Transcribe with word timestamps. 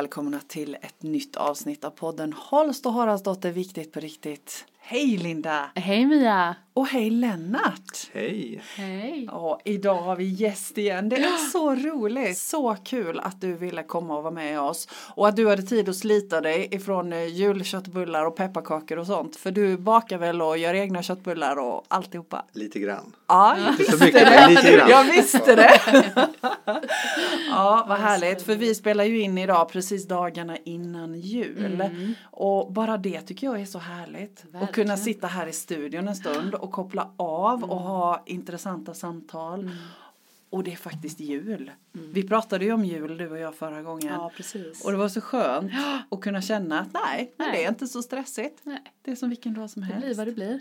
välkomna 0.00 0.40
till 0.48 0.74
ett 0.74 1.02
nytt 1.02 1.36
avsnitt 1.36 1.84
av 1.84 1.90
podden 1.90 2.32
Holst 2.32 2.86
och 2.86 2.92
Haraldsdotter 2.92 3.50
Viktigt 3.50 3.92
på 3.92 4.00
riktigt. 4.00 4.64
Hej 4.78 5.16
Linda! 5.16 5.70
Hej 5.74 6.06
Mia! 6.06 6.56
Och 6.80 6.86
hej 6.86 7.10
Lennart! 7.10 8.10
Hej! 8.12 8.62
Hej! 8.76 9.24
Ja, 9.30 9.60
idag 9.64 9.94
har 10.02 10.16
vi 10.16 10.24
gäst 10.24 10.78
igen. 10.78 11.08
Det 11.08 11.16
är 11.16 11.36
så 11.52 11.74
roligt. 11.74 12.38
Så 12.38 12.76
kul 12.84 13.20
att 13.20 13.40
du 13.40 13.54
ville 13.54 13.82
komma 13.82 14.16
och 14.16 14.22
vara 14.22 14.34
med 14.34 14.60
oss. 14.60 14.88
Och 15.14 15.28
att 15.28 15.36
du 15.36 15.48
hade 15.48 15.62
tid 15.62 15.88
att 15.88 15.96
slita 15.96 16.40
dig 16.40 16.68
ifrån 16.70 17.12
eh, 17.12 17.24
julköttbullar 17.26 18.24
och 18.24 18.36
pepparkakor 18.36 18.98
och 18.98 19.06
sånt. 19.06 19.36
För 19.36 19.50
du 19.50 19.76
bakar 19.76 20.18
väl 20.18 20.42
och 20.42 20.58
gör 20.58 20.74
egna 20.74 21.02
köttbullar 21.02 21.56
och 21.56 21.84
alltihopa? 21.88 22.44
Lite 22.52 22.78
grann. 22.78 23.12
Ja, 23.28 23.56
jag 23.58 23.70
Inte 23.72 23.84
så 23.84 23.90
visste 23.90 24.04
mycket, 24.06 24.22
men 24.28 24.50
lite 24.50 24.70
det. 24.70 24.76
grann. 24.76 24.90
Jag 24.90 25.04
visste 25.04 25.54
det. 25.56 25.80
Ja, 27.50 27.84
vad 27.88 27.98
härligt. 27.98 28.42
För 28.42 28.54
vi 28.56 28.74
spelar 28.74 29.04
ju 29.04 29.20
in 29.20 29.38
idag 29.38 29.68
precis 29.68 30.08
dagarna 30.08 30.56
innan 30.64 31.14
jul. 31.20 31.84
Och 32.30 32.72
bara 32.72 32.96
det 32.96 33.20
tycker 33.20 33.46
jag 33.46 33.60
är 33.60 33.64
så 33.64 33.78
härligt. 33.78 34.38
Att 34.40 34.50
kunna 34.50 34.60
Verkligen. 34.66 34.98
sitta 34.98 35.26
här 35.26 35.46
i 35.46 35.52
studion 35.52 36.08
en 36.08 36.16
stund 36.16 36.54
och 36.54 36.69
koppla 36.72 37.12
av 37.16 37.64
och 37.64 37.80
ha 37.80 38.22
intressanta 38.26 38.94
samtal. 38.94 39.70
Och 40.50 40.64
det 40.64 40.72
är 40.72 40.76
faktiskt 40.76 41.20
jul. 41.20 41.70
Vi 41.92 42.22
pratade 42.28 42.64
ju 42.64 42.72
om 42.72 42.84
jul 42.84 43.16
du 43.16 43.30
och 43.30 43.38
jag 43.38 43.54
förra 43.54 43.82
gången. 43.82 44.06
Ja, 44.14 44.30
precis. 44.36 44.84
Och 44.84 44.90
det 44.90 44.96
var 44.96 45.08
så 45.08 45.20
skönt 45.20 45.72
att 46.10 46.20
kunna 46.20 46.42
känna 46.42 46.80
att 46.80 46.92
nej, 46.92 47.34
Nej. 47.36 47.52
det 47.52 47.64
är 47.64 47.68
inte 47.68 47.86
så 47.86 48.02
stressigt. 48.02 48.60
Nej, 48.62 48.82
Det 49.02 49.10
är 49.10 49.16
som 49.16 49.28
vilken 49.28 49.54
dag 49.54 49.70
som 49.70 49.82
det 49.82 49.86
helst. 49.86 50.06
blir 50.06 50.14
vad 50.16 50.26
det 50.26 50.32
blir. 50.32 50.60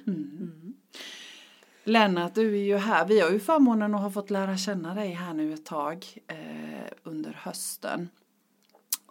Lennart, 1.84 2.36
du 2.36 2.54
är 2.58 2.64
ju 2.64 2.78
här. 2.78 3.08
Vi 3.08 3.20
har 3.20 3.30
ju 3.32 3.40
förmånen 3.40 3.96
att 3.96 4.02
ha 4.02 4.12
fått 4.12 4.30
lära 4.30 4.58
känna 4.58 4.96
dig 4.96 5.10
här 5.12 5.34
nu 5.34 5.54
ett 5.54 5.66
tag 5.66 6.06
eh, 6.28 6.38
under 7.04 7.32
hösten. 7.34 8.10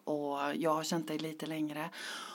Och 0.04 0.38
jag 0.56 0.74
har 0.74 0.82
känt 0.84 1.08
dig 1.08 1.18
lite 1.18 1.46
längre. 1.46 1.90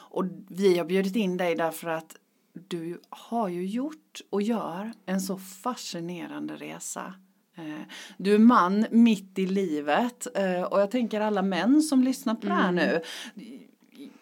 Och 0.10 0.26
vi 0.48 0.78
har 0.78 0.86
bjudit 0.86 1.16
in 1.16 1.38
dig 1.38 1.56
därför 1.56 1.88
att 1.90 2.16
du 2.54 3.02
har 3.10 3.48
ju 3.50 3.66
gjort 3.66 4.03
och 4.30 4.42
gör 4.42 4.94
en 5.06 5.22
så 5.22 5.38
fascinerande 5.38 6.56
resa. 6.56 7.14
Eh, 7.58 7.82
Du 8.18 8.36
är 8.36 8.40
man 8.40 8.86
mitt 8.92 9.40
i 9.40 9.46
livet 9.46 10.28
eh, 10.36 10.62
och 10.64 10.82
jag 10.82 10.92
tänker 10.92 11.22
alla 11.22 11.42
män 11.42 11.82
som 11.82 12.04
lyssnar 12.04 12.36
på 12.36 12.48
det 12.48 12.54
här 12.54 12.72
nu. 12.72 13.02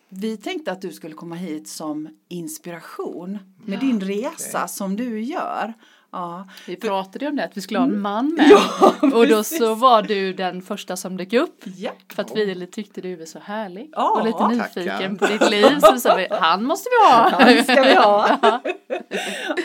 Vi 0.09 0.37
tänkte 0.37 0.71
att 0.71 0.81
du 0.81 0.91
skulle 0.91 1.15
komma 1.15 1.35
hit 1.35 1.67
som 1.67 2.09
inspiration 2.27 3.37
med 3.65 3.79
din 3.79 4.01
resa 4.01 4.67
som 4.67 4.95
du 4.95 5.21
gör. 5.21 5.73
Ja, 6.13 6.47
Vi 6.67 6.75
pratade 6.75 7.25
ju 7.25 7.29
om 7.29 7.35
det, 7.35 7.43
att 7.43 7.57
vi 7.57 7.61
skulle 7.61 7.79
ha 7.79 7.85
Mm. 7.85 7.95
en 7.95 8.01
man 8.01 8.33
med. 9.01 9.13
och 9.13 9.27
då 9.27 9.43
så 9.43 9.75
var 9.75 10.01
du 10.01 10.33
den 10.33 10.61
första 10.61 10.95
som 10.97 11.17
dök 11.17 11.33
upp. 11.33 11.63
ja. 11.77 11.91
För 12.15 12.21
att 12.21 12.35
vi 12.35 12.67
tyckte 12.67 13.01
du 13.01 13.15
var 13.15 13.25
så 13.25 13.39
härlig. 13.39 13.89
Ja, 13.91 14.09
och 14.19 14.25
lite 14.25 14.37
tackar. 14.37 14.81
nyfiken 14.81 15.17
på 15.17 15.25
ditt 15.25 15.49
liv. 15.51 15.79
Så 15.79 15.97
sa 15.99 16.15
vi, 16.15 16.27
han 16.31 16.63
måste 16.63 16.89
vi 16.89 17.11
ha. 17.11 17.29
Han 17.39 17.63
ska 17.63 17.81
vi 17.83 17.95
ha. 17.95 18.39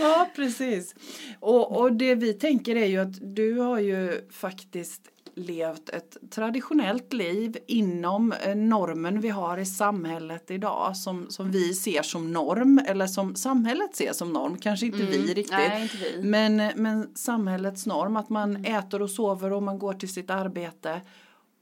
ja, 0.00 0.28
precis. 0.36 0.94
Och, 1.40 1.76
och 1.80 1.92
det 1.92 2.14
vi 2.14 2.32
tänker 2.32 2.76
är 2.76 2.86
ju 2.86 2.98
att 2.98 3.34
du 3.36 3.58
har 3.58 3.78
ju 3.78 4.28
faktiskt 4.32 5.00
levt 5.36 5.88
ett 5.88 6.16
traditionellt 6.30 7.12
liv 7.12 7.58
inom 7.66 8.32
eh, 8.32 8.56
normen 8.56 9.20
vi 9.20 9.28
har 9.28 9.58
i 9.58 9.66
samhället 9.66 10.50
idag 10.50 10.96
som, 10.96 11.30
som 11.30 11.50
vi 11.50 11.74
ser 11.74 12.02
som 12.02 12.32
norm 12.32 12.80
eller 12.86 13.06
som 13.06 13.34
samhället 13.34 13.96
ser 13.96 14.12
som 14.12 14.32
norm, 14.32 14.58
kanske 14.58 14.86
inte 14.86 14.98
vi 14.98 15.34
riktigt. 15.34 15.50
Nej, 15.50 15.82
inte 15.82 15.96
vi. 15.96 16.22
Men, 16.22 16.56
men 16.76 17.16
samhällets 17.16 17.86
norm, 17.86 18.16
att 18.16 18.28
man 18.28 18.64
äter 18.64 19.02
och 19.02 19.10
sover 19.10 19.52
och 19.52 19.62
man 19.62 19.78
går 19.78 19.92
till 19.92 20.12
sitt 20.12 20.30
arbete. 20.30 21.00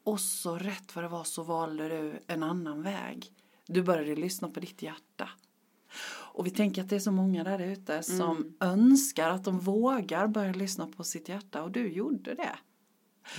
Och 0.04 0.20
så 0.20 0.58
rätt 0.58 0.96
vad 0.96 1.04
det 1.04 1.08
var 1.08 1.24
så 1.24 1.42
valde 1.42 1.88
du 1.88 2.12
en 2.26 2.42
annan 2.42 2.82
väg. 2.82 3.26
Du 3.66 3.82
började 3.82 4.16
lyssna 4.16 4.48
på 4.48 4.60
ditt 4.60 4.82
hjärta. 4.82 5.28
Och 6.34 6.46
vi 6.46 6.50
tänker 6.50 6.82
att 6.82 6.88
det 6.88 6.96
är 6.96 7.00
så 7.00 7.12
många 7.12 7.44
där 7.44 7.58
ute 7.58 8.02
som 8.02 8.56
önskar 8.60 9.30
att 9.30 9.44
de 9.44 9.58
vågar 9.58 10.26
börja 10.26 10.52
lyssna 10.52 10.86
på 10.86 11.04
sitt 11.04 11.28
hjärta 11.28 11.62
och 11.62 11.70
du 11.70 11.92
gjorde 11.92 12.34
det. 12.34 12.56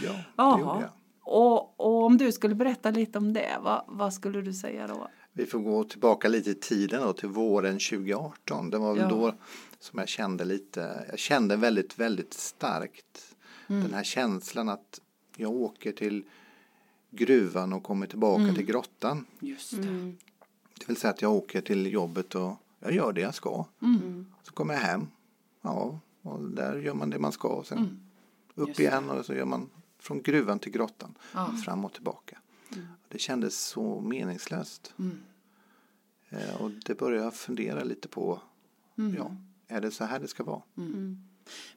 Ja, 0.04 0.12
det 0.12 0.24
Jaha. 0.36 0.60
gjorde 0.60 0.82
jag. 0.82 0.90
Och, 1.28 1.80
och 1.80 2.04
om 2.06 2.18
du 2.18 2.32
skulle 2.32 2.56
berätta 2.56 2.92
lite 2.92 3.18
om 3.18 3.34
det, 3.34 3.58
vad, 3.62 3.84
vad 3.88 4.14
skulle 4.14 4.42
du 4.42 4.54
säga 4.54 4.88
då? 4.88 5.08
Vi 5.34 5.46
får 5.46 5.60
gå 5.60 5.84
tillbaka 5.84 6.28
lite 6.28 6.50
i 6.50 6.56
tiden 6.56 7.02
då 7.02 7.14
till 7.14 7.30
våren 7.30 7.74
2018. 7.80 8.70
Det 8.70 8.78
var 8.78 8.94
väl 8.94 9.02
Ja. 9.02 9.10
då 9.10 9.34
som 9.80 10.00
jag 10.00 10.08
kände 10.08 10.46
lite, 10.46 11.06
jag 11.10 11.20
kände 11.20 11.56
väldigt, 11.56 12.00
väldigt 12.00 12.34
starkt 12.34 13.32
Mm. 13.68 13.84
den 13.84 13.94
här 13.94 14.04
känslan 14.04 14.70
att 14.70 15.02
jag 15.36 15.52
åker 15.52 15.92
till 15.92 16.24
gruvan 17.12 17.74
och 17.74 17.84
kommer 17.84 18.08
tillbaka 18.08 18.42
Mm. 18.44 18.56
till 18.56 18.66
grottan. 18.66 19.26
Just 19.40 19.72
det. 19.72 19.78
Mm. 19.88 20.18
Det 20.80 20.88
vill 20.88 20.98
säga 20.98 21.12
att 21.14 21.22
jag 21.22 21.34
åker 21.34 21.62
till 21.62 21.94
jobbet 21.94 22.36
och 22.36 22.54
jag 22.80 22.92
gör 22.94 23.14
det 23.14 23.22
jag 23.22 23.36
ska. 23.36 23.66
Mm. 23.82 24.26
Så 24.44 24.52
kommer 24.54 24.74
jag 24.74 24.82
hem. 24.82 25.08
Ja, 25.62 26.00
och 26.22 26.42
där 26.50 26.76
gör 26.80 26.94
man 26.94 27.10
det 27.10 27.20
man 27.20 27.32
ska. 27.32 27.48
Och 27.48 27.66
sen 27.68 27.78
Mm. 27.78 28.00
Upp 28.56 28.80
igen 28.80 29.10
och 29.10 29.26
så 29.26 29.34
gör 29.34 29.46
man 29.46 29.70
från 30.00 30.22
gruvan 30.22 30.60
till 30.60 30.72
grottan. 30.72 31.18
Ja. 31.34 31.52
Fram 31.66 31.86
och 31.86 31.94
tillbaka. 31.94 32.38
Det 33.10 33.20
kändes 33.20 33.60
så 33.60 34.02
meningslöst. 34.02 34.94
Mm. 35.00 35.18
Eh, 36.30 36.62
och 36.62 36.72
det 36.72 36.96
började 36.96 37.24
jag 37.24 37.36
fundera 37.36 37.84
lite 37.84 38.08
på. 38.08 38.40
Mm. 38.98 39.16
Ja, 39.16 39.36
är 39.68 39.82
det 39.82 39.92
så 39.92 40.06
här 40.06 40.20
det 40.20 40.28
ska 40.28 40.44
vara? 40.44 40.62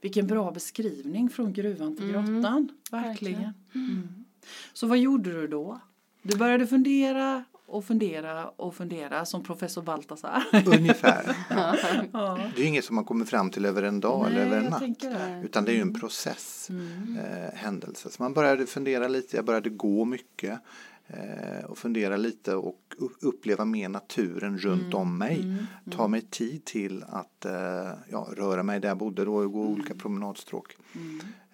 Vilken 0.00 0.26
bra 0.26 0.50
beskrivning 0.50 1.30
från 1.30 1.52
gruvan 1.52 1.96
till 1.96 2.10
grottan. 2.10 2.68
Verkligen. 2.90 3.40
Verkligen. 3.40 3.52
Mm. 3.74 4.24
Så 4.72 4.86
vad 4.86 4.98
gjorde 4.98 5.32
du 5.32 5.46
då? 5.46 5.80
Du 6.22 6.38
började 6.38 6.66
fundera 6.66 7.44
och 7.68 7.84
fundera 7.84 8.48
och 8.48 8.74
fundera 8.74 9.24
som 9.24 9.42
professor 9.42 9.82
Baltasar. 9.82 10.44
Ungefär. 10.66 11.36
Ja. 11.50 11.76
ja. 12.12 12.38
Det 12.56 12.62
är 12.62 12.66
inget 12.66 12.84
som 12.84 12.94
man 12.94 13.04
kommer 13.04 13.24
fram 13.24 13.50
till 13.50 13.64
över 13.64 13.82
en 13.82 14.00
dag 14.00 14.26
eller 14.26 14.46
över 14.46 14.56
en 14.58 14.64
natt. 14.64 15.00
det. 15.00 15.42
Utan 15.44 15.64
det 15.64 15.72
är 15.72 15.74
ju 15.74 15.80
en 15.80 16.00
process, 16.00 16.70
eh, 17.18 17.54
händelse. 17.58 18.10
Så 18.10 18.22
man 18.22 18.34
började 18.34 18.66
fundera 18.66 19.08
lite, 19.08 19.36
jag 19.36 19.44
började 19.44 19.70
gå 19.70 20.04
mycket. 20.04 20.60
Eh, 21.06 21.64
och 21.64 21.78
fundera 21.78 22.16
lite 22.16 22.54
och 22.54 22.94
uppleva 23.20 23.64
mer 23.64 23.88
naturen 23.88 24.58
runt 24.58 24.94
om 24.94 25.18
mig. 25.18 25.56
Ta 25.90 26.08
mig 26.08 26.20
tid 26.20 26.64
till 26.64 27.04
att 27.08 27.44
eh, 27.44 27.90
ja, 28.10 28.28
röra 28.36 28.62
mig 28.62 28.80
där 28.80 28.88
jag 28.88 28.98
bodde 28.98 29.24
då 29.24 29.34
och 29.34 29.52
gå 29.52 29.62
olika 29.62 29.94
promenadstråk. 29.94 30.76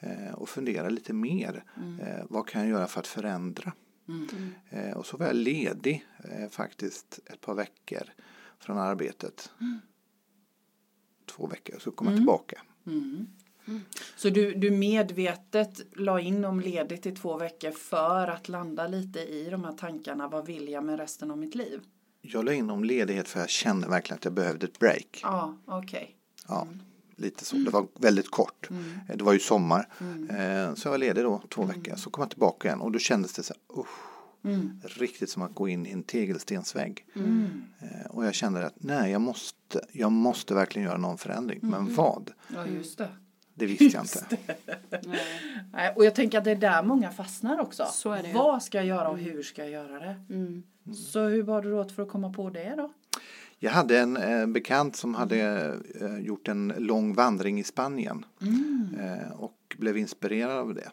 Eh, 0.01 0.35
och 0.35 0.49
fundera 0.49 0.89
lite 0.89 1.13
mer. 1.13 1.65
Eh, 2.01 2.25
vad 2.29 2.47
kan 2.47 2.61
jag 2.61 2.71
göra 2.71 2.87
för 2.87 3.01
att 3.01 3.07
förändra? 3.07 3.73
Eh, 4.71 4.97
och 4.97 5.07
så 5.07 5.17
var 5.17 5.27
jag 5.27 5.37
ledig 5.37 6.07
eh, 6.25 6.49
faktiskt 6.51 7.21
ett 7.27 7.41
par 7.41 7.55
veckor 7.55 8.03
från 8.59 8.79
arbetet. 8.79 9.51
Två 11.27 11.47
veckor, 11.47 11.79
så 11.79 11.91
kom 11.91 12.07
jag 12.07 12.17
tillbaka. 12.17 12.63
Så 14.17 14.31
du, 14.31 14.55
du 14.55 14.71
medvetet 14.71 15.81
la 15.97 16.21
in 16.21 16.45
om 16.45 16.61
ledigt 16.61 17.07
i 17.07 17.13
två 17.13 17.37
veckor 17.37 17.71
för 17.71 18.29
att 18.29 18.49
landa 18.49 18.87
lite 18.87 19.21
i 19.21 19.51
de 19.51 19.65
här 19.65 19.73
tankarna. 19.73 20.29
Vad 20.29 20.47
vill 20.47 20.69
jag 20.69 20.85
med 20.85 20.99
resten 20.99 21.31
av 21.31 21.39
mitt 21.39 21.55
liv? 21.55 21.81
Jag 22.21 22.45
la 22.45 22.53
in 22.53 22.71
om 22.71 22.85
ledighet 22.85 23.29
för 23.29 23.41
jag 23.41 23.51
kände 23.51 23.89
verkligen 23.89 24.19
att 24.19 24.25
jag 24.25 24.35
behövde 24.35 24.67
ett 24.67 24.79
break. 24.79 25.21
Ja, 25.23 25.57
okej. 25.65 26.17
Ja, 26.49 26.69
lite 27.17 27.45
så. 27.45 27.57
Det 27.57 27.71
var 27.71 27.87
väldigt 27.99 28.31
kort. 28.31 28.69
Eh, 29.09 29.17
Det 29.17 29.25
var 29.25 29.33
ju 29.33 29.39
sommar. 29.39 29.89
Eh, 30.31 30.75
Så 30.75 30.87
jag 30.87 30.91
var 30.91 30.99
ledig 30.99 31.25
då 31.25 31.43
två 31.49 31.63
veckor. 31.65 31.97
Så 31.97 32.11
kom 32.11 32.23
jag 32.23 32.31
tillbaka 32.31 32.69
igen 32.69 32.81
och 32.81 32.93
då 32.93 32.99
kändes 32.99 33.33
det 33.33 33.43
så 33.43 33.55
här, 33.55 33.81
usch, 33.81 34.99
riktigt 34.99 35.31
som 35.31 35.43
att 35.43 35.55
gå 35.55 35.69
in 35.69 35.87
i 35.87 35.91
en 35.91 36.03
tegelstensvägg. 36.03 37.07
Eh, 37.15 38.07
Och 38.11 38.27
jag 38.27 38.35
kände 38.35 38.67
att 38.67 38.75
nej, 38.77 39.13
jag 39.13 39.21
måste, 39.21 39.81
jag 39.93 40.13
måste 40.13 40.55
verkligen 40.55 40.89
göra 40.89 40.99
någon 40.99 41.19
förändring. 41.19 41.59
Men 41.63 41.95
vad? 41.95 42.31
Ja, 42.55 42.67
just 42.67 42.99
det. 42.99 43.09
Det 43.57 43.67
visste 43.67 43.85
jag 43.85 44.05
inte. 44.05 44.37
Nej, 45.73 45.93
Och 45.97 46.05
jag 46.05 46.15
tänker 46.15 46.39
att 46.39 46.45
det 46.45 46.51
är 46.51 46.57
där 46.57 46.83
många 46.83 47.11
fastnar 47.11 47.61
också. 47.61 47.87
Så 47.93 48.11
är 48.13 48.23
det 48.23 48.29
ju. 48.29 48.35
Vad 48.35 48.63
ska 48.63 48.79
jag 48.79 48.87
göra 48.87 49.09
och 49.09 49.19
hur 49.19 49.43
ska 49.43 49.63
jag 49.63 49.71
göra 49.71 49.99
det? 49.99 50.21
Mm. 50.31 50.63
Så 50.95 51.21
hur 51.21 51.43
var 51.43 51.63
du 51.63 51.73
åt 51.73 51.93
för 51.93 52.03
att 52.03 52.09
komma 52.09 52.33
på 52.33 52.51
det 52.51 52.75
då? 52.77 52.91
Jag 53.65 53.71
hade 53.71 53.99
en 53.99 54.17
eh, 54.17 54.47
bekant 54.47 54.97
som 54.97 55.15
hade 55.15 55.39
eh, 56.01 56.19
gjort 56.19 56.49
en 56.49 56.73
lång 56.79 57.15
vandring 57.15 57.61
i 57.61 57.65
Spanien 57.65 58.25
eh, 59.01 59.33
och 59.33 59.77
blev 59.79 59.97
inspirerad 59.97 60.59
av 60.59 60.75
det. 60.75 60.91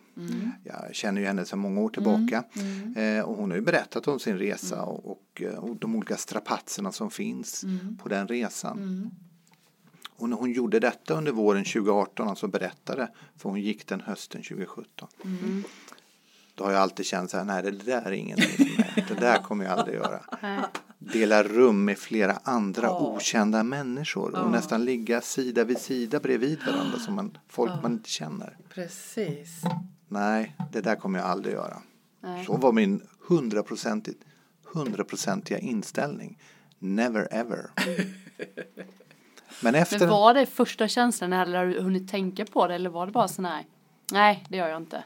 Jag 0.64 0.96
känner 0.96 1.22
ju 1.22 1.28
henne 1.28 1.46
sedan 1.46 1.60
många 1.60 1.82
år 1.82 1.90
tillbaka 1.90 2.44
eh, 2.96 3.24
och 3.24 3.36
hon 3.36 3.52
har 3.52 3.58
ju 3.58 3.64
berättat 3.64 4.08
om 4.08 4.20
sin 4.20 4.38
resa 4.38 4.84
och, 4.84 5.12
och, 5.12 5.42
eh, 5.42 5.54
och 5.54 5.76
de 5.76 5.96
olika 5.96 6.18
strapatserna 6.18 6.92
som 6.92 7.12
finns 7.12 7.66
på 8.00 8.10
den 8.10 8.28
resan. 8.28 9.12
Och 10.16 10.30
när 10.30 10.38
hon 10.38 10.52
gjorde 10.52 10.80
detta 10.80 11.14
under 11.14 11.32
våren 11.32 11.64
2018, 11.64 12.28
alltså 12.28 12.48
berättade, 12.48 13.10
för 13.38 13.50
hon 13.50 13.62
gick 13.62 13.88
den 13.88 14.02
hösten 14.02 14.42
2017. 14.44 15.08
Då 16.56 16.64
har 16.64 16.72
jag 16.72 16.82
alltid 16.82 17.06
känt 17.06 17.32
så 17.32 17.38
här, 17.38 17.46
nej 17.46 17.64
det 17.64 17.72
där 17.72 18.02
är 18.02 18.12
ingenting 18.12 18.48
för 18.48 18.64
mig. 18.64 19.06
Det 19.08 19.14
där 19.14 19.38
kommer 19.38 19.66
jag 19.66 19.80
aldrig 19.80 19.96
göra. 19.96 20.22
Dela 21.04 21.44
rum 21.44 21.86
med 21.86 21.98
flera 21.98 22.40
andra 22.44 22.88
Ja. 22.88 23.00
okända 23.00 23.64
människor 23.64 24.36
och 24.36 24.52
nästan 24.52 24.86
ligga 24.86 25.22
sida 25.22 25.64
vid 25.64 25.78
sida 25.78 26.20
bredvid 26.20 26.60
varandra 26.66 27.00
som 27.00 27.16
man, 27.16 27.38
folk 27.48 27.72
man 27.84 27.92
inte 27.92 28.10
känner. 28.10 28.58
Precis. 28.70 29.62
Nej, 30.08 30.56
det 30.72 30.82
där 30.82 30.96
kommer 30.96 31.20
jag 31.20 31.28
aldrig 31.28 31.54
göra. 31.54 31.82
Nej. 32.20 32.46
Så 32.46 32.58
var 32.58 32.72
min 32.72 33.02
hundraprocentigt 33.28 34.24
hundraprocentiga 34.74 35.60
inställning. 35.60 36.40
Never 36.80 37.28
ever. 37.32 37.70
Men 39.62 39.76
efter... 39.76 40.00
Men 40.00 40.10
var 40.10 40.34
det 40.34 40.46
första 40.46 40.88
känslan 40.88 41.34
eller 41.34 41.58
har 41.58 41.66
du 41.66 41.82
hunnit 41.82 42.12
tänka 42.12 42.46
på 42.46 42.68
det 42.68 42.76
eller 42.76 42.90
var 42.90 43.06
det 43.06 43.12
bara 43.12 43.28
så 43.28 43.42
nej, 43.42 43.68
nej 44.12 44.44
det 44.50 44.58
gör 44.58 44.68
jag 44.68 44.78
inte. 44.82 45.04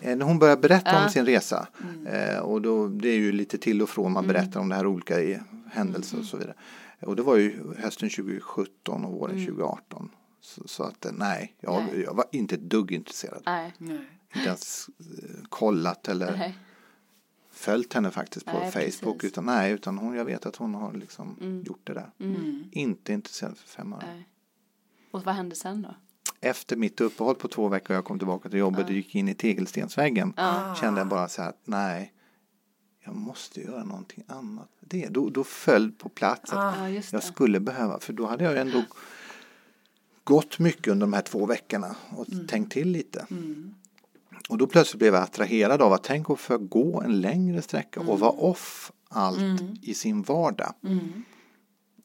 Eh, 0.00 0.16
När 0.16 0.24
hon 0.26 0.38
börjar 0.38 0.56
berätta 0.56 0.96
om 0.96 1.02
Ja. 1.02 1.08
sin 1.08 1.26
resa 1.26 1.68
eh, 2.06 2.38
och 2.38 2.62
då, 2.62 2.88
det 2.88 3.08
är 3.08 3.16
ju 3.18 3.32
lite 3.32 3.58
till 3.58 3.82
och 3.82 3.88
från 3.88 4.12
man 4.12 4.24
Mm. 4.24 4.34
berättar 4.34 4.60
om 4.60 4.68
det 4.68 4.74
här 4.74 4.86
olika 4.86 5.20
i 5.20 5.38
händelser 5.72 6.18
och 6.18 6.24
så 6.24 6.36
vidare. 6.36 6.54
Och 7.00 7.16
det 7.16 7.22
var 7.22 7.36
ju 7.36 7.74
hösten 7.78 8.10
2017 8.10 9.04
och 9.04 9.12
våren 9.12 9.46
2018. 9.46 10.10
Så, 10.40 10.68
så 10.68 10.82
att 10.82 11.04
eh, 11.06 11.12
nej, 11.12 11.54
jag, 11.60 11.74
Mm. 11.82 11.86
Nej. 11.94 12.02
jag 12.02 12.14
var 12.14 12.24
inte 12.32 12.54
ett 12.54 12.60
dugg 12.70 12.92
intresserad. 12.92 13.42
Nej, 13.46 13.72
Nej. 13.78 14.00
Inte 14.34 14.46
ens 14.48 14.86
kollat 15.48 16.08
eller 16.08 16.36
nej. 16.36 16.58
följt 17.52 17.92
henne 17.94 18.10
faktiskt 18.10 18.46
på 18.46 18.52
Nej, 18.58 18.70
Facebook. 18.72 19.14
precis. 19.20 19.32
Utan 19.32 19.44
nej, 19.46 19.72
utan 19.72 19.98
hon, 19.98 20.14
jag 20.14 20.24
vet 20.24 20.46
att 20.46 20.56
hon 20.56 20.74
har 20.74 20.92
liksom 20.92 21.36
Mm. 21.40 21.62
gjort 21.62 21.80
det 21.86 21.94
där. 21.94 22.10
Mm. 22.20 22.64
Inte 22.72 23.12
intresserad 23.12 23.58
för 23.58 23.68
fem 23.68 23.94
nej. 24.02 24.28
Och 25.10 25.24
vad 25.24 25.34
hände 25.34 25.56
sen 25.56 25.82
då? 25.82 25.94
Efter 26.40 26.76
mitt 26.76 27.00
uppehåll 27.00 27.34
på 27.34 27.48
två 27.48 27.68
veckor 27.68 27.90
och 27.90 27.96
jag 27.96 28.04
kom 28.04 28.18
tillbaka 28.18 28.48
till 28.48 28.58
jobbet 28.58 28.84
och 28.86 28.92
gick 28.92 29.14
in 29.14 29.28
i 29.28 29.34
tegelstensväggen 29.34 30.32
Ja. 30.36 30.74
kände 30.80 31.00
jag 31.00 31.08
bara 31.08 31.28
så 31.28 31.42
här 31.42 31.48
att 31.48 31.60
nej, 31.64 32.12
jag 33.04 33.14
måste 33.16 33.60
göra 33.60 33.84
någonting 33.84 34.24
annat. 34.28 34.68
Det, 34.80 35.08
då, 35.08 35.30
då 35.30 35.44
föll 35.44 35.92
på 35.92 36.08
plats 36.08 36.52
att 36.52 36.78
Ah. 36.78 36.88
Jag 36.88 37.22
skulle 37.22 37.60
behöva, 37.60 38.00
för 38.00 38.12
då 38.12 38.26
hade 38.26 38.44
jag 38.44 38.58
ändå 38.58 38.82
gått 40.24 40.58
mycket 40.58 40.88
under 40.88 41.06
de 41.06 41.12
här 41.12 41.22
två 41.22 41.46
veckorna 41.46 41.96
och 42.10 42.26
tänkt 42.48 42.72
till 42.72 42.88
lite. 42.88 43.26
Mm. 43.30 43.74
Och 44.48 44.58
då 44.58 44.66
plötsligt 44.66 44.98
blev 44.98 45.14
jag 45.14 45.22
attraherad 45.22 45.82
av 45.82 45.92
att 45.92 46.04
tänk 46.04 46.30
att 46.30 46.40
få 46.40 46.58
gå 46.58 47.02
en 47.02 47.20
längre 47.20 47.62
sträcka 47.62 48.00
och 48.00 48.18
vara 48.20 48.30
off 48.30 48.92
allt 49.08 49.62
i 49.82 49.94
sin 49.94 50.22
vardag. 50.22 50.72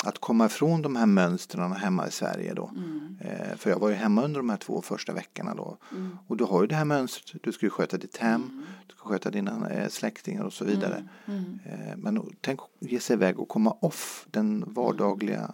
Mm. 0.04 0.10
Att 0.10 0.20
komma 0.20 0.46
ifrån 0.46 0.82
de 0.82 0.96
här 0.96 1.06
mönstren 1.06 1.72
hemma 1.72 2.08
i 2.08 2.12
Sverige 2.12 2.54
då. 2.54 2.72
Mm. 2.76 3.18
Eh, 3.22 3.58
för 3.58 3.70
jag 3.70 3.80
var 3.80 3.90
ju 3.90 3.96
hemma 3.96 4.24
under 4.24 4.40
de 4.40 4.50
här 4.50 4.58
två 4.58 4.82
första 4.82 5.14
veckorna 5.14 5.56
då. 5.56 5.78
Mm. 5.92 6.18
Och 6.28 6.38
du 6.38 6.44
har 6.44 6.62
ju 6.62 6.68
det 6.68 6.76
här 6.76 6.86
mönstret, 6.86 7.44
du 7.44 7.52
ska 7.52 7.66
ju 7.66 7.70
sköta 7.70 7.98
ditt 7.98 8.18
hem, 8.18 8.66
du 8.88 8.96
ska 8.96 9.10
sköta 9.10 9.32
dina 9.32 9.70
eh, 9.70 9.90
släktingar 9.90 10.44
och 10.44 10.54
så 10.54 10.66
vidare. 10.66 11.10
Mm. 11.26 11.60
Eh, 11.66 11.98
men 11.98 12.36
tänk 12.42 12.60
att 12.60 12.92
ge 12.92 13.00
sig 13.00 13.14
iväg 13.14 13.40
och 13.40 13.50
komma 13.50 13.72
off 13.72 14.26
den 14.32 14.64
vardagliga 14.68 15.54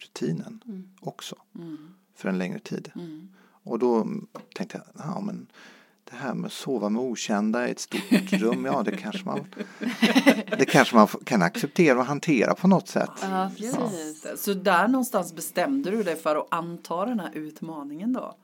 rutinen 0.00 0.60
också. 1.00 1.36
Mm. 1.54 1.94
För 2.16 2.28
en 2.28 2.38
längre 2.38 2.58
tid. 2.58 2.90
Mm. 2.94 3.28
Och 3.42 3.78
då 3.78 4.06
tänkte 4.54 4.78
jag, 4.78 5.06
ja 5.06 5.20
men 5.20 5.46
det 6.04 6.16
här 6.16 6.34
med 6.34 6.46
att 6.46 6.52
sova 6.52 6.88
med 6.88 7.02
okända 7.02 7.68
i 7.68 7.70
ett 7.70 7.80
stort 7.80 8.02
rum, 8.32 8.64
ja 8.64 8.82
det 8.82 8.96
kanske 8.96 9.24
man, 9.24 9.46
det 10.58 10.64
kanske 10.64 10.96
man 10.96 11.06
kan 11.06 11.42
acceptera 11.42 11.98
och 11.98 12.04
hantera 12.04 12.54
på 12.54 12.68
något 12.68 12.88
sätt. 12.88 13.10
Ja, 13.22 13.50
precis. 13.56 14.26
Så 14.36 14.54
där 14.54 14.88
någonstans 14.88 15.34
bestämde 15.34 15.90
du 15.90 16.02
dig 16.02 16.16
för 16.16 16.36
att 16.36 16.46
anta 16.50 17.06
den 17.06 17.20
här 17.20 17.30
utmaningen 17.34 18.12
då? 18.12 18.36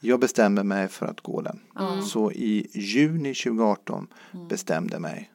Jag 0.00 0.20
bestämde 0.20 0.64
mig 0.64 0.88
för 0.88 1.06
att 1.06 1.20
gå 1.20 1.40
den. 1.40 1.60
Mm. 1.80 2.02
Så 2.02 2.32
i 2.32 2.66
juni 2.74 3.34
2018 3.34 4.06
bestämde 4.48 4.92
jag 4.92 5.02
mig 5.02 5.30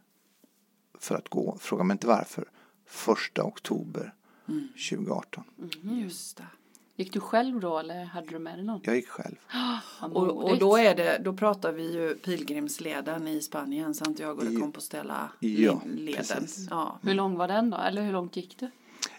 för 1.00 1.16
att 1.16 1.30
gå. 1.30 1.58
Fråga 1.62 1.84
mig 1.84 1.96
inte 1.96 2.08
varför. 2.08 2.46
Första 2.88 3.44
oktober 3.44 4.14
Mm. 4.48 4.68
2018. 4.90 5.44
Just 5.82 6.38
det. 6.38 6.48
Gick 6.96 7.14
du 7.14 7.20
själv 7.20 7.60
då 7.60 7.78
eller 7.80 8.04
hade 8.04 8.28
du 8.28 8.40
med 8.40 8.58
dig 8.58 8.66
någon? 8.66 8.82
Jag 8.84 8.96
gick 8.96 9.08
själv. 9.08 9.36
Vad 10.02 10.12
Och, 10.12 10.52
och 10.52 10.58
då 10.58 10.78
är 10.78 10.96
det, 10.96 11.22
då 11.24 11.34
pratar 11.34 11.72
vi 11.72 11.94
ju 11.94 12.16
pilgrimsleden 12.16 13.28
i 13.28 13.42
Spanien, 13.42 13.94
Santiago 13.94 14.40
de. 14.44 14.62
Compostela 14.62 15.30
Ja, 15.40 15.82
leden. 15.86 16.48
Ja. 16.70 17.00
Hur 17.04 17.14
lång 17.14 17.36
var 17.38 17.48
den 17.48 17.70
då? 17.70 17.78
Eller 17.78 18.02
hur 18.02 18.12
långt 18.12 18.36
gick 18.36 18.58
du? 18.60 18.72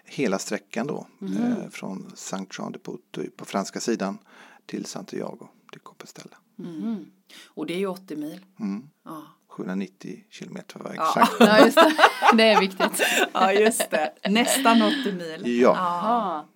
Hela 0.05 0.39
sträckan 0.39 0.87
då. 0.87 1.07
Eh, 1.21 1.69
från 1.71 2.13
Saint 2.15 2.59
Jean 2.59 2.73
de 2.73 2.79
Puto 2.79 3.31
på 3.37 3.45
franska 3.45 3.81
sidan 3.81 4.19
till 4.67 4.85
Santiago 4.87 5.49
de 5.73 5.79
Compostela. 5.79 6.37
Mm. 6.59 7.07
Och 7.47 7.67
det 7.67 7.75
är 7.75 7.79
ju 7.79 7.87
80 7.87 8.17
mil. 8.17 8.41
Mm. 8.61 8.89
Ja, 9.05 9.23
790 9.49 10.25
kilometer 10.31 10.79
var 10.79 10.95
Ja. 10.97 11.09
exakt. 11.09 11.33
Ja, 11.41 11.65
just 11.65 11.77
det. 11.77 11.95
Det 12.37 12.43
är 12.45 12.61
viktigt. 12.61 13.03
ja 13.33 13.53
just 13.53 13.91
det. 13.91 14.13
Nästan 14.29 14.83
80 14.83 15.13
mil. 15.13 15.61
Ja. 15.61 15.75
Ja, 15.77 16.47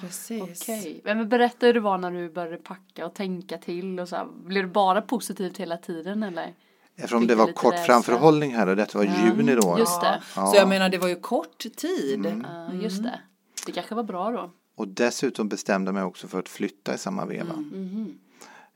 precis. 0.00 0.42
okej. 0.42 1.00
Men 1.04 1.28
berätta 1.28 1.66
hur 1.66 1.74
det 1.74 1.80
var 1.80 1.98
när 1.98 2.10
du 2.10 2.30
började 2.30 2.56
packa 2.56 3.06
och 3.06 3.14
tänka 3.14 3.58
till 3.58 4.00
och 4.00 4.08
så 4.08 4.16
här. 4.16 4.26
Blev 4.44 4.62
det 4.62 4.72
bara 4.72 5.02
positivt 5.02 5.58
hela 5.58 5.76
tiden 5.76 6.22
eller? 6.22 6.54
Eftersom 6.96 7.26
det 7.26 7.34
var 7.34 7.52
kort 7.52 7.78
framförhållning 7.86 8.54
här 8.54 8.66
och 8.66 8.76
detta 8.76 8.98
var 8.98 9.04
juni 9.04 9.54
då. 9.54 9.78
Just 9.78 10.00
det. 10.00 10.22
Ja. 10.36 10.46
Så 10.46 10.56
jag 10.56 10.68
menar 10.68 10.88
det 10.88 10.98
var 10.98 11.08
ju 11.08 11.20
kort 11.20 11.58
tid. 11.76 12.42
Ja, 12.42 12.72
just 12.72 13.02
det. 13.02 13.20
Det 13.66 13.72
kanske 13.72 13.94
var 13.94 14.02
bra 14.02 14.30
då. 14.30 14.50
Och 14.74 14.88
dessutom 14.88 15.48
bestämde 15.48 15.88
jag 15.88 15.94
mig 15.94 16.02
också 16.02 16.28
för 16.28 16.38
att 16.38 16.48
flytta 16.48 16.94
i 16.94 16.98
samma 16.98 17.24
veva. 17.24 17.56
Mhm. 17.56 18.18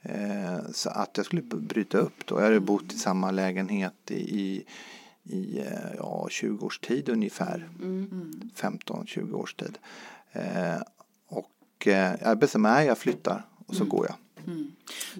Eh, 0.03 0.71
så 0.73 0.91
att 0.91 1.11
jag 1.17 1.27
skulle 1.27 1.43
bryta 1.43 1.99
upp 1.99 2.27
då. 2.27 2.35
Jag 2.35 2.45
hade 2.45 2.61
bott 2.61 2.93
i 2.93 2.99
samma 2.99 3.31
lägenhet 3.31 4.11
i, 4.11 4.15
i, 4.15 4.65
i 5.23 5.59
eh, 5.59 5.95
ja, 5.97 6.27
20 6.31 6.67
års 6.67 6.79
tid 6.79 7.09
ungefär. 7.09 7.69
Mm. 7.83 8.51
15-20 8.57 9.33
års 9.33 9.55
tid. 9.55 9.79
Eh, 10.33 10.77
och 11.83 11.89
eh, 11.89 12.15
jag 12.23 12.39
bestämde 12.39 12.69
mig, 12.69 12.87
jag 12.87 12.99
flyttar 12.99 13.45
och 13.67 13.75
så 13.75 13.85
går 13.85 14.07
jag. 14.09 14.17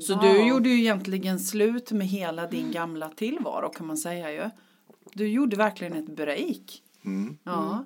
Så 0.03 0.15
Wow. 0.15 0.23
du 0.23 0.49
gjorde 0.49 0.69
ju 0.69 0.79
egentligen 0.81 1.41
slut 1.41 1.93
med 1.93 2.07
hela 2.07 2.47
din 2.47 2.73
gamla 2.73 3.09
tillvaro 3.09 3.69
kan 3.69 3.87
man 3.87 3.97
säga 3.97 4.33
ju. 4.33 4.51
Du 5.15 5.29
gjorde 5.29 5.57
verkligen 5.57 5.93
ett 5.93 6.17
break. 6.17 6.83
Mm. 7.05 7.37
Ja. 7.45 7.85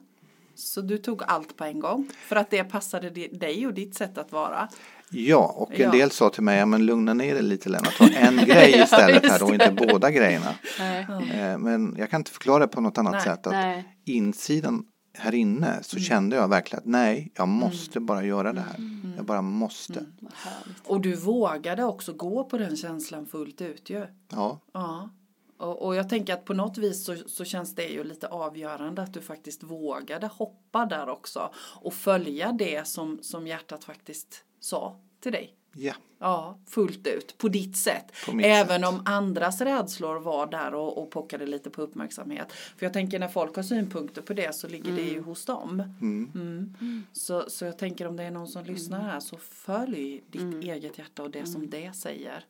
Så 0.54 0.80
du 0.80 0.98
tog 0.98 1.22
allt 1.26 1.56
på 1.56 1.64
en 1.64 1.80
gång. 1.80 2.08
För 2.28 2.36
att 2.36 2.50
det 2.50 2.64
passade 2.64 3.10
di- 3.10 3.28
dig 3.28 3.66
och 3.66 3.74
ditt 3.74 3.94
sätt 3.94 4.18
att 4.18 4.32
vara. 4.32 4.68
Ja, 5.10 5.54
och 5.56 5.72
en 5.74 5.80
Ja. 5.80 5.90
del 5.90 6.10
sa 6.10 6.30
till 6.30 6.42
mig, 6.42 6.58
ja, 6.58 6.66
men 6.66 6.86
lugna 6.86 7.14
ner 7.14 7.34
dig 7.34 7.42
lite 7.42 7.68
Lennart, 7.68 7.98
ta 7.98 8.08
en 8.08 8.36
grej 8.36 8.80
istället 8.82 9.30
här 9.30 9.38
då, 9.38 9.54
inte 9.54 9.86
båda 9.88 10.10
grejerna. 10.10 10.54
Nej. 10.78 11.06
Eh, 11.34 11.58
men 11.58 11.96
jag 11.98 12.10
kan 12.10 12.20
inte 12.20 12.30
förklara 12.30 12.58
det 12.58 12.68
på 12.68 12.80
något 12.80 12.98
annat 12.98 13.12
Nej, 13.12 13.22
sätt. 13.22 13.46
Att 13.46 13.52
Nej. 13.52 13.96
insidan 14.04 14.84
här 15.16 15.34
inne 15.34 15.82
så 15.82 15.98
kände 15.98 16.36
jag 16.36 16.48
verkligen 16.48 16.78
att 16.80 16.86
nej, 16.86 17.32
jag 17.34 17.48
måste 17.48 18.00
bara 18.00 18.24
göra 18.24 18.52
det 18.52 18.60
här. 18.60 18.76
Jag 19.16 19.24
bara 19.24 19.42
måste. 19.42 20.06
Härligt. 20.34 20.86
Och 20.86 21.00
du 21.00 21.14
vågade 21.14 21.84
också 21.84 22.12
gå 22.12 22.44
på 22.44 22.58
den 22.58 22.76
känslan 22.76 23.26
fullt 23.26 23.60
ut 23.60 23.90
ju. 23.90 24.06
Ja, 24.28 24.60
Ja. 24.72 25.10
Och, 25.58 25.86
och 25.86 25.96
jag 25.96 26.08
tänker 26.08 26.34
att 26.34 26.44
på 26.44 26.54
något 26.54 26.78
vis 26.78 27.04
så, 27.04 27.16
så 27.26 27.44
känns 27.44 27.74
det 27.74 27.86
ju 27.86 28.04
lite 28.04 28.28
avgörande 28.28 29.02
att 29.02 29.14
du 29.14 29.20
faktiskt 29.20 29.62
vågade 29.62 30.26
hoppa 30.26 30.86
där 30.86 31.08
också. 31.08 31.50
Och 31.56 31.94
följa 31.94 32.52
det 32.52 32.86
som, 32.86 33.18
som 33.22 33.46
hjärtat 33.46 33.84
faktiskt 33.84 34.44
sa 34.60 35.00
till 35.20 35.32
dig. 35.32 35.54
Ja, 35.76 35.94
Ja, 36.18 36.58
fullt 36.66 37.06
ut, 37.06 37.38
på 37.38 37.48
ditt 37.48 37.76
sätt. 37.76 38.12
På 38.26 38.32
Även 38.40 38.80
sätt. 38.80 38.88
om 38.88 39.02
andras 39.04 39.60
rädslor 39.60 40.20
var 40.20 40.46
där 40.46 40.74
och, 40.74 40.98
och 41.02 41.10
pockade 41.10 41.46
lite 41.46 41.70
på 41.70 41.82
uppmärksamhet. 41.82 42.52
För 42.52 42.86
jag 42.86 42.92
tänker 42.92 43.18
när 43.18 43.28
folk 43.28 43.56
har 43.56 43.62
synpunkter 43.62 44.22
på 44.22 44.34
det 44.34 44.54
så 44.54 44.68
ligger 44.68 44.92
det 44.92 45.02
ju 45.02 45.20
hos 45.22 45.44
dem. 45.44 45.80
mm. 46.00 46.30
Mm. 46.34 47.02
Så, 47.12 47.44
så 47.48 47.64
jag 47.64 47.78
tänker 47.78 48.06
om 48.06 48.16
det 48.16 48.22
är 48.22 48.30
någon 48.30 48.48
som 48.48 48.64
lyssnar 48.64 49.00
här 49.00 49.20
så 49.20 49.36
följ 49.36 50.22
ditt 50.30 50.64
eget 50.64 50.98
hjärta 50.98 51.22
och 51.22 51.30
det 51.30 51.46
som 51.46 51.70
det 51.70 51.96
säger. 51.96 52.44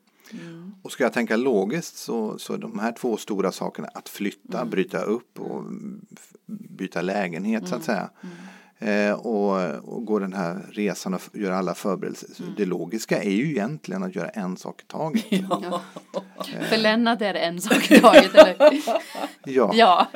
Och 0.81 0.91
ska 0.91 1.03
jag 1.03 1.13
tänka 1.13 1.35
logiskt 1.37 1.97
så, 1.97 2.39
så 2.39 2.53
är 2.53 2.57
de 2.57 2.79
här 2.79 2.91
två 2.91 3.17
stora 3.17 3.51
sakerna 3.51 3.87
att 3.93 4.09
flytta, 4.09 4.57
Mm. 4.57 4.69
bryta 4.69 5.01
upp 5.03 5.39
och 5.39 5.63
byta 6.45 7.01
lägenhet 7.01 7.63
så 7.63 7.67
Mm. 7.67 7.79
att 7.79 7.85
säga. 7.85 8.09
Eh, 8.79 9.11
och, 9.13 9.75
och 9.93 10.05
gå 10.05 10.19
den 10.19 10.33
här 10.33 10.65
resan 10.71 11.13
och 11.13 11.21
göra 11.33 11.57
alla 11.57 11.73
förberedelser. 11.73 12.27
Mm. 12.39 12.53
Det 12.57 12.65
logiska 12.65 13.23
är 13.23 13.29
ju 13.31 13.49
egentligen 13.49 14.03
att 14.03 14.15
göra 14.15 14.29
en 14.29 14.57
sak 14.57 14.81
i 14.81 14.85
taget. 14.85 15.25
Ja. 15.31 15.81
För 16.69 16.77
Lennart 16.77 17.21
är 17.21 17.33
det 17.33 17.39
en 17.39 17.61
sak 17.61 17.91
i 17.91 17.99
taget, 18.01 18.35
eller? 18.35 18.71
Ja, 19.45 19.71
Ja. 19.73 20.07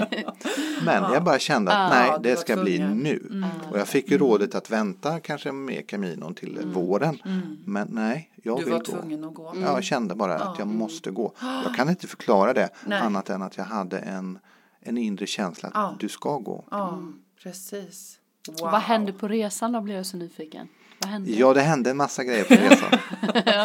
men 0.86 1.14
jag 1.14 1.24
bara 1.24 1.40
kände 1.40 1.72
att 1.72 1.94
Ja, 1.94 2.00
nej, 2.00 2.12
du 2.18 2.24
det 2.30 2.36
var 2.36 2.42
ska 2.42 2.56
bli 2.58 2.80
nu. 2.80 3.44
Och 3.72 3.80
jag 3.80 3.88
fick 3.88 4.12
ju 4.12 4.18
rådet 4.18 4.56
att 4.56 4.70
vänta 4.70 5.20
kanske 5.20 5.52
med 5.52 5.88
Caminon 5.88 6.34
till 6.36 6.60
våren. 6.66 7.18
Men 7.66 7.88
nej, 7.92 8.32
jag 8.44 8.58
Du 8.60 8.64
vill 8.64 8.74
var 8.74 8.80
gå. 8.80 8.86
tvungen 8.86 9.24
att 9.24 9.34
gå. 9.34 9.54
Ja, 9.62 9.68
jag 9.74 9.84
kände 9.84 10.16
bara 10.16 10.36
att 10.40 10.60
jag 10.60 10.68
måste 10.68 11.12
gå. 11.12 11.34
Jag 11.66 11.76
kan 11.76 11.90
inte 11.90 12.08
förklara 12.08 12.54
det 12.54 12.70
Nej. 12.86 13.00
annat 13.02 13.30
än 13.30 13.42
att 13.42 13.58
jag 13.58 13.64
hade 13.64 14.00
en, 14.00 14.40
en 14.82 14.98
inre 14.98 15.26
känsla 15.28 15.70
att 15.70 15.76
Ja. 15.76 15.96
du 16.00 16.10
ska 16.10 16.38
gå. 16.38 16.64
Ja, 16.72 17.00
precis. 17.44 18.18
Wow. 18.48 18.72
Vad 18.72 18.82
hände 18.82 19.14
på 19.14 19.28
resan 19.28 19.72
då 19.72 19.82
blev 19.82 19.98
jag 19.98 20.06
så 20.06 20.18
nyfiken. 20.18 20.68
Vad 21.00 21.10
hände? 21.12 21.32
Ja, 21.32 21.54
det 21.54 21.62
hände 21.62 21.90
en 21.90 21.98
massa 21.98 22.24
grejer 22.24 22.44
på 22.44 22.54
resan. 22.54 23.00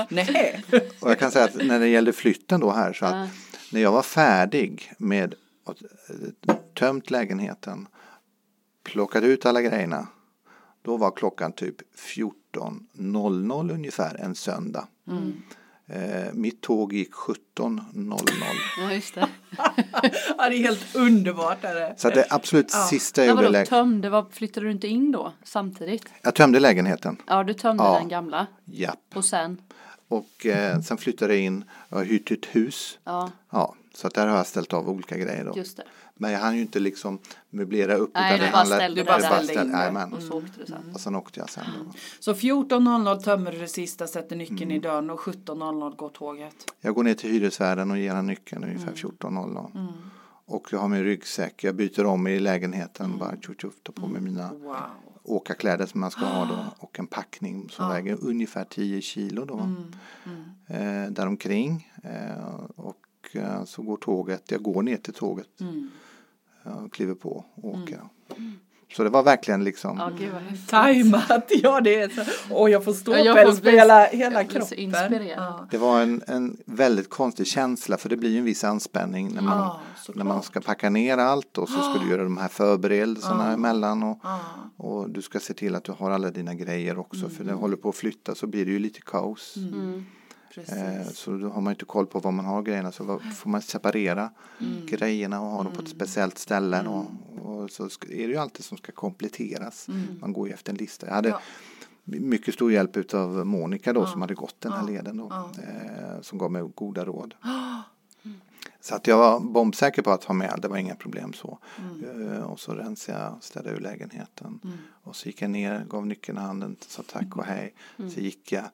Nej. 0.10 0.64
Och 1.00 1.10
jag 1.10 1.18
kan 1.18 1.30
säga 1.30 1.44
att 1.44 1.54
när 1.66 1.80
det 1.80 1.88
gällde 1.88 2.12
flytten 2.12 2.60
då 2.60 2.70
här 2.70 2.92
så 2.92 3.06
att 3.06 3.14
Ja. 3.14 3.28
när 3.72 3.80
jag 3.80 3.92
var 3.92 4.02
färdig 4.02 4.92
med 4.98 5.34
att 5.66 5.82
eh, 6.46 6.54
tömt 6.74 7.10
lägenheten, 7.10 7.86
plockat 8.84 9.22
ut 9.22 9.46
alla 9.46 9.62
grejerna, 9.62 10.06
då 10.82 10.96
var 10.96 11.10
klockan 11.10 11.52
typ 11.52 11.76
14.00 12.14 13.72
ungefär 13.72 14.16
en 14.20 14.34
söndag. 14.34 14.88
Eh, 15.88 16.32
mitt 16.32 16.60
tåg 16.62 16.92
gick 16.92 17.12
17.00. 17.12 18.20
Ja, 18.78 18.92
just 18.92 19.14
det. 19.14 19.28
Ja, 20.38 20.48
det 20.48 20.56
är 20.56 20.62
helt 20.62 20.94
underbart. 20.96 21.64
Är 21.64 21.74
det. 21.74 21.94
Så 21.98 22.10
det 22.10 22.26
absolut 22.30 22.70
Ja. 22.72 22.78
sista 22.90 23.24
jag 23.24 23.30
gjorde, 23.36 23.50
vadå, 23.52 23.66
tömde, 23.66 24.10
vad 24.10 24.32
flyttade 24.32 24.66
du 24.66 24.72
inte 24.72 24.88
in 24.88 25.12
då 25.12 25.32
samtidigt? 25.44 26.04
jag 26.22 26.34
tömde 26.34 26.60
lägenheten. 26.60 27.16
Ja, 27.26 27.44
du 27.44 27.54
tömde 27.54 27.84
Ja. 27.84 27.98
den 27.98 28.08
gamla 28.08 28.46
Japp. 28.64 28.98
och 29.14 29.24
sen, 29.24 29.60
Och 30.08 30.46
eh, 30.46 30.80
sen 30.80 30.96
flyttade 30.98 31.34
jag 31.34 31.42
in, 31.42 31.64
jag 31.88 31.96
har 31.96 32.04
hyrt 32.04 32.30
ett 32.30 32.46
hus. 32.46 32.98
ja, 33.04 33.30
Ja, 33.52 33.74
så 33.94 34.06
att 34.06 34.14
där 34.14 34.26
har 34.26 34.36
jag 34.36 34.46
ställt 34.46 34.72
av 34.72 34.88
olika 34.88 35.16
grejer 35.18 35.44
då. 35.44 35.52
just 35.56 35.76
det. 35.76 35.82
Men 36.18 36.32
jag 36.32 36.38
hann 36.40 36.54
ju 36.56 36.60
inte 36.62 36.78
liksom 36.80 37.18
möblera 37.50 37.94
upp. 37.94 38.10
Nej, 38.14 38.34
utan 38.34 38.38
du 38.40 38.46
det 38.46 38.52
bara 38.52 38.58
handlade- 38.58 38.80
ställde 38.80 39.00
Du 39.00 39.04
bara 39.06 39.16
det 39.18 39.22
ställde 39.22 39.54
där 39.54 39.62
in 39.64 39.70
det. 39.72 39.78
Jajamän. 39.78 40.12
och 40.12 40.22
så 40.22 40.38
åkte 40.38 40.60
du 40.60 40.66
sen. 40.66 40.90
Och 40.94 41.00
sen 41.00 41.14
åkte 41.14 41.40
jag 41.40 41.50
sen. 41.50 41.64
Då. 41.84 41.92
Så 42.20 42.34
14.00 42.34 43.16
tömmer 43.22 43.52
du 43.52 43.58
det 43.58 43.68
sista, 43.68 44.06
sätter 44.06 44.36
nyckeln 44.36 44.70
i 44.70 44.78
dörren 44.78 45.10
och 45.10 45.20
17.00 45.20 45.96
går 45.96 46.08
tåget. 46.08 46.54
Jag 46.80 46.94
går 46.94 47.02
ner 47.04 47.14
till 47.14 47.30
hyresvärden 47.30 47.90
och 47.90 47.98
ger 47.98 48.14
han 48.14 48.26
nyckeln 48.26 48.64
ungefär 48.64 48.82
Mm. 48.86 48.96
14.00. 48.96 49.92
Och 50.48 50.68
jag 50.72 50.78
har 50.78 50.88
min 50.88 51.04
ryggsäck, 51.04 51.64
jag 51.64 51.74
byter 51.74 52.04
om 52.06 52.26
i 52.26 52.38
lägenheten, 52.40 53.18
bara 53.18 53.36
tjoff 53.40 53.56
tjoff, 53.60 53.74
tar 53.82 53.92
på 53.92 54.06
mig 54.06 54.20
mina 54.20 54.52
Wow. 54.52 54.76
åkarkläder 55.22 55.86
som 55.86 56.00
man 56.00 56.10
ska 56.10 56.24
ha 56.24 56.44
då 56.44 56.64
och 56.78 56.98
en 56.98 57.06
packning 57.06 57.68
som 57.70 57.88
väger 57.88 58.18
ungefär 58.20 58.64
10 58.64 59.00
kilo 59.00 59.44
då. 59.44 59.58
Mm. 59.58 61.04
Eh, 61.06 61.10
däromkring. 61.12 61.92
Eh, 62.02 62.54
och 62.76 62.96
eh, 63.32 63.64
så 63.64 63.82
går 63.82 63.96
tåget, 63.96 64.42
jag 64.50 64.62
går 64.62 64.82
ner 64.82 64.96
till 64.96 65.14
tåget. 65.14 65.60
Mm. 65.60 65.90
Jag 66.66 66.92
kliver 66.92 67.14
på 67.14 67.44
och 67.54 67.64
åker. 67.74 68.00
Så 68.96 69.04
det 69.04 69.10
var 69.10 69.22
verkligen 69.22 69.64
liksom, 69.64 69.96
Ja, 69.98 70.10
gud. 70.18 70.66
Tajmat, 70.68 71.50
ja 71.62 71.80
det 71.80 72.00
är 72.00 72.08
så. 72.08 72.54
Och 72.54 72.70
jag 72.70 72.84
får 72.84 72.92
ståpäls 72.92 73.58
får 73.58 73.64
på 73.64 73.70
hela, 73.70 74.04
hela 74.06 74.44
kroppen. 74.44 74.92
Ja. 75.28 75.66
det 75.70 75.78
var 75.78 76.00
en, 76.02 76.22
en 76.26 76.56
väldigt 76.64 77.10
konstig 77.10 77.46
känsla 77.46 77.96
för 77.96 78.08
det 78.08 78.16
blir 78.16 78.30
ju 78.30 78.38
en 78.38 78.44
viss 78.44 78.64
anspänning 78.64 79.34
när 79.34 79.42
man, 79.42 79.58
Ja, 79.58 79.80
såklart. 79.96 80.16
när 80.16 80.24
man 80.24 80.42
ska 80.42 80.60
packa 80.60 80.90
ner 80.90 81.18
allt 81.18 81.58
och 81.58 81.68
så 81.68 81.80
ska 81.80 82.04
du 82.04 82.10
göra 82.10 82.22
de 82.22 82.36
här 82.36 82.48
förberedelserna 82.48 83.52
emellan 83.52 84.02
och, 84.02 84.18
Ja. 84.22 84.40
och 84.76 85.10
du 85.10 85.22
ska 85.22 85.40
se 85.40 85.54
till 85.54 85.74
att 85.74 85.84
du 85.84 85.92
har 85.92 86.10
alla 86.10 86.30
dina 86.30 86.54
grejer 86.54 86.98
också 86.98 87.28
för 87.28 87.44
det 87.44 87.52
håller 87.52 87.76
på 87.76 87.88
att 87.88 87.96
flytta 87.96 88.34
så 88.34 88.46
blir 88.46 88.64
det 88.64 88.70
ju 88.72 88.78
lite 88.78 89.00
kaos. 89.00 89.54
Mm. 89.56 90.06
Precis. 90.56 90.74
Eh, 90.74 91.06
så 91.08 91.30
då 91.36 91.48
har 91.48 91.60
man 91.60 91.70
inte 91.72 91.84
koll 91.84 92.06
på 92.06 92.18
var 92.18 92.32
man 92.32 92.44
har 92.44 92.62
grejerna 92.62 92.92
så 92.92 93.20
får 93.36 93.50
man 93.50 93.62
separera 93.62 94.30
grejerna 94.86 95.40
och 95.40 95.46
ha 95.50 95.62
dem 95.62 95.72
på 95.72 95.82
ett 95.82 95.88
speciellt 95.88 96.38
ställe. 96.38 96.86
Och, 96.88 97.06
och 97.42 97.70
så 97.70 97.84
är 97.84 97.88
det 98.08 98.32
ju 98.32 98.36
alltid 98.36 98.64
som 98.64 98.78
ska 98.78 98.92
kompletteras. 98.92 99.86
Man 100.20 100.32
går 100.32 100.48
ju 100.48 100.54
efter 100.54 100.72
en 100.72 100.76
lista. 100.78 101.06
Jag 101.06 101.14
hade 101.14 101.28
Ja. 101.28 101.40
mycket 102.04 102.54
stor 102.54 102.72
hjälp 102.72 103.14
av 103.14 103.46
Monica 103.46 103.92
då 103.92 104.06
som 104.06 104.20
hade 104.20 104.34
gått 104.34 104.60
den 104.60 104.72
här 104.72 104.80
Ja. 104.80 104.86
leden 104.86 105.16
då. 105.16 105.26
Ja. 105.30 105.50
Eh, 105.62 106.20
som 106.20 106.38
gav 106.38 106.52
mig 106.52 106.62
goda 106.74 107.04
råd. 107.04 107.34
Så 108.80 108.94
att 108.94 109.06
jag 109.06 109.18
var 109.18 109.40
bombsäker 109.40 110.02
på 110.02 110.10
att 110.10 110.24
ha 110.24 110.34
med, 110.34 110.58
det 110.62 110.68
var 110.68 110.76
inga 110.76 110.94
problem 110.94 111.32
så. 111.32 111.58
Eh, 112.04 112.42
och 112.42 112.60
så 112.60 112.74
rensade 112.74 113.18
jag, 113.18 113.36
städade 113.40 113.76
ur 113.76 113.80
lägenheten. 113.80 114.60
Och 115.02 115.16
så 115.16 115.26
gick 115.28 115.42
jag 115.42 115.50
ner, 115.50 115.84
gav 115.88 116.06
nyckeln 116.06 116.38
i 116.38 116.40
handen, 116.40 116.76
sa 116.80 117.02
tack 117.02 117.36
och 117.36 117.44
hej. 117.44 117.74
Så 117.96 118.20
gick 118.20 118.52
jag, 118.52 118.64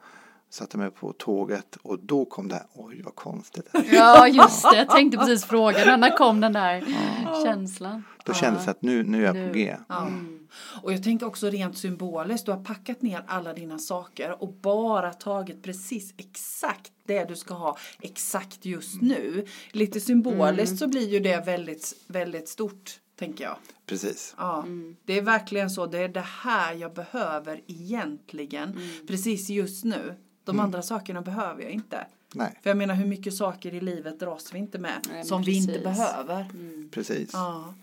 satte 0.53 0.79
mig 0.79 0.91
på 0.91 1.13
tåget 1.13 1.79
och 1.83 1.99
då 1.99 2.25
kom 2.25 2.49
det 2.49 2.55
här, 2.55 2.67
oj 2.75 3.03
vad 3.03 3.15
konstigt. 3.15 3.69
Ja, 3.93 4.29
just 4.29 4.63
det. 4.63 4.77
Jag 4.77 4.91
tänkte 4.91 5.19
precis 5.19 5.45
fråga, 5.45 5.97
när 5.97 6.17
kom 6.17 6.41
den 6.41 6.53
där 6.53 6.85
känslan? 7.45 8.05
Då 8.25 8.35
kändes 8.35 8.65
det 8.65 8.71
att 8.71 8.83
nu, 8.83 9.03
nu 9.05 9.23
är 9.23 9.27
jag 9.27 9.35
Nu. 9.35 9.49
på 9.49 9.55
G. 9.55 9.77
Ja. 9.89 10.09
Och 10.83 10.93
jag 10.93 11.03
tänker 11.03 11.27
också 11.27 11.51
rent 11.51 11.79
symboliskt, 11.79 12.47
du 12.47 12.53
har 12.53 12.65
packat 12.65 13.03
ner 13.03 13.25
alla 13.27 13.53
dina 13.53 13.79
saker 13.79 14.43
och 14.43 14.53
bara 14.53 15.13
tagit 15.13 15.63
precis 15.63 16.15
exakt 16.17 16.93
det 17.07 17.25
du 17.25 17.37
ska 17.37 17.55
ha 17.55 17.77
exakt 18.01 18.65
just 18.65 19.03
nu. 19.03 19.47
Lite 19.71 20.01
symboliskt 20.01 20.79
så 20.79 20.89
blir 20.89 21.09
ju 21.09 21.21
det 21.21 21.47
väldigt, 21.47 21.95
väldigt 22.07 22.49
stort, 22.49 22.91
tänker 23.19 23.45
jag. 23.45 23.57
Precis. 23.87 24.35
Ja, 24.39 24.65
det 25.05 25.19
är 25.19 25.23
verkligen 25.23 25.71
så. 25.71 25.87
Det 25.87 25.99
är 25.99 26.09
det 26.09 26.27
här 26.27 26.75
jag 26.75 26.95
behöver 26.95 27.61
egentligen, 27.67 28.81
precis 29.09 29.51
just 29.51 29.85
nu. 29.85 30.15
De 30.45 30.61
andra 30.61 30.83
sakerna 30.83 31.23
behöver 31.23 31.63
jag 31.63 31.71
inte. 31.73 32.07
Nej, 32.35 32.59
För 32.63 32.71
jag 32.71 32.77
menar 32.77 32.95
hur 32.95 33.07
mycket 33.07 33.35
saker 33.35 33.75
i 33.75 33.81
livet 33.81 34.21
dras 34.21 34.55
vi 34.55 34.59
inte 34.59 34.79
med 34.79 35.07
Nej, 35.13 35.25
som 35.25 35.43
vi 35.43 35.57
inte 35.57 35.73
precis. 35.73 35.85
behöver. 35.85 36.47
precis. 36.91 37.31
Ja, 37.33 37.75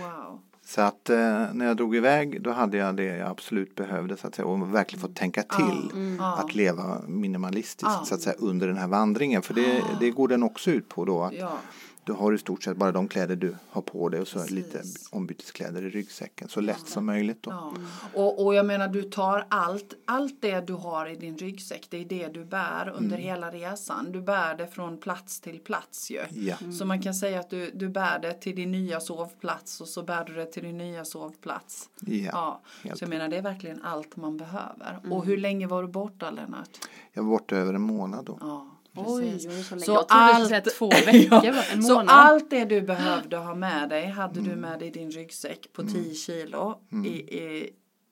wow. 0.00 0.38
Så 0.64 0.80
att 0.80 1.10
eh, 1.10 1.16
när 1.52 1.66
jag 1.66 1.76
drog 1.76 1.96
iväg 1.96 2.42
då 2.42 2.50
hade 2.50 2.76
jag 2.76 2.96
det 2.96 3.04
jag 3.04 3.28
absolut 3.30 3.74
behövde 3.74 4.16
så 4.16 4.26
att 4.26 4.34
säga 4.34 4.46
och 4.46 4.74
verkligen 4.74 5.00
fått 5.00 5.16
tänka 5.16 5.42
till 5.42 6.16
Ja. 6.18 6.36
att 6.38 6.54
leva 6.54 7.00
minimalistiskt 7.06 8.06
så 8.06 8.14
att 8.14 8.20
säga 8.20 8.36
under 8.38 8.66
den 8.66 8.76
här 8.76 8.88
vandringen 8.88 9.42
för 9.42 9.54
det, 9.54 9.82
det 10.00 10.10
går 10.10 10.28
den 10.28 10.42
också 10.42 10.70
ut 10.70 10.88
på 10.88 11.04
då 11.04 11.22
att 11.22 11.32
Ja. 11.34 11.58
Du 12.04 12.12
har 12.12 12.32
i 12.32 12.38
stort 12.38 12.62
sett 12.62 12.76
bara 12.76 12.92
de 12.92 13.08
kläder 13.08 13.36
du 13.36 13.56
har 13.70 13.82
på 13.82 14.08
dig 14.08 14.20
och 14.20 14.28
så 14.28 14.38
Precis. 14.38 14.50
lite 14.50 14.82
ombyteskläder 15.10 15.82
i 15.86 15.90
ryggsäcken 15.90 16.48
så 16.48 16.60
lätt 16.60 16.88
som 16.88 17.06
möjligt 17.06 17.42
då. 17.42 17.50
Ja. 17.50 17.72
Och, 18.14 18.44
och 18.46 18.54
jag 18.54 18.66
menar 18.66 18.88
du 18.88 19.02
tar 19.02 19.46
allt, 19.48 19.94
allt 20.04 20.42
det 20.42 20.60
du 20.60 20.72
har 20.72 21.06
i 21.06 21.16
din 21.16 21.38
ryggsäck, 21.38 21.86
det 21.90 21.96
är 21.96 22.04
det 22.04 22.28
du 22.28 22.44
bär 22.44 22.92
under 22.96 23.16
hela 23.16 23.50
resan. 23.50 24.12
Du 24.12 24.20
bär 24.20 24.54
det 24.54 24.66
från 24.66 24.98
plats 24.98 25.40
till 25.40 25.60
plats 25.60 26.10
ju. 26.10 26.20
Ja. 26.30 26.56
Så 26.78 26.84
man 26.84 27.02
kan 27.02 27.14
säga 27.14 27.40
att 27.40 27.50
du, 27.50 27.70
du 27.74 27.88
bär 27.88 28.18
det 28.18 28.32
till 28.32 28.56
din 28.56 28.70
nya 28.70 29.00
sovplats 29.00 29.80
och 29.80 29.88
så 29.88 30.02
bär 30.02 30.24
du 30.24 30.34
det 30.34 30.46
till 30.46 30.62
din 30.62 30.78
nya 30.78 31.04
sovplats. 31.04 31.88
Ja, 32.00 32.60
Ja, 32.82 32.96
så 32.96 33.04
jag 33.04 33.08
menar 33.08 33.28
det 33.28 33.36
är 33.36 33.42
verkligen 33.42 33.82
allt 33.82 34.16
man 34.16 34.36
behöver. 34.36 35.00
Och 35.10 35.24
hur 35.24 35.36
länge 35.36 35.66
var 35.66 35.82
du 35.82 35.88
borta 35.88 36.30
Lennart? 36.30 36.78
Jag 37.12 37.22
var 37.22 37.30
borta 37.30 37.56
över 37.56 37.74
en 37.74 37.80
månad 37.82 38.24
då. 38.24 38.38
Ja, 38.40 38.68
Oj, 38.94 39.22
precis. 39.32 39.46
oj, 39.50 39.62
så 39.62 39.74
länge. 39.74 39.84
Så 39.84 39.92
Jag 39.92 40.08
trodde 40.08 40.24
du 40.24 40.44
skulle 40.44 40.44
allt- 40.44 40.48
säga 40.48 40.60
två 40.60 40.88
veckor, 41.12 41.52
va? 41.52 41.62
en 41.72 41.82
Så 41.82 41.94
månad. 41.94 42.08
allt 42.08 42.50
det 42.50 42.64
du 42.64 42.80
behövde 42.82 43.36
ha 43.36 43.54
med 43.54 43.88
dig 43.88 44.06
hade 44.06 44.40
du 44.40 44.56
med 44.56 44.78
dig 44.78 44.88
i 44.88 44.90
din 44.90 45.10
ryggsäck 45.10 45.72
på 45.72 45.82
10 45.82 46.14
kilo 46.14 46.78
i, 47.04 47.08
i 47.38 47.70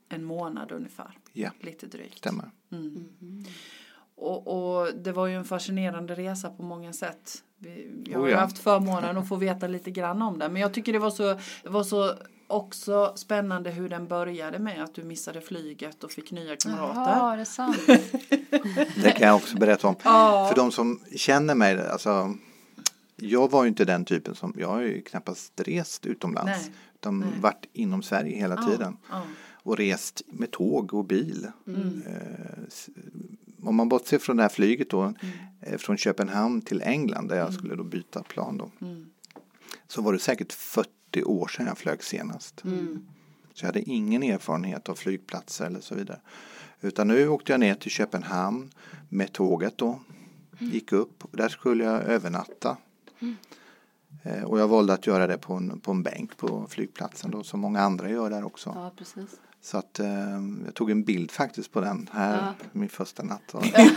en 0.08 0.24
månad 0.24 0.72
ungefär. 0.72 1.18
Ja, 1.32 1.50
Lite 1.60 1.86
drygt. 1.86 2.18
stämmer. 2.18 2.50
Och, 4.16 4.46
och 4.80 4.94
det 4.94 5.12
var 5.12 5.26
ju 5.26 5.34
en 5.34 5.44
fascinerande 5.44 6.14
resa 6.14 6.50
på 6.50 6.62
många 6.62 6.92
sätt. 6.92 7.42
Vi, 7.58 8.02
jag 8.06 8.18
har 8.18 8.26
Oh 8.26 8.30
ja. 8.30 8.38
haft 8.38 8.58
förmånen 8.58 9.18
att 9.18 9.28
få 9.28 9.36
veta 9.36 9.66
lite 9.66 9.90
grann 9.90 10.22
om 10.22 10.38
det. 10.38 10.48
Men 10.48 10.62
jag 10.62 10.74
tycker 10.74 10.92
det 10.92 10.98
var 10.98 11.10
så, 11.10 11.22
det 11.62 11.68
var 11.68 11.82
så 11.82 12.14
också 12.50 13.12
spännande 13.16 13.70
hur 13.70 13.88
den 13.88 14.06
började 14.08 14.58
med 14.58 14.82
att 14.84 14.94
du 14.94 15.02
missade 15.02 15.40
flyget 15.40 16.04
och 16.04 16.10
fick 16.10 16.30
nya 16.30 16.56
kamrater. 16.56 17.00
Jaha, 17.00 17.36
det 17.36 17.40
är 17.42 17.44
sant. 17.44 17.76
Det 19.02 19.10
kan 19.18 19.28
jag 19.28 19.36
också 19.36 19.56
berätta 19.58 19.88
om. 19.88 19.94
Ja. 20.02 20.46
För 20.48 20.56
de 20.56 20.72
som 20.72 21.00
känner 21.16 21.54
mig, 21.54 21.88
alltså 21.88 22.34
jag 23.16 23.50
var 23.50 23.62
ju 23.64 23.68
inte 23.68 23.84
den 23.84 24.04
typen 24.04 24.34
som, 24.34 24.54
jag 24.58 24.68
har 24.68 24.80
ju 24.80 25.02
knappast 25.02 25.52
rest 25.60 26.06
utomlands. 26.06 26.50
Nej, 26.66 26.72
Utan 26.94 27.18
nej. 27.20 27.28
varit 27.40 27.66
inom 27.72 28.02
Sverige 28.02 28.36
hela 28.36 28.56
tiden. 28.66 28.96
Ja, 29.10 29.22
Och 29.62 29.76
rest 29.76 30.22
med 30.26 30.50
tåg 30.50 30.94
och 30.94 31.04
bil. 31.04 31.46
Mm. 31.66 32.02
Eh, 32.06 33.68
om 33.68 33.76
man 33.76 33.88
bortser 33.88 34.18
från 34.18 34.36
det 34.36 34.42
här 34.42 34.48
flyget 34.50 34.90
då, 34.90 35.00
Mm. 35.02 35.14
eh, 35.60 35.78
från 35.78 35.96
Köpenhamn 35.96 36.62
till 36.62 36.82
England 36.82 37.28
där 37.28 37.36
jag 37.36 37.52
skulle 37.54 37.74
då 37.74 37.84
byta 37.84 38.22
plan 38.22 38.56
då. 38.58 38.70
Mm. 38.86 39.06
Så 39.88 40.02
var 40.02 40.12
det 40.12 40.18
säkert 40.18 40.52
40 40.52 40.90
år 41.16 41.48
sedan 41.48 41.66
jag 41.66 41.78
flög 41.78 42.04
senast. 42.04 42.64
Mm. 42.64 43.06
Så 43.54 43.64
jag 43.64 43.68
hade 43.68 43.82
ingen 43.82 44.22
erfarenhet 44.22 44.88
av 44.88 44.94
flygplatser 44.94 45.66
eller 45.66 45.80
så 45.80 45.94
vidare. 45.94 46.20
Utan 46.80 47.08
nu 47.08 47.28
åkte 47.28 47.52
jag 47.52 47.60
ner 47.60 47.74
till 47.74 47.90
Köpenhamn 47.90 48.70
med 49.08 49.32
tåget 49.32 49.78
då. 49.78 50.00
Gick 50.58 50.92
upp 50.92 51.24
och 51.24 51.36
där 51.36 51.48
skulle 51.48 51.84
jag 51.84 52.02
övernatta. 52.02 52.76
Eh, 54.22 54.42
Och 54.44 54.60
jag 54.60 54.68
valde 54.68 54.92
att 54.92 55.06
göra 55.06 55.26
det 55.26 55.38
på 55.38 55.54
en, 55.54 55.80
på 55.80 55.90
en 55.90 56.02
bänk 56.02 56.36
på 56.36 56.66
flygplatsen 56.70 57.30
då 57.30 57.42
som 57.42 57.60
många 57.60 57.80
andra 57.80 58.10
gör 58.10 58.30
där 58.30 58.44
också. 58.44 58.72
Ja, 58.74 58.92
precis. 58.96 59.30
Så 59.62 59.78
att 59.78 59.98
eh, 60.00 60.08
jag 60.64 60.74
tog 60.74 60.90
en 60.90 61.04
bild 61.04 61.30
faktiskt 61.30 61.72
på 61.72 61.80
den 61.80 62.08
här, 62.12 62.36
Ja. 62.36 62.54
min 62.72 62.88
första 62.88 63.22
natt. 63.22 63.54
Och 63.54 63.64
en, 63.78 63.90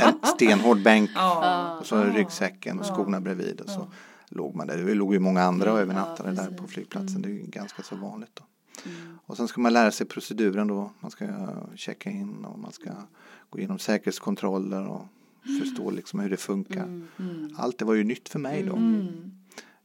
en 0.00 0.14
stenhård 0.34 0.82
bänk 0.82 1.10
Ja. 1.14 1.76
och 1.80 1.86
så 1.86 2.04
ryggsäcken 2.04 2.78
och 2.80 2.86
skorna 2.86 3.20
bredvid 3.20 3.60
och 3.60 3.70
så 3.70 3.86
låg 4.30 4.54
man 4.54 4.66
där. 4.66 4.76
Det 4.78 4.94
låg 4.94 5.12
ju 5.12 5.18
många 5.20 5.42
andra 5.42 5.72
och 5.72 5.78
övernattade 5.80 6.32
där 6.32 6.50
på 6.50 6.66
flygplatsen. 6.66 7.22
Det 7.22 7.28
är 7.28 7.32
ju 7.32 7.42
ganska 7.46 7.82
så 7.82 7.96
vanligt 7.96 8.30
då. 8.34 8.44
Och 9.26 9.36
sen 9.36 9.48
ska 9.48 9.60
man 9.60 9.72
lära 9.72 9.90
sig 9.90 10.06
proceduren 10.06 10.66
då. 10.66 10.92
Man 11.00 11.10
ska 11.10 11.26
checka 11.74 12.10
in 12.10 12.44
och 12.44 12.58
man 12.58 12.72
ska 12.72 12.90
gå 13.50 13.58
igenom 13.58 13.78
säkerhetskontroller 13.78 14.86
och 14.86 15.02
förstå 15.60 15.90
liksom 15.90 16.20
hur 16.20 16.30
det 16.30 16.36
funkar. 16.36 17.02
Allt 17.56 17.78
det 17.78 17.84
var 17.84 17.94
ju 17.94 18.04
nytt 18.04 18.28
för 18.28 18.38
mig 18.38 18.62
då. 18.62 18.76
Mm. 18.76 19.32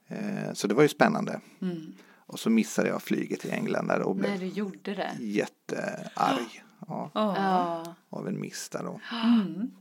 Eh, 0.08 0.54
så 0.54 0.68
det 0.68 0.74
var 0.74 0.84
ju 0.84 0.90
spännande. 0.90 1.40
Mm. 1.62 1.94
Och 2.28 2.40
så 2.40 2.50
missade 2.50 2.88
jag 2.90 3.02
flyget 3.02 3.40
till 3.40 3.52
England 3.52 3.88
där 3.88 4.02
och 4.02 4.16
blev 4.16 4.30
Nej, 4.30 4.40
du 4.40 4.46
gjorde 4.46 4.94
det. 4.96 5.12
jättearg. 5.20 6.64
Ja, 6.88 7.12
Ja. 7.14 7.34
Ja, 7.38 7.96
av 8.10 8.28
en 8.28 8.40
miss 8.42 8.70
där 8.70 8.84
då. 8.84 9.00
Mm. 9.26 9.72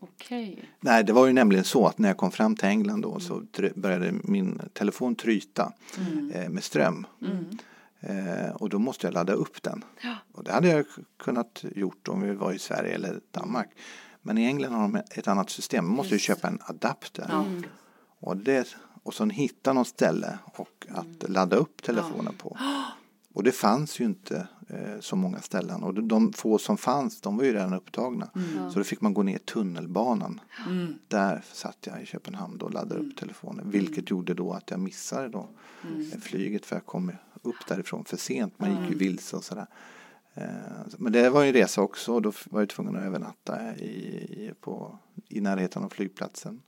Okej. 0.00 0.64
Nej, 0.80 1.04
det 1.04 1.12
var 1.12 1.26
ju 1.26 1.32
nämligen 1.32 1.64
så 1.64 1.86
att 1.86 1.98
när 1.98 2.08
jag 2.08 2.16
kom 2.16 2.30
fram 2.30 2.56
till 2.56 2.68
England 2.68 3.00
då 3.02 3.20
så 3.20 3.42
började 3.74 4.12
min 4.24 4.60
telefon 4.72 5.14
tryta 5.14 5.72
Mm. 5.98 6.30
eh, 6.30 6.48
med 6.48 6.64
ström. 6.64 7.06
Mm. 7.22 7.44
Eh, 8.00 8.50
och 8.50 8.68
då 8.68 8.78
måste 8.78 9.06
jag 9.06 9.14
ladda 9.14 9.32
upp 9.32 9.62
den. 9.62 9.84
Ja. 10.02 10.14
Och 10.32 10.44
det 10.44 10.52
hade 10.52 10.68
jag 10.68 10.84
kunnat 11.16 11.64
gjort 11.76 12.08
om 12.08 12.20
vi 12.22 12.34
var 12.34 12.52
i 12.52 12.58
Sverige 12.58 12.94
eller 12.94 13.20
Danmark. 13.30 13.68
Men 14.22 14.38
i 14.38 14.44
England 14.44 14.72
har 14.72 14.82
de 14.82 14.96
ett 14.96 15.28
annat 15.28 15.50
system. 15.50 15.86
Man 15.86 15.94
måste 15.96 16.14
ju 16.14 16.18
köpa 16.18 16.48
en 16.48 16.58
adapter. 16.62 17.26
Ja. 17.28 17.44
Och, 18.20 18.36
det, 18.36 18.76
och 19.02 19.14
sen 19.14 19.30
hitta 19.30 19.72
något 19.72 19.88
ställe 19.88 20.38
och 20.44 20.86
att 20.90 21.30
ladda 21.30 21.56
upp 21.56 21.82
telefonen 21.82 22.34
på. 22.34 22.56
Och 23.38 23.44
det 23.44 23.52
fanns 23.52 24.00
ju 24.00 24.04
inte 24.04 24.48
eh, 24.68 25.00
så 25.00 25.16
många 25.16 25.40
ställen. 25.40 25.82
Och 25.82 25.94
de, 25.94 26.32
få 26.32 26.58
som 26.58 26.76
fanns, 26.76 27.20
de 27.20 27.36
var 27.36 27.44
ju 27.44 27.52
redan 27.52 27.72
upptagna. 27.72 28.30
Så 28.72 28.78
då 28.78 28.84
fick 28.84 29.00
man 29.00 29.14
gå 29.14 29.22
ner 29.22 29.38
tunnelbanan. 29.38 30.40
Mm. 30.66 30.94
Där 31.08 31.44
satt 31.52 31.76
jag 31.80 32.02
i 32.02 32.06
Köpenhamn 32.06 32.60
och 32.60 32.72
laddade 32.72 33.00
upp 33.00 33.16
telefonen. 33.16 33.70
Vilket 33.70 34.10
gjorde 34.10 34.34
då 34.34 34.52
att 34.52 34.70
jag 34.70 34.80
missade 34.80 35.28
då 35.28 35.48
eh, 36.12 36.20
flyget 36.20 36.66
för 36.66 36.76
jag 36.76 36.86
kom 36.86 37.12
upp 37.42 37.66
därifrån 37.68 38.04
för 38.04 38.16
sent. 38.16 38.54
Man 38.56 38.70
gick 38.70 38.90
ju 38.90 38.98
vilse 38.98 39.36
och 39.36 39.44
sådär. 39.44 39.66
Eh, 40.40 40.86
Men 40.98 41.12
det 41.12 41.30
var 41.30 41.42
ju 41.42 41.48
en 41.48 41.54
resa 41.54 41.82
också 41.82 42.14
och 42.14 42.22
då 42.22 42.32
var 42.50 42.60
jag 42.60 42.68
tvungen 42.68 42.96
att 42.96 43.02
övernatta 43.02 43.76
i, 43.76 43.88
i, 43.88 44.52
på, 44.60 44.98
i 45.28 45.40
närheten 45.40 45.84
av 45.84 45.88
flygplatsen. 45.88 46.62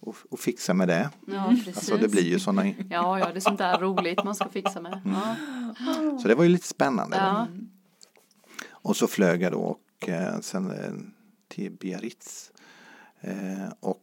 Och, 0.00 0.16
och 0.30 0.40
fixa 0.40 0.74
med 0.74 0.88
det. 0.88 1.10
Ja, 1.26 1.48
precis. 1.48 1.76
Alltså 1.76 1.96
det 1.96 2.08
blir 2.08 2.22
ju 2.22 2.38
sådana. 2.38 2.66
Ja, 2.90 3.18
ja, 3.18 3.26
det 3.32 3.38
är 3.38 3.40
sånt 3.40 3.58
där 3.58 3.78
roligt 3.78 4.24
man 4.24 4.34
ska 4.34 4.48
fixa 4.48 4.80
med. 4.80 5.00
Ja. 5.04 5.36
Så 6.22 6.28
det 6.28 6.34
var 6.34 6.44
ju 6.44 6.50
lite 6.50 6.66
spännande. 6.66 7.16
Ja. 7.16 7.46
Och 8.70 8.96
så 8.96 9.06
flög 9.06 9.42
jag 9.42 9.52
då 9.52 9.58
och 9.58 10.08
eh, 10.08 10.40
sen 10.40 10.70
eh, 10.70 10.92
till 11.48 11.72
Biarritz. 11.72 12.52
Eh, 13.20 13.68
och 13.80 14.02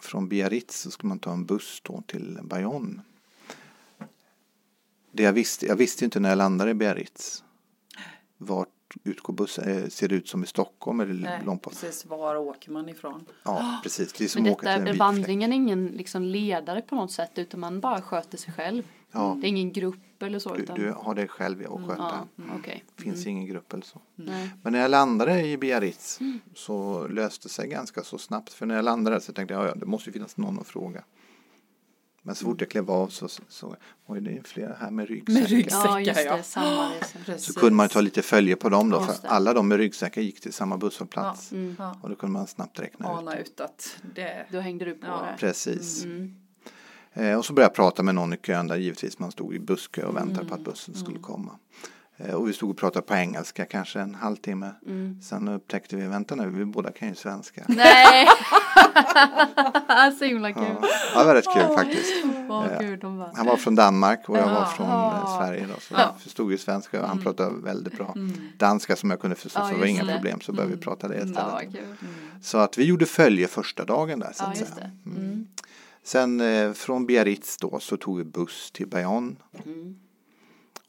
från 0.00 0.28
Biarritz 0.28 0.80
så 0.80 0.90
skulle 0.90 1.08
man 1.08 1.18
ta 1.18 1.32
en 1.32 1.46
buss 1.46 1.80
då 1.84 2.02
till 2.06 2.38
Bayonne. 2.42 3.02
Det 5.12 5.22
jag 5.22 5.32
visste, 5.32 5.66
jag 5.66 5.76
visste 5.76 6.04
inte 6.04 6.20
när 6.20 6.28
jag 6.28 6.38
landade 6.38 6.70
i 6.70 6.74
Biarritz. 6.74 7.44
Vart 8.46 8.68
utgår 9.04 9.32
bussen? 9.34 9.68
Eh, 9.82 9.88
ser 9.88 10.08
det 10.08 10.14
ut 10.14 10.28
som 10.28 10.44
i 10.44 10.46
Stockholm? 10.46 11.00
Eller 11.00 11.14
Nej, 11.14 11.40
långt 11.44 11.62
på? 11.62 11.70
precis. 11.70 12.06
Var 12.06 12.36
åker 12.36 12.70
man 12.70 12.88
ifrån? 12.88 13.24
Ja, 13.42 13.80
precis. 13.82 14.12
Det 14.12 14.24
är 14.24 14.28
som 14.28 14.42
Men 14.42 14.52
att 14.52 14.58
åka 14.58 14.76
till 14.76 14.84
detta, 14.84 14.98
vandringen 14.98 15.52
är 15.52 15.56
ingen 15.56 15.86
liksom 15.86 16.22
ledare 16.22 16.82
på 16.82 16.94
något 16.94 17.12
sätt 17.12 17.30
utan 17.34 17.60
man 17.60 17.80
bara 17.80 18.02
sköter 18.02 18.38
sig 18.38 18.54
själv. 18.54 18.82
Ja. 19.12 19.36
Det 19.40 19.46
är 19.46 19.48
ingen 19.48 19.72
grupp 19.72 20.22
eller 20.22 20.38
så. 20.38 20.48
fläck. 20.50 20.62
Utan, 20.62 20.76
Du, 20.78 20.84
du 20.84 20.92
har 20.92 21.14
dig 21.14 21.28
själv 21.28 21.66
att 21.72 21.88
sköta. 21.88 22.28
ja, 22.36 22.42
okej. 22.58 22.84
finns 22.96 23.26
ingen 23.26 23.46
grupp 23.46 23.72
eller 23.72 23.84
så. 23.84 24.00
Nej. 24.14 24.50
Men 24.62 24.72
när 24.72 24.80
jag 24.80 24.90
landade 24.90 25.46
i 25.46 25.58
Biarritz 25.58 26.18
så 26.54 27.06
löste 27.08 27.48
det 27.48 27.52
sig 27.52 27.68
ganska 27.68 28.02
så 28.02 28.18
snabbt. 28.18 28.52
För 28.52 28.66
när 28.66 28.74
jag 28.74 28.84
landade 28.84 29.20
så 29.20 29.32
tänkte 29.32 29.54
jag, 29.54 29.66
ja, 29.68 29.74
det 29.74 29.86
måste 29.86 30.10
ju 30.10 30.12
finnas 30.12 30.36
någon 30.36 30.58
att 30.58 30.66
fråga. 30.66 31.04
Men 32.22 32.34
så 32.34 32.44
fort 32.44 32.60
jag 32.60 32.70
klev 32.70 32.90
av 32.90 33.08
så 33.08 33.28
så 33.48 33.76
oj 34.06 34.20
det 34.20 34.30
är 34.30 34.42
flera 34.42 34.74
här 34.74 34.90
med 34.90 35.08
ryggsäckar. 35.08 35.40
Med 35.40 35.50
ryggsäckar. 35.50 35.86
Ja, 35.86 36.00
just 36.00 36.24
ja. 36.24 36.36
det. 36.36 36.42
Samma. 36.42 36.92
Så 37.38 37.52
kunde 37.52 37.74
man 37.74 37.88
ta 37.88 38.00
lite 38.00 38.22
följe 38.22 38.56
på 38.56 38.68
dem 38.68 38.90
då. 38.90 39.00
För 39.00 39.22
det. 39.22 39.28
alla 39.28 39.54
de 39.54 39.68
med 39.68 39.78
ryggsäckar 39.78 40.22
gick 40.22 40.40
till 40.40 40.52
samma 40.52 40.78
busshållplats. 40.78 41.52
Mm. 41.52 41.76
Ja. 41.78 41.96
Och 42.02 42.08
då 42.08 42.14
kunde 42.14 42.32
man 42.32 42.46
snabbt 42.46 42.80
räkna 42.80 43.06
ut. 43.06 43.18
Ana 43.18 43.38
ut 43.38 43.60
att 43.60 43.96
det... 44.14 44.46
Då 44.50 44.60
hängde 44.60 44.84
du 44.84 44.94
på 44.94 45.06
Ja. 45.06 45.26
det. 45.30 45.36
Precis. 45.38 46.04
Mm. 46.04 46.34
Eh, 47.12 47.38
och 47.38 47.44
så 47.44 47.52
började 47.52 47.70
jag 47.70 47.76
prata 47.76 48.02
med 48.02 48.14
någon 48.14 48.32
i 48.32 48.36
kön 48.36 48.66
där 48.66 48.76
givetvis 48.76 49.18
man 49.18 49.32
stod 49.32 49.54
i 49.54 49.58
busskö 49.58 50.04
och 50.04 50.16
väntade 50.16 50.48
på 50.48 50.54
att 50.54 50.64
bussen 50.64 50.94
skulle 50.94 51.18
komma. 51.18 51.58
Eh, 52.24 52.34
och 52.34 52.48
vi 52.48 52.52
stod 52.52 52.70
och 52.70 52.76
pratade 52.76 53.06
på 53.06 53.14
engelska 53.14 53.64
kanske 53.64 54.00
en 54.00 54.14
halvtimme. 54.14 54.70
Sen 55.22 55.48
upptäckte 55.48 55.96
vi, 55.96 56.06
vänta 56.06 56.34
nu, 56.34 56.50
vi 56.50 56.64
båda 56.64 56.92
kan 56.92 57.08
ju 57.08 57.14
svenska. 57.14 57.64
Nej! 57.68 58.26
Så 60.18 60.24
himla 60.24 60.52
kul. 60.52 60.76
Ja, 61.14 61.20
det 61.20 61.24
var 61.24 61.34
rätt 61.34 61.52
kul 61.54 61.76
faktiskt. 61.76 62.24
Eh, 62.24 62.80
gud, 62.80 63.00
bara... 63.00 63.32
Han 63.34 63.46
var 63.46 63.56
från 63.56 63.74
Danmark 63.74 64.28
och 64.28 64.38
jag 64.38 64.48
var 64.48 64.64
från 64.64 64.88
eh, 64.88 65.38
Sverige 65.38 65.66
då, 65.74 65.80
så 65.80 65.94
jag 65.94 66.20
förstod 66.20 66.50
ju 66.50 66.58
svenska 66.58 67.02
och 67.02 67.08
han 67.08 67.22
pratade 67.22 67.50
väldigt 67.62 67.96
bra 67.96 68.14
danska 68.58 68.96
som 68.96 69.10
jag 69.10 69.20
kunde 69.20 69.36
förstå 69.36 69.60
så 69.60 69.66
det 69.66 69.78
var 69.78 69.86
just 69.86 69.88
inga 69.88 70.04
det. 70.04 70.12
problem 70.14 70.40
så 70.40 70.52
började 70.52 70.74
vi 70.74 70.80
prata 70.80 71.08
det 71.08 71.16
istället. 71.16 71.72
kul. 71.72 71.96
Så 72.42 72.58
att 72.58 72.78
vi 72.78 72.84
gjorde 72.84 73.06
följe 73.06 73.46
första 73.48 73.84
dagen 73.84 74.18
där 74.18 74.32
så 74.34 74.44
att 74.44 74.56
säga. 74.56 74.70
det. 74.74 75.10
Mm. 75.10 75.46
Sen 76.04 76.40
eh, 76.40 76.72
från 76.72 77.06
Biarritz 77.06 77.56
då 77.56 77.78
så 77.80 77.96
tog 77.96 78.18
vi 78.18 78.24
buss 78.24 78.70
till 78.70 78.88
Bayonne. 78.88 79.36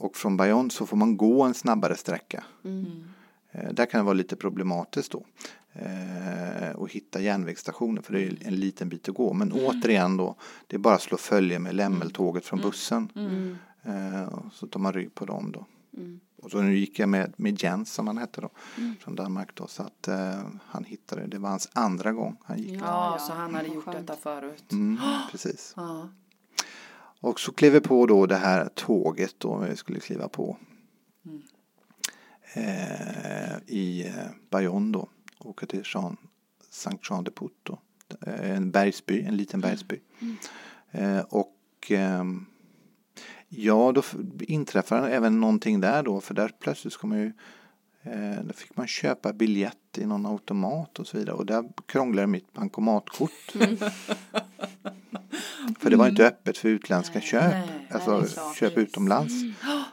Mm. 0.04 0.10
Och 0.10 0.18
från 0.18 0.38
Bayonne 0.38 0.70
så 0.70 0.86
får 0.86 0.98
man 0.98 1.18
gå 1.18 1.44
en 1.44 1.54
snabbare 1.54 1.96
sträcka. 1.96 2.44
Mm. 2.64 3.04
Eh, 3.52 3.74
där 3.74 3.86
kan 3.86 4.00
det 4.00 4.04
vara 4.04 4.14
lite 4.14 4.36
problematiskt 4.36 5.12
då. 5.12 5.26
Eh, 5.74 6.76
och 6.76 6.92
hitta 6.92 7.22
järnvägsstationer 7.22 8.02
för 8.02 8.14
det 8.14 8.24
är 8.24 8.48
en 8.48 8.56
liten 8.56 8.90
bit 8.90 9.10
att 9.10 9.16
gå. 9.16 9.34
Men 9.34 9.52
återigen 9.52 10.18
då, 10.18 10.36
det 10.68 10.76
är 10.76 10.80
bara 10.80 10.96
att 10.96 11.02
slå 11.02 11.18
följe 11.18 11.60
med 11.60 11.76
lämmeltåget 11.76 12.46
från 12.46 12.62
bussen. 12.62 13.10
Mm. 13.16 13.58
Eh, 13.84 14.24
och 14.24 14.54
så 14.54 14.68
tar 14.68 14.80
man 14.80 14.94
rygg 14.94 15.16
på 15.16 15.26
dem 15.26 15.52
då. 15.52 15.66
Mm. 15.98 16.20
Och 16.42 16.52
så 16.52 16.62
nu 16.62 16.78
gick 16.78 17.00
jag 17.00 17.10
med, 17.10 17.34
med 17.38 17.64
Jens 17.64 17.94
som 17.94 18.08
han 18.08 18.18
hette 18.18 18.42
då, 18.42 18.50
från 19.00 19.16
Danmark 19.16 19.56
då. 19.56 19.68
Så 19.68 19.84
att 19.84 20.08
eh, 20.08 20.42
han 20.66 20.84
hittade, 20.84 21.28
det 21.28 21.38
var 21.38 21.50
hans 21.50 21.70
andra 21.74 22.12
gång 22.12 22.38
han 22.44 22.58
gick. 22.60 22.72
Ja, 22.72 22.86
Ja, 22.86 23.16
ja. 23.18 23.20
så 23.20 23.34
han 23.34 23.56
hade 23.56 23.68
gjort 23.68 23.92
detta 23.92 24.16
förut. 24.16 24.72
Mm, 24.72 24.98
precis. 25.32 25.74
Ja. 25.76 26.10
Och 27.24 27.40
så 27.40 27.52
klev 27.52 27.74
vi 27.74 27.82
på 27.82 28.06
då 28.06 28.26
det 28.26 28.36
här 28.36 28.70
tåget 28.76 29.36
då 29.38 29.58
vi 29.58 29.76
skulle 29.76 30.00
kliva 30.00 30.28
på. 30.28 30.58
Eh, 32.54 33.58
I 33.68 34.06
eh, 34.08 34.26
Bayonne 34.50 34.92
då. 34.92 35.10
Åka 35.40 35.66
till 35.66 35.84
Jean, 35.94 36.18
Saint 36.70 37.10
Jean 37.10 37.24
de 37.24 37.32
Put 37.32 37.52
då. 37.64 37.80
Eh, 38.26 38.52
en 38.52 38.72
bergsby, 38.72 39.22
en 39.22 39.38
liten 39.38 39.62
bergsby. 39.62 40.00
Eh, 40.92 41.20
och 41.20 41.58
ehm, 41.90 42.46
ja, 43.48 43.92
då 43.92 44.04
inträffade 44.40 45.10
även 45.10 45.40
någonting 45.40 45.82
där 45.82 46.04
då. 46.04 46.22
För 46.22 46.34
där 46.34 46.52
plötsligt 46.60 46.94
ska 46.94 47.08
man 47.08 47.18
ju 47.18 47.32
Eh, 48.06 48.44
då 48.44 48.54
fick 48.54 48.78
man 48.78 48.88
köpa 48.88 49.34
biljett 49.34 49.98
i 49.98 50.06
någon 50.06 50.26
automat 50.26 51.00
och 51.00 51.08
så 51.08 51.18
vidare. 51.18 51.36
Och 51.36 51.46
där 51.46 51.64
krånglade 51.86 52.28
mitt 52.28 52.54
bankomatkort. 52.54 53.54
för 55.80 55.90
det 55.90 55.96
var 55.96 56.08
inte 56.08 56.28
öppet 56.28 56.58
för 56.58 56.70
utländska 56.70 57.22
köp. 57.22 57.52
nej, 57.52 57.88
alltså 57.92 58.18
nej, 58.20 58.30
klart. 58.30 58.56
köp 58.56 58.78
utomlands. 58.78 59.34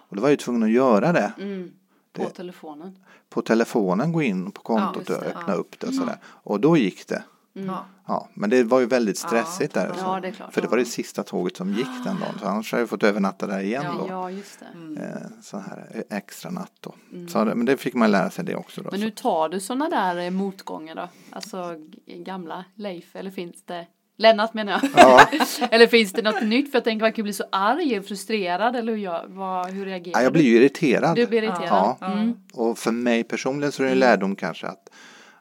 Och 0.08 0.16
då 0.16 0.22
var 0.22 0.28
jag 0.28 0.32
ju 0.32 0.36
tvungen 0.36 0.62
att 0.62 0.70
göra 0.70 1.12
det. 1.12 1.32
Mm. 1.38 1.70
På 2.12 2.22
Det- 2.22 2.30
telefonen. 2.30 2.98
På 3.28 3.42
telefonen 3.42 4.12
gå 4.12 4.22
in 4.22 4.50
på 4.52 4.62
kontot 4.62 5.08
Ja, 5.08 5.16
och 5.16 5.22
öppna 5.22 5.44
ja. 5.46 5.54
upp 5.54 5.80
det 5.80 5.86
och 5.86 5.94
sådär. 5.94 6.16
Och 6.24 6.60
då 6.60 6.76
gick 6.76 7.08
det. 7.08 7.22
Ja. 7.52 7.84
Ja, 8.06 8.28
men 8.34 8.50
det 8.50 8.62
var 8.64 8.80
ju 8.80 8.86
väldigt 8.86 9.18
stressigt 9.18 9.74
där. 9.74 9.86
Ja, 9.88 9.94
så. 10.04 10.20
det 10.20 10.32
klart. 10.32 10.54
För 10.54 10.62
det 10.62 10.68
var 10.68 10.76
det 10.78 10.84
sista 10.84 11.22
tåget 11.22 11.56
som 11.56 11.72
gick 11.72 11.86
den 12.04 12.16
dagen. 12.20 12.38
Så 12.40 12.46
annars 12.48 12.72
hade 12.72 12.82
jag 12.82 12.88
fått 12.88 13.02
övernatta 13.02 13.46
där 13.46 13.60
igen 13.60 13.82
Ja, 13.86 13.94
då. 13.98 14.06
Ja, 14.08 14.30
just 14.30 14.60
det. 14.60 15.02
Eh, 15.02 15.42
så 15.42 15.58
här 15.58 15.90
eh, 16.10 16.16
extra 16.16 16.50
natt 16.50 16.72
då. 16.80 16.94
Så, 17.28 17.44
det- 17.44 17.54
men 17.54 17.66
det 17.66 17.76
fick 17.76 17.94
man 17.94 18.10
lära 18.10 18.30
sig 18.30 18.44
det 18.44 18.54
också. 18.56 18.82
Då. 18.82 18.88
Men 18.90 19.00
Så- 19.00 19.04
hur 19.04 19.10
tar 19.12 19.48
du 19.48 19.60
sådana 19.60 19.88
där 19.88 20.16
eh, 20.16 20.30
motgångar 20.30 20.94
då? 20.94 21.08
Alltså 21.30 21.74
gamla 22.06 22.64
Leif, 22.74 23.16
eller 23.16 23.30
finns 23.30 23.62
det 23.64 23.86
Lennart 24.20 24.54
menar 24.54 24.72
jag. 24.72 24.90
Ja. 24.96 25.28
eller 25.70 25.86
finns 25.86 26.12
det 26.12 26.22
något 26.22 26.42
nytt? 26.42 26.70
För 26.70 26.76
jag 26.78 26.84
tänker 26.84 27.04
man 27.04 27.12
kan 27.12 27.22
bli 27.22 27.32
så 27.32 27.44
arg 27.52 27.98
och 27.98 28.04
frustrerad 28.04 28.76
eller 28.76 28.92
hur, 28.92 28.98
jag, 28.98 29.24
vad, 29.26 29.70
hur 29.70 29.84
reagerar 29.86 30.18
Ja, 30.18 30.22
jag 30.22 30.32
blir 30.32 30.42
ju 30.42 30.56
irriterad. 30.56 31.16
du? 31.16 31.22
Du 31.22 31.28
blir 31.28 31.42
irriterad? 31.42 31.96
Ja. 32.00 32.12
Mm. 32.12 32.34
Och 32.52 32.78
för 32.78 32.90
mig 32.90 33.24
personligen 33.24 33.72
så 33.72 33.82
är 33.82 33.86
det 33.86 33.92
en 33.92 33.98
lärdom 33.98 34.36
kanske 34.36 34.66
att, 34.66 34.90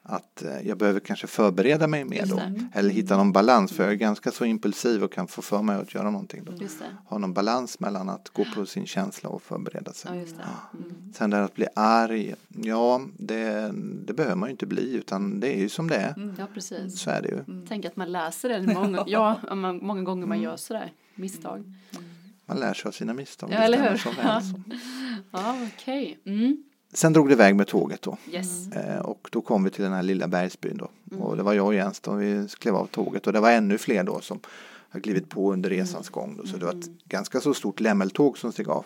att 0.10 0.44
eh, 0.44 0.68
jag 0.68 0.78
behöver 0.78 1.00
kanske 1.00 1.28
förbereda 1.28 1.88
mig 1.88 2.06
mer 2.06 2.26
då. 2.26 2.42
Eller 2.74 2.90
hitta 2.90 3.18
någon 3.18 3.32
balans 3.32 3.72
för 3.72 3.84
jag 3.84 3.92
är 3.92 3.96
ganska 3.98 4.32
så 4.32 4.46
impulsiv 4.46 5.04
och 5.04 5.12
kan 5.12 5.28
få 5.28 5.42
för 5.42 5.62
mig 5.62 5.76
att 5.76 5.94
göra 5.94 6.12
någonting 6.12 6.44
då. 6.44 6.52
Ha 7.06 7.18
någon 7.18 7.34
balans 7.34 7.80
mellan 7.80 8.10
att 8.10 8.30
gå 8.30 8.46
på 8.56 8.66
sin 8.66 8.86
känsla 8.86 9.30
och 9.30 9.42
förbereda 9.42 9.82
Ja, 9.86 9.94
sig. 9.94 10.20
just 10.20 10.38
det. 10.38 10.44
Mm. 10.74 11.14
Sen 11.14 11.30
där 11.30 11.42
att 11.42 11.56
bli 11.56 11.68
arg, 11.76 12.36
ja 12.48 13.02
det, 13.18 13.72
det 14.06 14.14
behöver 14.14 14.36
man 14.36 14.50
ju 14.50 14.52
inte 14.52 14.66
bli 14.66 14.94
utan 14.96 15.40
det 15.40 15.56
är 15.56 15.60
ju 15.60 15.70
som 15.70 15.88
det 15.90 15.96
är. 15.96 16.34
Ja, 16.40 16.48
precis. 16.54 17.00
Så 17.00 17.10
är 17.10 17.22
det 17.22 17.28
ju. 17.30 17.66
Tänk 17.68 17.86
att 17.86 17.96
man 17.96 18.12
läser 18.12 18.50
det 18.50 18.74
många, 18.74 19.04
ja, 19.08 19.40
man- 19.56 19.78
många 19.86 20.02
gånger 20.04 20.24
Mm. 20.24 20.30
man 20.30 20.42
gör 20.42 20.56
sådär 20.58 20.94
misstag. 21.16 21.74
Man 22.46 22.58
lär 22.60 22.74
sig 22.74 22.88
av 22.90 22.92
sina 22.92 23.14
misstag. 23.14 23.50
Ja, 23.54 23.58
eller 23.58 23.78
hur? 23.78 23.90
väl, 23.90 24.16
Ja. 24.24 24.42
Ja, 25.32 25.56
okej. 25.74 26.20
Mm. 26.26 26.64
Sen 26.94 27.14
drog 27.14 27.28
det 27.30 27.34
iväg 27.34 27.56
med 27.56 27.68
tåget 27.68 28.02
då. 28.02 28.18
Yes. 28.32 28.68
Eh, 28.72 29.00
och 29.00 29.28
då 29.32 29.42
kom 29.42 29.64
vi 29.64 29.70
till 29.70 29.84
den 29.84 29.94
här 29.94 30.04
lilla 30.04 30.28
bergsbyn 30.28 30.78
då. 30.78 30.90
Mm. 31.12 31.24
Och 31.24 31.38
det 31.38 31.44
var 31.44 31.54
jag 31.54 31.66
och 31.66 31.74
Jens 31.76 32.00
då 32.00 32.14
vi 32.14 32.48
klev 32.60 32.76
av 32.76 32.86
tåget. 32.86 33.28
Och 33.28 33.34
det 33.34 33.40
var 33.40 33.52
ännu 33.52 33.78
fler 33.78 34.04
då 34.04 34.22
som 34.22 34.40
har 34.90 35.00
klivit 35.00 35.30
på 35.30 35.54
under 35.54 35.70
resans 35.70 36.10
gång. 36.10 36.38
Då. 36.38 36.48
Så 36.48 36.58
det 36.58 36.66
var 36.66 36.72
Mm. 36.74 36.84
ett 36.84 37.04
ganska 37.06 37.42
så 37.42 37.54
stort 37.54 37.80
lämmeltåg 37.80 38.38
som 38.38 38.52
steg 38.52 38.70
av. 38.70 38.86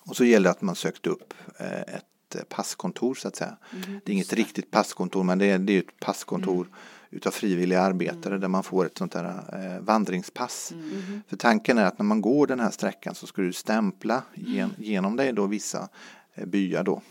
Och 0.00 0.16
så 0.16 0.24
gällde 0.24 0.46
det 0.48 0.50
att 0.50 0.62
man 0.62 0.74
sökte 0.74 1.10
upp 1.10 1.34
eh, 1.58 1.80
ett 1.80 2.34
eh, 2.34 2.40
passkontor 2.48 3.14
så 3.14 3.28
att 3.28 3.36
säga. 3.36 3.56
Mm. 3.72 4.00
Det 4.04 4.12
är 4.12 4.14
inget 4.14 4.32
riktigt 4.32 4.70
passkontor 4.70 5.22
men 5.22 5.38
det 5.38 5.46
är, 5.46 5.58
det 5.58 5.72
är 5.72 5.78
ett 5.78 6.00
passkontor 6.00 6.68
utav 7.10 7.30
frivilliga 7.30 7.80
arbetare 7.82 8.38
där 8.38 8.48
man 8.48 8.62
får 8.62 8.86
ett 8.86 8.98
sånt 8.98 9.12
där 9.12 9.24
eh, 9.24 9.80
vandringspass. 9.84 10.72
Mm. 10.72 11.22
För 11.28 11.36
tanken 11.36 11.78
är 11.78 11.84
att 11.84 11.98
när 11.98 12.04
man 12.06 12.20
går 12.20 12.46
den 12.46 12.60
här 12.60 12.70
sträckan 12.70 13.14
så 13.14 13.26
ska 13.26 13.42
du 13.42 13.52
stämpla 13.52 14.22
gen, 14.34 14.70
genom 14.78 15.16
dig 15.16 15.32
då 15.32 15.46
vissa 15.46 15.88
byar 16.36 16.84
då, 16.84 17.02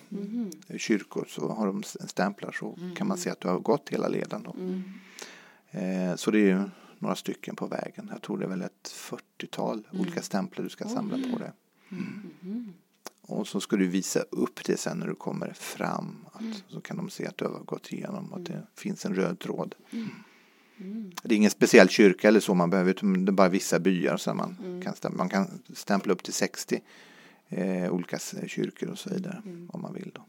eh, 0.68 0.78
kyrkor 0.78 1.26
så 1.30 1.50
har 1.52 1.68
de 1.68 1.84
stämplar 1.84 2.52
så 2.52 2.78
kan 2.96 3.08
man 3.08 3.18
se 3.18 3.30
att 3.30 3.40
du 3.40 3.48
har 3.48 3.60
gått 3.60 3.90
hela 3.90 4.08
leden 4.08 4.44
då. 4.44 4.56
Mm. 4.60 4.84
Eh, 5.72 6.16
så 6.16 6.32
det 6.32 6.40
är 6.40 6.46
ju 6.46 6.64
några 7.00 7.16
stycken 7.16 7.56
på 7.56 7.68
vägen. 7.68 8.10
Jag 8.12 8.22
tror 8.22 8.38
det 8.38 8.46
är 8.46 8.50
väl 8.50 8.62
ett 8.62 8.92
40-tal 8.94 9.88
olika 9.92 10.22
stämplar 10.22 10.64
du 10.64 10.70
ska 10.70 10.88
samla 10.88 11.18
på 11.32 11.40
dig. 11.40 11.52
Och 13.22 13.48
så 13.48 13.62
ska 13.62 13.76
du 13.76 13.88
visa 13.88 14.20
upp 14.20 14.64
det 14.66 14.78
sen 14.78 15.00
när 15.00 15.08
du 15.08 15.16
kommer 15.16 15.54
fram. 15.54 16.26
Att, 16.32 16.64
Så 16.68 16.82
kan 16.82 16.98
de 16.98 17.10
se 17.10 17.28
att 17.28 17.38
du 17.38 17.46
har 17.46 17.60
gått 17.60 17.92
igenom 17.92 18.34
och 18.34 18.40
att 18.40 18.46
det 18.46 18.64
finns 18.76 19.06
en 19.06 19.16
röd 19.16 19.40
tråd. 19.40 19.76
Det 21.24 21.36
är 21.36 21.38
ingen 21.38 21.52
speciell 21.52 21.90
kyrka 21.90 22.28
eller 22.28 22.40
så 22.40 22.54
man 22.54 22.70
behöver, 22.70 22.92
utan 22.92 23.26
det 23.26 23.30
är 23.30 23.34
bara 23.34 23.50
vissa 23.50 23.80
byar 23.80 24.18
som 24.18 24.38
man 24.38 24.82
kan 24.84 24.96
stämpla. 24.96 25.18
Man 25.18 25.30
kan 25.30 25.62
stämpla 25.74 26.14
upp 26.14 26.24
till 26.24 26.34
60 26.34 26.82
eh, 27.58 27.94
olika 27.94 28.20
kyrkor 28.48 28.90
och 28.90 28.98
så 29.00 29.10
vidare 29.10 29.42
om 29.70 29.82
man 29.82 29.94
vill. 29.94 30.12
Då. 30.16 30.26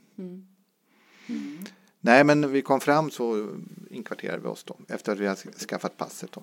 Nej, 2.00 2.24
men 2.24 2.52
vi 2.52 2.62
kom 2.62 2.80
fram 2.80 3.10
så 3.10 3.48
inkvarterade 3.90 4.38
vi 4.42 4.48
oss 4.48 4.64
då 4.64 4.76
efter 4.88 5.12
att 5.12 5.18
vi 5.18 5.26
hade 5.26 5.40
skaffat 5.40 5.96
passet 5.96 6.32
då. 6.32 6.42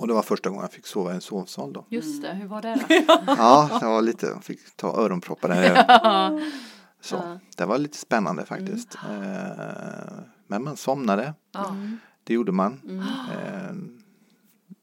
Och 0.00 0.06
det 0.08 0.14
var 0.14 0.22
första 0.22 0.48
gången 0.50 0.62
jag 0.62 0.72
fick 0.72 0.86
sova 0.86 1.12
i 1.12 1.14
en 1.14 1.20
sovsal 1.20 1.72
då. 1.72 1.86
Just 1.88 2.22
det, 2.22 2.34
hur 2.34 2.46
var 2.46 2.62
det 2.62 2.74
då? 2.88 2.94
Ja, 3.26 3.78
det 3.80 3.86
var 3.86 4.02
lite, 4.02 4.26
jag 4.26 4.44
fick 4.44 4.76
ta 4.76 4.96
öronproppar 4.96 5.48
där. 5.48 6.52
Så, 7.00 7.16
Ja. 7.16 7.38
det 7.56 7.64
var 7.64 7.78
lite 7.78 7.96
spännande 7.96 8.44
faktiskt. 8.46 8.94
Eh, 8.94 10.18
Men 10.46 10.64
man 10.64 10.76
somnade, 10.76 11.34
Ja. 11.52 11.76
det 12.24 12.34
gjorde 12.34 12.52
man. 12.52 12.80
Mm. 12.84 12.98
Eh, 12.98 13.74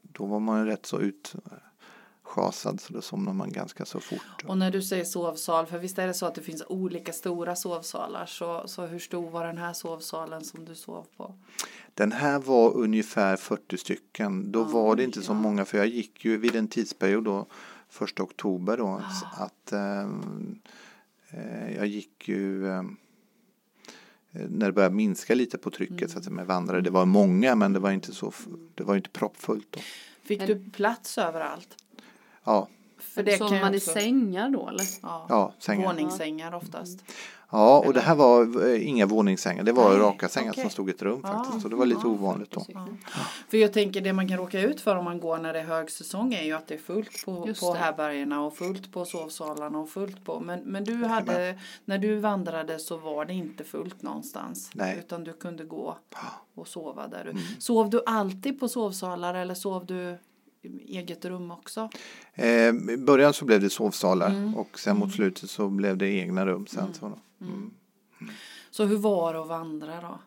Då 0.02 0.26
var 0.26 0.40
man 0.40 0.60
ju 0.60 0.66
rätt 0.66 0.86
så 0.86 1.00
utschasad 2.30 2.82
så 2.82 2.94
då 2.94 3.02
somnade 3.02 3.38
man 3.38 3.52
ganska 3.52 3.86
så 3.86 4.00
fort. 4.00 4.44
Och 4.46 4.58
när 4.58 4.72
du 4.72 4.82
säger 4.82 5.04
sovsal, 5.04 5.66
för 5.66 5.78
visst 5.78 6.00
är 6.00 6.08
det 6.08 6.14
så 6.14 6.26
att 6.26 6.36
det 6.36 6.42
finns 6.42 6.64
olika 6.68 7.14
stora 7.14 7.56
sovsalar, 7.56 8.26
så, 8.26 8.68
så 8.68 8.86
hur 8.86 9.00
stor 9.00 9.30
var 9.30 9.46
den 9.46 9.58
här 9.58 9.74
sovsalen 9.74 10.44
som 10.44 10.66
du 10.66 10.76
sov 10.76 11.08
på? 11.18 11.36
Den 11.94 12.12
här 12.12 12.40
var 12.40 12.78
ungefär 12.78 13.38
40 13.38 13.78
stycken. 13.78 14.52
Då 14.52 14.64
var 14.64 14.96
det 14.96 15.04
inte 15.04 15.22
så 15.22 15.34
många 15.34 15.66
för 15.66 15.78
jag 15.78 15.88
gick 15.88 16.26
ju 16.26 16.38
vid 16.38 16.56
en 16.56 16.68
tidsperiod 16.68 17.24
då, 17.24 17.46
första 17.90 18.24
oktober 18.24 18.78
då, 18.78 19.02
så 19.22 19.44
att 19.44 19.72
ehm, 19.72 20.60
eh, 21.30 21.76
jag 21.76 21.88
gick 21.88 22.28
ju 22.28 22.70
ehm, 22.70 22.98
eh, 24.32 24.42
när 24.50 24.66
det 24.66 24.72
började 24.72 24.96
minska 24.96 25.36
lite 25.36 25.58
på 25.58 25.72
trycket 25.72 26.12
så 26.12 26.18
att 26.18 26.24
säga, 26.24 26.36
med 26.36 26.46
vandrare. 26.46 26.82
Det 26.82 26.90
var 26.90 27.06
många 27.06 27.56
men 27.56 27.74
det 27.74 27.80
var 27.80 27.92
inte 27.92 28.12
så, 28.12 28.34
det 28.76 28.84
var 28.84 28.96
inte 28.96 29.10
proppfullt 29.10 29.68
då. 29.72 29.80
Fick 30.24 30.48
du 30.48 30.70
plats 30.72 31.18
överallt? 31.18 31.76
Ja, 32.50 32.68
För 32.98 33.24
det 33.24 33.38
Sov 33.38 33.52
man 33.52 33.74
i 33.74 33.78
också- 33.78 33.92
sängar 33.92 34.50
då 34.50 34.68
eller? 34.68 34.84
Ja, 35.02 35.26
ja 35.30 35.54
sängar. 35.60 35.88
Våningssängar 35.88 36.56
oftast. 36.56 37.04
Ja, 37.52 37.84
och 37.88 37.94
det 37.94 38.02
här 38.02 38.16
var 38.16 38.68
eh, 38.68 38.88
inga 38.88 39.06
våningssängar. 39.06 39.64
Det 39.64 39.72
var 39.72 39.90
Nej, 39.90 40.00
raka 40.00 40.30
sängar 40.30 40.52
okej. 40.52 40.62
som 40.62 40.70
stod 40.72 40.90
i 40.90 40.92
ett 40.92 41.02
rum 41.02 41.20
Ja, 41.24 41.30
faktiskt. 41.30 41.62
Så 41.62 41.68
det 41.70 41.76
var 41.76 41.86
lite 41.86 42.02
ja, 42.04 42.10
ovanligt 42.10 42.52
då. 42.52 42.66
Ja. 42.68 42.88
För 43.50 43.58
jag 43.58 43.74
tänker 43.74 44.02
det 44.02 44.14
man 44.14 44.28
kan 44.28 44.38
råka 44.38 44.62
ut 44.62 44.82
för 44.82 44.96
om 44.96 45.06
man 45.06 45.20
går 45.20 45.38
när 45.38 45.54
det 45.54 45.60
är 45.60 45.64
högsäsong 45.64 46.34
är 46.34 46.44
ju 46.44 46.54
att 46.54 46.68
det 46.68 46.74
är 46.74 46.78
fullt 46.78 47.26
på, 47.26 47.44
Just 47.48 47.62
på 47.62 47.74
härbärgena 47.74 48.42
och 48.46 48.58
fullt 48.58 48.92
på 48.92 49.06
sovsalarna 49.06 49.80
och 49.80 49.90
fullt 49.90 50.26
på. 50.26 50.40
Men, 50.40 50.60
men 50.60 50.84
du 50.84 51.06
hade, 51.06 51.60
när 51.86 51.98
du 51.98 52.16
vandrade 52.16 52.80
så 52.80 52.98
var 52.98 53.26
det 53.26 53.34
inte 53.34 53.64
fullt 53.64 54.02
någonstans. 54.02 54.72
Nej. 54.74 54.96
Utan 55.00 55.24
du 55.24 55.34
kunde 55.34 55.64
gå 55.64 55.98
och 56.56 56.68
sova 56.68 57.08
där 57.08 57.24
du. 57.24 57.30
Mm. 57.30 57.44
Sov 57.60 57.90
du 57.90 58.04
alltid 58.06 58.60
på 58.60 58.68
sovsalar 58.68 59.34
eller 59.34 59.54
sov 59.54 59.86
du 59.86 60.18
eget 60.88 61.26
rum 61.26 61.52
också? 61.52 61.90
Eh, 62.34 62.48
I 62.70 62.98
början 62.98 63.34
så 63.34 63.46
blev 63.46 63.62
det 63.62 63.70
sovsalar 63.70 64.30
Mm. 64.30 64.56
och 64.56 64.80
sen 64.80 64.98
mot 64.98 65.12
slutet 65.14 65.50
så 65.50 65.70
blev 65.70 65.98
det 65.98 66.08
egna 66.08 66.46
rum. 66.46 66.68
Sen 66.68 66.94
så, 66.94 67.06
mm. 67.42 67.74
Så 68.72 68.86
hur 68.86 68.98
var 68.98 69.34
det 69.34 69.42
att 69.42 69.48
vandra 69.48 70.02
då? 70.02 70.20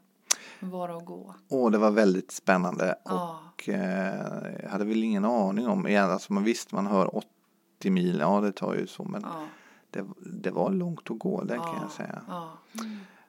Hur 0.60 0.68
var 0.68 0.88
det 0.88 0.96
att 0.96 1.04
gå? 1.04 1.34
Och 1.48 1.70
det 1.70 1.78
var 1.78 1.90
väldigt 1.90 2.30
spännande 2.32 2.94
Ja. 3.04 3.40
och 3.54 3.68
eh, 3.68 4.70
hade 4.70 4.84
väl 4.84 5.04
ingen 5.04 5.24
aning 5.24 5.66
om, 5.68 5.96
alltså 5.98 6.32
man 6.32 6.44
visst 6.44 6.72
man 6.72 6.86
hör 6.86 7.16
80 7.16 7.90
mil, 7.90 8.18
ja 8.20 8.40
det 8.40 8.52
tar 8.52 8.74
ju 8.74 8.86
så 8.86 9.04
men 9.04 9.22
Ja, 9.22 9.44
det, 9.90 10.04
det 10.42 10.50
var 10.50 10.70
långt 10.70 11.10
att 11.10 11.18
gå 11.18 11.42
det 11.44 11.54
kan 11.56 11.64
Ja. 11.66 11.78
jag 11.82 11.90
säga. 11.90 12.22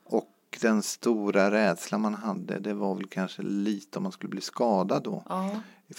Och 0.04 0.30
den 0.62 0.82
stora 0.84 1.52
rädslan 1.52 2.02
man 2.02 2.14
hade 2.14 2.60
det 2.60 2.74
var 2.74 2.96
väl 2.96 3.08
kanske 3.08 3.42
lite 3.42 3.98
om 4.00 4.04
man 4.04 4.12
skulle 4.12 4.30
bli 4.30 4.42
skadad 4.42 5.04
då. 5.04 5.24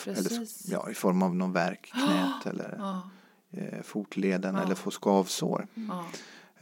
Eller, 0.06 0.46
ja, 0.70 0.90
I 0.90 0.94
form 0.94 1.22
av 1.22 1.34
någon 1.36 1.52
värk 1.52 1.86
i 1.88 1.90
knät 1.90 2.46
eller 2.46 2.74
ja, 2.78 3.10
eh, 3.50 3.82
fotleden 3.82 4.56
eller 4.56 4.74
få 4.74 4.90
skavsår. 4.90 5.66
ja. 5.74 6.04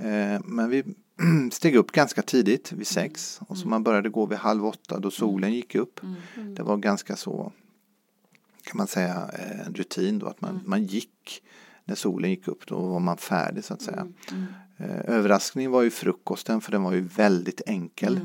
Eh, 0.06 0.40
men 0.44 0.70
vi 0.70 0.84
steg 1.52 1.76
upp 1.76 1.92
ganska 1.92 2.22
tidigt 2.22 2.72
vid 2.72 2.76
Mm. 2.76 2.84
sex 2.84 3.40
och 3.48 3.58
så 3.58 3.68
man 3.68 3.82
började 3.82 4.08
gå 4.08 4.26
vid 4.26 4.38
halv 4.38 4.66
åtta 4.66 4.98
då 4.98 5.10
solen 5.10 5.52
gick 5.54 5.74
upp. 5.74 6.00
Mm. 6.02 6.54
Det 6.54 6.62
var 6.62 6.76
ganska 6.76 7.16
så 7.16 7.52
kan 8.62 8.76
man 8.76 8.86
säga 8.86 9.30
eh, 9.38 9.66
en 9.66 9.74
rutin 9.74 10.18
då 10.18 10.26
att 10.26 10.40
man, 10.40 10.50
Mm. 10.50 10.62
man 10.66 10.84
gick 10.84 11.42
när 11.84 11.94
solen 11.94 12.30
gick 12.30 12.48
upp 12.48 12.66
då 12.66 12.80
var 12.86 13.00
man 13.00 13.16
färdig 13.16 13.64
så 13.64 13.74
att 13.74 13.82
säga. 13.82 14.00
Mm. 14.30 14.46
Eh, 14.76 15.00
överraskningen 15.14 15.70
var 15.70 15.82
ju 15.82 15.90
frukosten 15.90 16.60
för 16.60 16.72
den 16.72 16.82
var 16.82 16.92
ju 16.92 17.00
väldigt 17.00 17.60
enkel. 17.66 18.20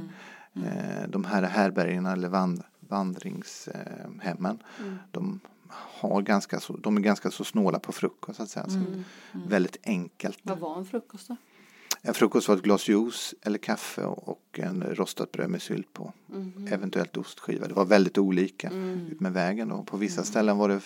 Mm. 0.56 0.68
Eh, 0.68 1.08
de 1.10 1.26
här 1.26 1.44
härbärgena 1.44 2.12
eller 2.12 2.30
vand, 2.30 2.64
vandringshemmen 2.90 4.64
de 5.12 5.40
har 5.70 6.22
ganska 6.22 6.60
så, 6.60 6.78
de 6.78 6.98
är 6.98 7.02
ganska 7.02 7.32
så 7.32 7.44
snåla 7.44 7.80
på 7.80 7.92
frukost 7.92 8.38
så 8.38 8.44
att 8.44 8.50
säga. 8.50 8.66
Mm. 8.66 9.04
Så 9.32 9.40
väldigt 9.50 9.78
enkelt. 9.84 10.40
Vad 10.44 10.60
var 10.60 10.78
en 10.78 10.86
frukost 10.86 11.28
då? 11.28 11.36
En 12.02 12.14
frukost 12.14 12.48
var 12.48 12.56
ett 12.56 12.64
glas 12.64 12.90
juice 12.90 13.36
eller 13.42 13.58
kaffe 13.58 14.06
och 14.06 14.60
en 14.60 14.84
rostat 14.84 15.32
bröd 15.32 15.50
med 15.50 15.62
sylt 15.62 15.94
på. 15.94 16.14
Eventuellt 16.72 17.18
ostskiva. 17.18 17.68
Det 17.68 17.74
var 17.74 17.86
väldigt 17.86 18.18
olika 18.18 18.72
ut 19.12 19.20
med 19.20 19.34
vägen. 19.34 19.72
Och 19.72 19.88
på 19.88 19.98
vissa 19.98 20.24
ställen 20.24 20.58
var 20.58 20.70
det, 20.70 20.82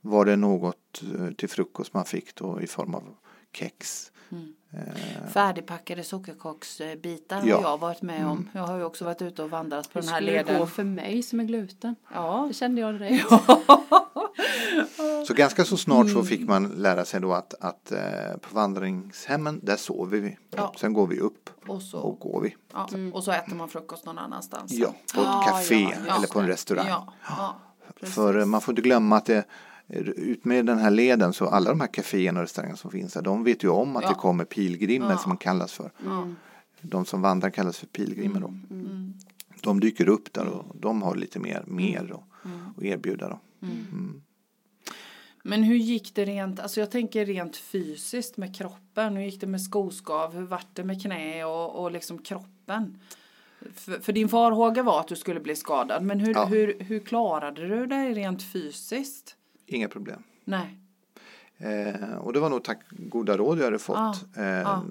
var 0.00 0.24
det 0.24 0.36
något 0.36 1.02
eh, 1.18 1.30
till 1.30 1.48
frukost 1.48 1.94
man 1.94 2.04
fick 2.04 2.34
då 2.34 2.60
i 2.60 2.66
form 2.66 2.94
av 2.94 3.14
kex. 3.52 4.09
Färdigpackade 5.32 6.04
sockerkaksbitar 6.04 7.42
Ja. 7.44 7.56
har 7.56 7.62
jag 7.62 7.78
varit 7.78 8.02
med 8.02 8.26
om. 8.26 8.48
Jag 8.52 8.66
har 8.66 8.76
ju 8.76 8.84
också 8.84 9.04
varit 9.04 9.22
ute 9.22 9.42
och 9.42 9.50
vandrat 9.50 9.92
på 9.92 9.98
Hur 9.98 10.02
den 10.02 10.10
här 10.10 10.16
skulle 10.20 10.32
det 10.32 10.42
gå 10.42 10.52
leden. 10.52 10.66
för 10.66 10.84
mig 10.84 11.22
som 11.22 11.40
är 11.40 11.44
gluten? 11.44 11.94
Ja, 12.14 12.44
Det 12.48 12.54
kände 12.54 12.80
jag 12.80 12.94
direkt. 12.94 13.26
Så 15.26 15.34
ganska 15.34 15.64
så 15.64 15.76
snart 15.76 16.10
så 16.10 16.22
fick 16.24 16.48
man 16.48 16.68
lära 16.68 17.04
sig 17.04 17.20
då 17.20 17.32
att, 17.32 17.54
att 17.60 17.92
eh, 17.92 17.98
på 18.40 18.54
vandringshemmen 18.54 19.60
där 19.62 19.76
sover 19.76 20.18
vi. 20.18 20.38
Ja. 20.56 20.72
Sen 20.80 20.92
går 20.92 21.06
vi 21.06 21.20
upp 21.20 21.50
och 21.66 21.82
så, 21.82 21.98
och 21.98 22.18
går 22.20 22.40
vi. 22.40 22.56
ja, 22.72 22.88
och 23.12 23.24
så 23.24 23.32
äter 23.32 23.54
man 23.54 23.68
frukost 23.68 24.06
någon 24.06 24.18
annanstans. 24.18 24.72
Ja, 24.72 24.86
på 25.14 25.20
ett 25.20 25.26
Ja, 25.26 25.44
café 25.48 25.84
eller 26.16 26.26
på 26.32 26.40
en 26.40 26.46
restaurang. 26.46 26.86
Ja, 26.88 27.12
ja, 27.28 27.56
precis. 28.00 28.14
För 28.14 28.38
eh, 28.38 28.44
man 28.46 28.60
får 28.60 28.72
inte 28.72 28.82
glömma 28.82 29.16
att 29.16 29.26
det 29.26 29.44
ut 30.16 30.44
med 30.44 30.66
den 30.66 30.78
här 30.78 30.90
leden 30.90 31.32
så 31.32 31.46
alla 31.46 31.70
de 31.70 31.80
här 31.80 31.88
kaféerna 31.88 32.36
och 32.38 32.42
restaurangerna 32.42 32.76
som 32.76 32.90
finns 32.90 33.14
här 33.14 33.22
de 33.22 33.44
vet 33.44 33.64
ju 33.64 33.68
om 33.68 33.96
att 33.96 34.02
Ja. 34.02 34.08
det 34.08 34.14
kommer 34.14 34.44
pilgrimer 34.44 35.10
Ja. 35.10 35.18
som 35.18 35.28
man 35.30 35.36
kallas 35.38 35.72
för. 35.72 35.90
Ja. 36.04 36.28
De 36.80 37.04
som 37.04 37.22
vandrar 37.22 37.50
kallas 37.50 37.78
för 37.78 37.86
pilgrimer 37.86 38.40
då. 38.40 38.48
Mm. 38.48 39.14
De 39.62 39.80
dyker 39.80 40.08
upp 40.08 40.32
där 40.32 40.46
och 40.46 40.76
de 40.80 41.02
har 41.02 41.14
lite 41.16 41.38
mer, 41.38 41.64
mer 41.66 42.12
och, 42.12 42.24
Mm. 42.44 42.58
och 42.76 42.84
erbjuda 42.84 43.28
då. 43.28 43.40
Mm. 43.66 44.22
Men 45.42 45.62
hur 45.62 45.74
gick 45.76 46.14
det 46.14 46.24
rent, 46.24 46.60
alltså 46.60 46.80
jag 46.80 46.90
tänker 46.90 47.26
rent 47.26 47.56
fysiskt 47.56 48.36
med 48.36 48.56
kroppen. 48.56 49.16
Hur 49.16 49.24
gick 49.24 49.40
det 49.40 49.46
med 49.46 49.62
skoskav? 49.62 50.34
Hur 50.34 50.42
vart 50.46 50.66
det 50.72 50.84
med 50.84 51.02
knä 51.02 51.44
och, 51.44 51.82
och 51.82 51.90
liksom 51.92 52.18
kroppen? 52.18 52.98
För, 53.74 54.00
för 54.00 54.12
din 54.12 54.28
farhåga 54.28 54.82
var 54.82 55.00
att 55.00 55.08
du 55.08 55.16
skulle 55.16 55.40
bli 55.40 55.56
skadad. 55.56 56.02
Men 56.02 56.20
hur, 56.20 56.32
Ja. 56.34 56.44
hur, 56.44 56.76
hur 56.80 57.00
klarade 57.00 57.68
du 57.68 57.86
dig 57.86 58.14
rent 58.14 58.42
fysiskt? 58.52 59.36
Inga 59.70 59.88
problem. 59.88 60.22
Nej. 60.44 60.76
Eh, 61.58 62.14
och 62.18 62.32
det 62.32 62.40
var 62.40 62.50
nog 62.50 62.64
tack 62.64 62.80
goda 62.90 63.36
råd 63.36 63.58
jag 63.58 63.64
hade 63.64 63.78
fått. 63.78 63.96
Ja, 63.96 64.14
Eh, 64.42 64.44
ja. 64.44 64.84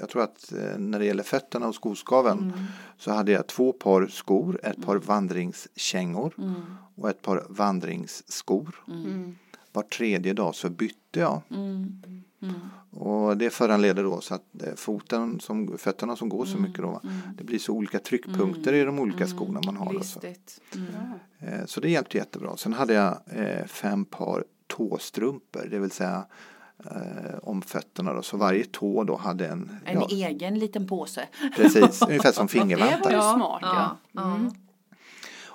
Jag 0.00 0.08
tror 0.08 0.22
att 0.22 0.52
eh, 0.52 0.78
när 0.78 0.98
det 0.98 1.04
gäller 1.04 1.22
fötterna 1.22 1.68
och 1.68 1.74
skoskaven 1.74 2.38
Mm. 2.38 2.52
så 2.98 3.10
hade 3.12 3.32
jag 3.32 3.46
två 3.46 3.72
par 3.72 4.06
skor, 4.06 4.60
ett 4.62 4.82
par 4.84 4.96
vandringskängor 4.96 6.34
Mm. 6.38 6.54
och 6.94 7.10
ett 7.10 7.22
par 7.22 7.46
vandringsskor. 7.48 8.74
Mm. 8.88 9.36
Var 9.72 9.82
tredje 9.82 10.32
dag 10.32 10.54
så 10.54 10.70
bytte 10.70 11.20
jag. 11.20 11.42
Mm. 11.50 12.02
Mm. 12.42 12.54
Och 12.90 13.36
det 13.36 13.50
föranleder 13.50 14.02
då 14.02 14.20
så 14.20 14.34
att 14.34 14.62
eh, 14.62 14.74
foten 14.76 15.40
som, 15.40 15.78
fötterna 15.78 16.16
som 16.16 16.28
går 16.28 16.44
Mm. 16.46 16.56
så 16.56 16.62
mycket 16.62 16.82
då, 16.82 17.00
det 17.36 17.44
blir 17.44 17.58
så 17.58 17.72
olika 17.72 17.98
tryckpunkter 17.98 18.72
i 18.72 18.84
de 18.84 18.98
olika 18.98 19.26
skorna 19.26 19.60
man 19.66 19.76
har. 19.76 20.00
Så. 20.00 20.20
Mm. 20.74 20.86
Eh, 21.38 21.66
så 21.66 21.80
det 21.80 21.90
hjälpte 21.90 22.16
jättebra. 22.18 22.56
Sen 22.56 22.72
hade 22.72 22.92
jag 22.94 23.18
eh, 23.26 23.66
fem 23.66 24.04
par 24.04 24.44
tåstrumpor, 24.66 25.66
det 25.70 25.78
vill 25.78 25.90
säga 25.90 26.24
eh, 26.84 27.38
om 27.42 27.62
fötterna 27.62 28.12
då. 28.12 28.22
Så 28.22 28.36
varje 28.36 28.64
tå 28.64 29.04
då 29.04 29.16
hade 29.16 29.46
en, 29.48 29.70
En 29.84 30.00
ja, 30.00 30.06
egen 30.10 30.58
liten 30.58 30.86
påse. 30.86 31.28
precis, 31.56 32.02
ungefär 32.08 32.32
som 32.32 32.46
Det 32.46 32.58
var 32.58 32.62
fingervantar. 32.64 33.10
smart 33.34 33.58
ja. 33.62 33.96
ja. 34.12 34.34
Mm. 34.34 34.50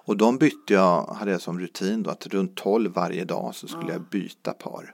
Och 0.05 0.17
de 0.17 0.37
bytte 0.37 0.73
jag, 0.73 1.05
hade 1.05 1.31
jag 1.31 1.41
som 1.41 1.59
rutin 1.59 2.03
då, 2.03 2.09
att 2.09 2.27
runt 2.27 2.55
12 2.55 2.93
varje 2.93 3.25
dag 3.25 3.55
så 3.55 3.67
skulle 3.67 3.87
Ja. 3.87 3.93
jag 3.93 4.01
byta 4.01 4.53
par. 4.53 4.93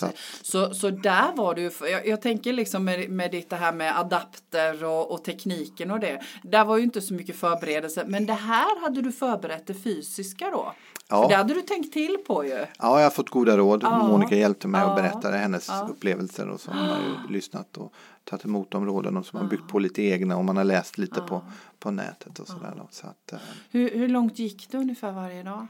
Ja. 0.00 0.08
Så, 0.42 0.74
Så, 0.74 0.90
där 0.90 1.32
var 1.36 1.54
du, 1.54 1.70
jag, 1.90 2.06
jag 2.06 2.22
tänker 2.22 2.52
liksom 2.52 2.84
med, 2.84 3.10
med 3.10 3.30
ditt 3.30 3.50
det 3.50 3.56
här 3.56 3.72
med 3.72 3.98
adapter 3.98 4.84
och, 4.84 5.10
och 5.12 5.24
tekniken 5.24 5.90
och 5.90 6.00
det. 6.00 6.20
Där 6.42 6.64
var 6.64 6.76
ju 6.76 6.82
inte 6.84 7.00
så 7.00 7.14
mycket 7.14 7.36
förberedelse, 7.36 8.04
men 8.06 8.26
det 8.26 8.32
här 8.32 8.80
hade 8.80 9.02
du 9.02 9.12
förberett 9.12 9.66
det 9.66 9.74
fysiska 9.74 10.50
då? 10.50 10.72
Ja. 11.10 11.22
För 11.22 11.28
det 11.28 11.34
hade 11.36 11.54
du 11.54 11.62
tänkt 11.62 11.92
till 11.92 12.16
på 12.26 12.44
ju. 12.44 12.50
Ja, 12.50 12.66
jag 12.78 13.02
har 13.02 13.10
fått 13.10 13.30
goda 13.30 13.56
råd. 13.56 13.82
Ja. 13.82 14.08
Monica 14.08 14.34
hjälpte 14.36 14.68
mig 14.68 14.80
Ja. 14.80 14.90
och 14.90 14.96
berättade 14.96 15.36
hennes 15.36 15.68
Ja. 15.68 15.88
upplevelser 15.90 16.48
och 16.48 16.60
så 16.60 16.70
har 16.70 16.86
man 16.86 17.00
ju 17.02 17.28
lyssnat 17.34 17.76
och 17.76 17.92
tagit 18.24 18.44
emot 18.44 18.70
de 18.70 18.86
råden 18.86 19.16
och 19.16 19.26
så 19.26 19.32
har 19.36 19.40
man 19.40 19.48
byggt 19.48 19.68
på 19.68 19.78
lite 19.78 20.02
egna 20.02 20.36
och 20.36 20.44
man 20.44 20.56
har 20.56 20.64
läst 20.64 20.98
lite 20.98 21.20
på, 21.20 21.42
på 21.78 21.90
nätet 21.90 22.38
och 22.38 22.46
sådär. 22.46 22.82
Så 22.90 23.06
att, 23.06 23.32
eh, 23.32 23.38
Hur, 23.70 23.90
hur 23.90 24.08
långt 24.08 24.38
gick 24.38 24.68
det 24.70 24.78
ungefär 24.78 25.12
varje 25.12 25.42
dag? 25.42 25.66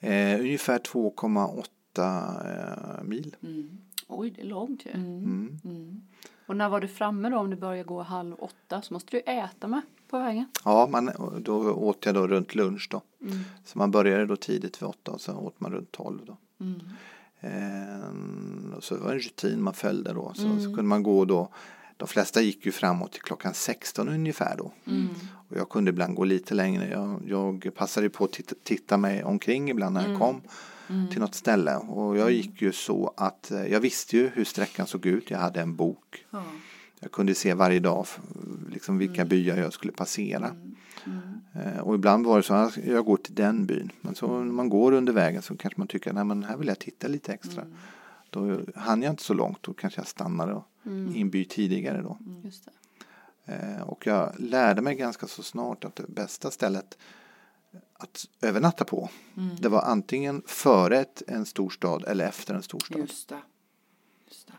eh, 0.00 0.40
ungefär 0.40 0.78
2,8 0.78 1.64
eh, 2.02 3.04
mil. 3.04 3.36
Oj, 4.06 4.30
det 4.30 4.40
är 4.40 4.46
långt 4.46 4.86
ju. 4.86 4.90
Mm. 4.90 6.02
Och 6.46 6.56
när 6.56 6.68
var 6.68 6.80
du 6.80 6.88
framme 6.88 7.30
då 7.30 7.38
om 7.38 7.50
du 7.50 7.56
började 7.56 7.88
gå 7.88 8.02
halv 8.02 8.34
åtta 8.38 8.82
så 8.82 8.94
måste 8.94 9.16
du 9.16 9.20
äta 9.20 9.68
med 9.68 9.80
på 10.08 10.18
vägen. 10.18 10.46
Ja, 10.64 10.88
man, 10.90 11.10
då 11.38 11.72
åt 11.72 12.06
jag 12.06 12.14
då 12.14 12.26
runt 12.26 12.54
lunch 12.54 12.88
då. 12.90 13.02
Så 13.64 13.78
man 13.78 13.90
började 13.90 14.26
då 14.26 14.36
tidigt 14.36 14.82
vid 14.82 14.88
åtta 14.88 15.12
och 15.12 15.20
sen 15.20 15.36
åt 15.36 15.60
man 15.60 15.72
runt 15.72 15.92
tolv 15.92 16.20
då. 16.26 16.36
Eh, 17.40 18.76
och 18.76 18.84
så 18.84 18.96
var 18.96 19.08
det 19.08 19.14
en 19.14 19.20
rutin 19.20 19.62
man 19.62 19.74
följde 19.74 20.12
då. 20.12 20.32
Så, 20.34 20.42
så 20.58 20.64
kunde 20.64 20.82
man 20.82 21.02
gå 21.02 21.24
då. 21.24 21.48
De 21.96 22.08
flesta 22.08 22.40
gick 22.40 22.66
ju 22.66 22.72
framåt 22.72 23.12
till 23.12 23.22
klockan 23.22 23.54
16 23.54 24.08
ungefär 24.08 24.56
då. 24.56 24.72
Och 25.48 25.56
jag 25.56 25.68
kunde 25.68 25.88
ibland 25.90 26.14
gå 26.14 26.24
lite 26.24 26.54
längre. 26.54 26.88
Jag, 26.88 27.22
jag 27.26 27.74
passade 27.74 28.08
på 28.10 28.24
att 28.24 28.32
titta, 28.32 28.54
titta 28.62 28.96
mig 28.96 29.24
omkring 29.24 29.70
ibland 29.70 29.94
när 29.94 30.08
jag 30.08 30.18
kom 30.18 30.40
till 31.10 31.20
något 31.20 31.34
ställe. 31.34 31.76
Och 31.76 32.16
jag 32.16 32.32
gick 32.32 32.62
ju 32.62 32.72
så 32.72 33.14
att 33.16 33.50
eh, 33.50 33.66
jag 33.66 33.80
visste 33.80 34.16
ju 34.16 34.28
hur 34.28 34.44
sträckan 34.44 34.86
såg 34.86 35.06
ut. 35.06 35.30
Jag 35.30 35.38
hade 35.38 35.60
en 35.60 35.76
bok. 35.76 36.24
Ja. 36.30 36.42
Jag 37.00 37.12
kunde 37.12 37.34
se 37.34 37.54
varje 37.54 37.80
dag 37.80 38.06
liksom 38.70 38.98
vilka 38.98 39.24
byar 39.24 39.56
jag 39.56 39.72
skulle 39.72 39.92
passera. 39.92 40.50
Eh, 41.54 41.78
Och 41.80 41.94
ibland 41.94 42.26
var 42.26 42.36
det 42.36 42.42
så 42.42 42.54
att 42.54 42.76
jag 42.76 43.04
går 43.04 43.16
till 43.16 43.34
den 43.34 43.66
byn. 43.66 43.90
Men 44.00 44.14
så 44.14 44.26
när 44.38 44.52
man 44.52 44.68
går 44.68 44.92
under 44.92 45.12
vägen 45.12 45.42
så 45.42 45.56
kanske 45.56 45.80
man 45.80 45.88
tycker 45.88 46.10
att 46.10 46.46
här 46.46 46.56
vill 46.56 46.68
jag 46.68 46.78
titta 46.78 47.08
lite 47.08 47.32
extra. 47.32 47.64
Då 48.30 48.60
hann 48.74 49.02
jag 49.02 49.12
inte 49.12 49.22
så 49.22 49.34
långt. 49.34 49.58
Då 49.62 49.72
kanske 49.72 50.00
jag 50.00 50.06
stannade 50.08 50.54
och 50.54 50.64
i 51.14 51.20
en 51.20 51.30
by 51.30 51.44
tidigare 51.44 52.02
då. 52.02 52.18
Just 52.44 52.64
det. 52.64 52.70
Eh, 53.46 53.82
Och 53.82 54.06
jag 54.06 54.32
lärde 54.38 54.82
mig 54.82 54.94
ganska 54.94 55.26
så 55.26 55.42
snart 55.42 55.84
att 55.84 55.96
det 55.96 56.08
bästa 56.08 56.50
stället 56.50 56.98
att 57.92 58.24
övernatta 58.40 58.84
på. 58.84 59.08
Det 59.60 59.68
var 59.68 59.82
antingen 59.82 60.42
före 60.46 60.98
ett, 60.98 61.22
en 61.26 61.46
storstad 61.46 62.04
eller 62.04 62.26
efter 62.28 62.54
en 62.54 62.62
storstad. 62.62 62.98
Just 62.98 63.28
det. 63.28 63.38
Just 64.28 64.46
det. 64.46 64.52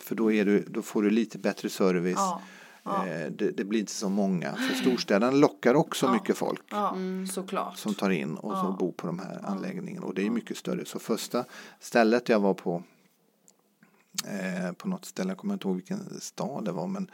För 0.00 0.14
då, 0.14 0.32
är 0.32 0.44
du, 0.44 0.64
då 0.68 0.82
får 0.82 1.02
du 1.02 1.10
lite 1.10 1.38
bättre 1.38 1.68
service. 1.70 2.14
Ja. 2.16 2.42
Ja. 2.82 3.06
Eh, 3.06 3.30
Det, 3.30 3.50
det 3.50 3.64
blir 3.64 3.80
inte 3.80 3.92
så 3.92 4.08
många. 4.08 4.52
För 4.56 4.74
storstäderna 4.74 5.30
lockar 5.32 5.74
också 5.74 6.12
mycket 6.12 6.36
folk 6.36 6.62
Ja, 6.70 6.96
såklart. 7.32 7.78
som 7.78 7.94
tar 7.94 8.10
in 8.10 8.36
och 8.36 8.52
så 8.52 8.64
Ja. 8.66 8.76
bor 8.78 8.92
på 8.92 9.06
de 9.06 9.18
här 9.18 9.40
anläggningarna. 9.44 10.06
Och 10.06 10.14
det 10.14 10.26
är 10.26 10.30
mycket 10.30 10.56
större. 10.56 10.84
Så 10.84 10.98
första 10.98 11.44
stället 11.80 12.28
jag 12.28 12.40
var 12.40 12.54
på 12.54 12.82
eh, 14.26 14.72
på 14.72 14.88
något 14.88 15.04
ställe, 15.04 15.30
jag 15.30 15.38
kommer 15.38 15.54
inte 15.54 15.68
ihåg 15.68 15.76
vilken 15.76 16.20
stad 16.20 16.64
det 16.64 16.72
var, 16.72 16.86
men 16.86 17.10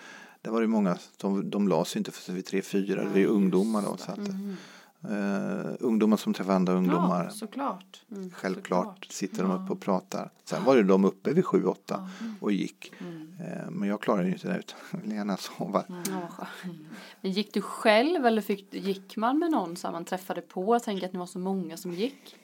det 0.48 0.52
var 0.52 0.60
det 0.60 0.66
många, 0.66 0.96
de, 1.16 1.50
de 1.50 1.68
la 1.68 1.84
sig 1.84 1.98
inte 1.98 2.10
för 2.10 2.32
vid 2.32 2.44
tre, 2.46 2.62
fyra, 2.62 3.02
det 3.04 3.08
var 3.08 3.18
ju 3.18 3.26
ungdomar 3.26 3.82
då. 3.82 3.96
Så 3.96 4.12
att, 4.12 4.18
eh, 4.18 5.76
ungdomar 5.80 6.16
som 6.16 6.34
träffar 6.34 6.52
andra 6.52 6.72
ungdomar. 6.72 7.24
Ja, 7.24 7.30
såklart. 7.30 8.02
Självklart 8.32 8.86
såklart. 8.86 9.06
sitter 9.12 9.42
de 9.42 9.52
uppe 9.52 9.72
och 9.72 9.80
pratar. 9.80 10.30
Sen 10.44 10.64
var 10.64 10.76
det 10.76 10.82
de 10.82 11.04
uppe 11.04 11.32
vid 11.32 11.44
sju, 11.46 11.64
åtta 11.64 12.08
och 12.40 12.52
gick. 12.52 12.92
Eh, 13.40 13.70
Men 13.70 13.88
jag 13.88 14.00
klarade 14.00 14.26
ju 14.26 14.32
inte 14.32 14.48
det 14.48 14.58
utan 14.58 14.78
ville 15.02 15.14
gärna 15.14 15.36
sova. 15.36 15.84
Ja, 15.88 16.28
skönt. 16.30 16.78
Men 17.20 17.32
gick 17.32 17.54
du 17.54 17.60
själv 17.60 18.26
eller 18.26 18.42
fick, 18.42 18.74
gick 18.74 19.16
man 19.16 19.38
med 19.38 19.50
någon 19.50 19.76
som 19.76 19.92
man 19.92 20.04
träffade 20.04 20.40
på? 20.40 20.74
Jag 20.74 20.82
tänker 20.82 21.06
att 21.06 21.12
ni 21.12 21.18
var 21.18 21.26
så 21.26 21.38
många 21.38 21.76
som 21.76 21.92
gick. 21.92 22.36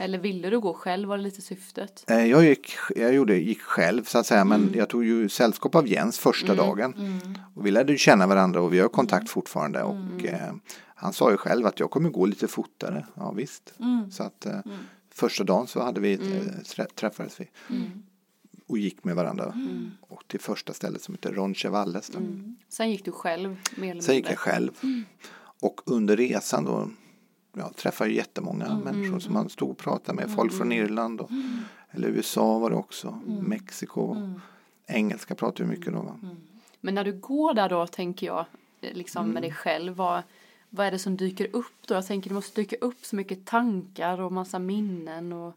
Eller 0.00 0.18
ville 0.18 0.50
du 0.50 0.60
gå 0.60 0.74
själv? 0.74 1.08
Var 1.08 1.16
det 1.16 1.22
lite 1.22 1.42
syftet? 1.42 2.04
Eh, 2.10 2.26
Jag 2.26 2.44
gick, 2.44 2.70
jag 2.96 3.14
gjorde, 3.14 3.36
gick 3.36 3.60
själv 3.62 4.04
så 4.04 4.18
att 4.18 4.26
säga 4.26 4.44
men 4.44 4.72
jag 4.74 4.88
tog 4.88 5.04
ju 5.04 5.28
sällskap 5.28 5.74
av 5.74 5.86
Jens 5.88 6.18
första 6.18 6.54
dagen. 6.54 6.94
Och 7.54 7.66
vi 7.66 7.70
lärde 7.70 7.98
känna 7.98 8.26
varandra 8.26 8.60
och 8.62 8.72
vi 8.72 8.78
har 8.78 8.88
kontakt 8.88 9.28
fortfarande. 9.30 9.82
Och 9.82 10.24
eh, 10.24 10.54
han 10.94 11.12
sa 11.12 11.30
ju 11.30 11.36
själv 11.36 11.66
att 11.66 11.80
jag 11.80 11.90
kommer 11.90 12.10
gå 12.10 12.26
lite 12.26 12.48
fortare. 12.48 13.06
Ja 13.14 13.30
visst. 13.32 13.74
Så 14.10 14.22
att 14.22 14.46
eh, 14.46 14.60
första 15.14 15.44
dagen 15.44 15.66
så 15.66 15.80
hade 15.82 16.00
vi, 16.00 16.12
eh, 16.12 16.62
trä- 16.64 16.86
träffades 16.94 17.40
vi. 17.40 17.48
Och 18.66 18.78
gick 18.78 19.04
med 19.04 19.16
varandra. 19.16 19.54
Och 20.00 20.22
till 20.26 20.40
första 20.40 20.72
stället 20.72 21.02
som 21.02 21.14
heter 21.14 21.32
Ronchevalles. 21.32 22.08
då. 22.08 22.18
Sen 22.68 22.90
gick 22.90 23.04
du 23.04 23.12
själv 23.12 23.56
Sen 24.02 24.14
gick 24.14 24.30
jag 24.30 24.38
själv. 24.38 24.70
Och 25.60 25.80
under 25.86 26.16
resan 26.16 26.64
då 26.64 26.88
ja, 27.58 27.70
träffade 27.76 28.10
jag 28.10 28.16
jättemånga 28.16 28.80
människor 28.84 29.18
som 29.18 29.34
man 29.34 29.48
stod 29.48 29.70
och 29.70 29.78
pratade 29.78 30.16
med. 30.16 30.30
Folk 30.34 30.52
från 30.52 30.72
Irland 30.72 31.20
och, 31.20 31.30
eller 31.90 32.08
USA 32.08 32.58
var 32.58 32.70
det 32.70 32.76
också. 32.76 33.20
Mexiko. 33.26 34.16
Engelska 34.86 35.34
pratade 35.34 35.62
vi 35.70 35.76
mycket 35.76 35.92
då. 35.92 36.00
Va? 36.00 36.18
Men 36.80 36.94
när 36.94 37.04
du 37.04 37.12
går 37.12 37.54
där 37.54 37.68
då 37.68 37.86
tänker 37.86 38.26
jag 38.26 38.44
eh, 38.80 38.92
liksom 38.94 39.22
Mm. 39.24 39.34
med 39.34 39.42
dig 39.42 39.52
själv. 39.52 39.94
Vad, 39.94 40.22
vad 40.70 40.86
är 40.86 40.90
det 40.90 40.98
som 40.98 41.16
dyker 41.16 41.48
upp 41.56 41.86
då? 41.86 41.94
Jag 41.94 42.06
tänker 42.06 42.28
det 42.30 42.34
måste 42.34 42.60
dyka 42.60 42.76
upp 42.80 43.04
så 43.04 43.16
mycket 43.16 43.46
tankar 43.46 44.20
och 44.20 44.32
massa 44.32 44.58
minnen. 44.58 45.32
Och, 45.32 45.54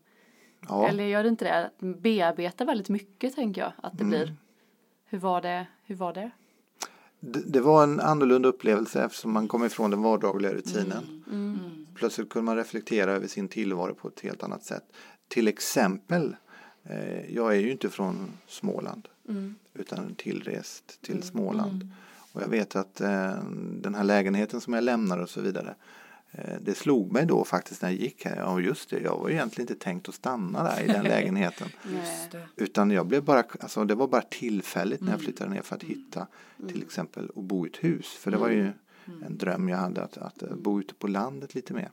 Ja. 0.68 0.88
Eller 0.88 1.04
gör 1.04 1.24
det 1.24 1.30
inte 1.30 1.46
det? 1.80 1.86
Bearbeta 1.94 2.66
väldigt 2.66 2.90
mycket 2.90 3.36
tänker 3.36 3.62
jag 3.62 3.72
att 3.84 3.98
det 3.98 4.04
Mm. 4.04 4.10
blir. 4.10 4.36
Hur 5.06 5.18
var 5.20 5.42
det? 5.42 5.66
Hur 5.86 5.96
var 5.96 6.14
det? 6.14 6.32
Det, 7.20 7.40
det 7.46 7.62
var 7.62 7.84
en 7.84 8.00
annorlunda 8.00 8.50
upplevelse 8.50 9.04
eftersom 9.04 9.32
man 9.34 9.48
kom 9.48 9.66
ifrån 9.66 9.92
den 9.92 10.02
vardagliga 10.02 10.54
rutinen. 10.54 11.24
Plötsligt 12.02 12.30
kunde 12.30 12.46
man 12.46 12.56
reflektera 12.56 13.12
över 13.12 13.28
sin 13.28 13.48
tillvaro 13.48 13.96
på 13.96 14.08
ett 14.08 14.20
helt 14.20 14.44
annat 14.44 14.64
sätt. 14.64 14.84
Till 15.28 15.48
exempel, 15.48 16.36
eh, 16.84 17.36
jag 17.36 17.56
är 17.56 17.60
ju 17.60 17.72
inte 17.72 17.90
från 17.90 18.32
Småland 18.48 19.08
utan 19.74 20.16
tillrest 20.16 21.02
till 21.02 21.24
Småland. 21.24 21.92
Och 22.32 22.42
jag 22.42 22.48
vet 22.48 22.76
att 22.76 23.02
eh, 23.02 23.34
den 23.82 23.96
här 23.96 24.04
lägenheten 24.04 24.62
som 24.62 24.74
jag 24.74 24.84
lämnar 24.84 25.18
och 25.18 25.30
så 25.30 25.42
vidare 25.42 25.76
eh, 26.32 26.56
det 26.62 26.78
slog 26.78 27.12
mig 27.12 27.26
då 27.26 27.46
faktiskt 27.46 27.82
när 27.82 27.90
jag 27.90 28.00
gick 28.00 28.26
här. 28.26 28.36
Ja 28.36 28.60
just 28.60 28.90
det, 28.90 29.00
jag 29.00 29.18
var 29.18 29.30
ju 29.30 29.36
egentligen 29.36 29.72
inte 29.72 29.84
tänkt 29.84 30.10
att 30.10 30.16
stanna 30.16 30.64
där 30.64 30.84
i 30.84 30.88
den 30.88 31.04
lägenheten. 31.16 31.68
Utan 32.56 32.92
jag 32.92 33.08
blev 33.08 33.24
bara, 33.24 33.44
alltså 33.60 33.86
det 33.86 33.96
var 33.96 34.08
bara 34.08 34.22
tillfälligt 34.22 35.02
när 35.02 35.12
jag 35.12 35.22
flyttade 35.22 35.50
ner 35.50 35.62
för 35.62 35.76
att 35.76 35.84
hitta 35.84 36.28
till 36.70 36.82
exempel 36.82 37.30
och 37.30 37.44
bo 37.44 37.66
i 37.66 37.70
ett 37.70 37.84
hus. 37.84 38.08
För 38.08 38.32
det 38.32 38.38
var 38.38 38.50
ju 38.50 38.72
en 39.26 39.38
dröm 39.38 39.70
jag 39.70 39.78
hade 39.78 40.04
att, 40.04 40.18
att 40.18 40.42
eh, 40.44 40.56
bo 40.56 40.80
ute 40.80 40.94
på 40.94 41.08
landet 41.08 41.56
lite 41.56 41.74
mer. 41.74 41.92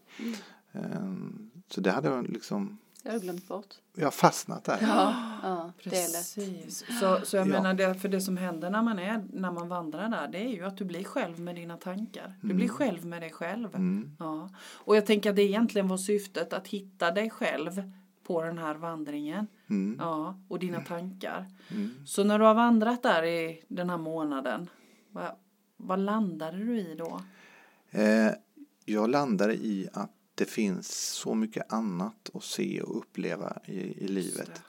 Ehm, 0.72 1.50
Så 1.70 1.81
det 1.81 1.90
hade 1.90 2.09
jag 2.09 2.28
liksom, 2.28 2.78
Jag 3.02 3.12
har 3.12 3.18
glömt 3.18 3.48
bort. 3.48 3.74
jag 3.94 4.07
har 4.07 4.11
fastnat 4.11 4.64
där. 4.64 4.78
Ja, 4.81 5.14
ja 5.42 5.72
det 5.85 5.96
är 5.96 6.09
lätt. 6.09 6.12
Precis. 6.12 6.85
Så, 7.00 7.20
så 7.24 7.37
jag 7.37 7.46
Ja. 7.48 7.50
menar, 7.52 7.74
det, 7.74 7.94
för 7.94 8.09
det 8.09 8.20
som 8.20 8.37
händer 8.37 8.70
när 8.70 8.83
man, 8.83 8.98
är, 8.98 9.24
när 9.33 9.52
man 9.52 9.68
vandrar 9.68 10.09
där, 10.09 10.28
det 10.28 10.38
är 10.38 10.48
ju 10.48 10.64
att 10.64 10.76
du 10.76 10.85
blir 10.85 11.04
själv 11.04 11.40
med 11.40 11.54
dina 11.54 11.76
tankar. 11.76 12.35
Du 12.42 12.54
blir 12.54 12.68
själv 12.68 13.07
med 13.07 13.22
dig 13.22 13.31
själv. 13.31 13.74
Mm. 13.74 14.16
Ja. 14.18 14.50
Och 14.85 14.96
jag 14.96 15.07
tänker 15.07 15.31
att 15.31 15.37
det 15.37 15.42
egentligen 15.42 15.88
var 15.88 15.96
syftet, 15.96 16.52
att 16.52 16.68
hitta 16.68 17.11
dig 17.11 17.31
själv 17.31 17.83
på 18.26 18.42
den 18.42 18.59
här 18.59 18.74
vandringen. 18.74 19.46
Mm. 19.70 19.96
Ja, 20.00 20.38
och 20.48 20.59
dina 20.59 20.81
tankar. 20.81 21.46
Mm. 21.70 22.07
Så 22.07 22.24
när 22.24 22.38
du 22.38 22.44
har 22.44 22.54
vandrat 22.54 23.02
där 23.02 23.22
i 23.22 23.62
den 23.68 23.90
här 23.90 23.98
månaden, 23.98 24.70
vad, 25.11 25.31
vad 25.80 25.98
landade 25.98 26.56
du 26.58 26.78
i 26.78 26.94
då? 26.94 27.22
Eh, 27.90 28.30
Jag 28.84 29.10
landade 29.10 29.54
i 29.54 29.88
att 29.92 30.10
det 30.34 30.44
finns 30.44 30.88
så 30.96 31.34
mycket 31.34 31.72
annat 31.72 32.30
att 32.34 32.44
se 32.44 32.82
och 32.82 32.96
uppleva 32.98 33.58
i, 33.64 34.04
i 34.04 34.08
livet 34.08 34.62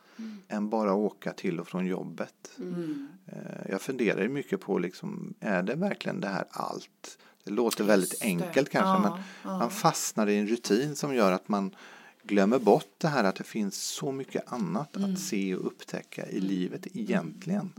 än 0.48 0.70
bara 0.70 0.94
åka 0.94 1.34
till 1.34 1.60
och 1.60 1.68
från 1.68 1.86
jobbet. 1.86 2.52
Mm. 2.58 3.08
Eh, 3.26 3.70
Jag 3.72 3.82
funderar 3.82 4.28
mycket 4.28 4.62
på 4.62 4.78
liksom, 4.80 5.34
är 5.40 5.64
det 5.64 5.76
verkligen 5.76 6.22
det 6.22 6.28
här 6.28 6.46
allt? 6.50 7.18
Det 7.44 7.52
låter 7.52 7.84
väldigt 7.84 8.22
enkelt 8.24 8.70
kanske 8.70 8.90
Ja, 8.90 9.00
men 9.00 9.24
ja. 9.52 9.60
man 9.60 9.70
fastnar 9.70 10.28
i 10.28 10.38
en 10.38 10.48
rutin 10.48 10.96
som 10.96 11.14
gör 11.16 11.32
att 11.32 11.48
man 11.50 11.76
glömmer 12.24 12.60
bort 12.60 12.94
det 12.98 13.08
här 13.08 13.24
att 13.24 13.36
det 13.36 13.44
finns 13.44 13.76
så 13.84 14.12
mycket 14.12 14.54
annat 14.54 14.96
Mm. 14.96 15.14
att 15.14 15.20
se 15.20 15.56
och 15.56 15.66
upptäcka 15.68 16.30
i 16.30 16.40
livet 16.40 16.88
egentligen. 16.94 17.74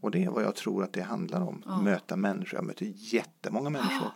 Och 0.00 0.10
det 0.10 0.24
är 0.24 0.30
vad 0.30 0.44
jag 0.44 0.54
tror 0.54 0.84
att 0.84 0.92
det 0.92 1.02
handlar 1.02 1.40
om. 1.40 1.62
Möta 1.84 2.16
människor. 2.16 2.58
Jag 2.58 2.64
möter 2.64 2.92
jättemånga 2.94 3.70
människor 3.70 4.08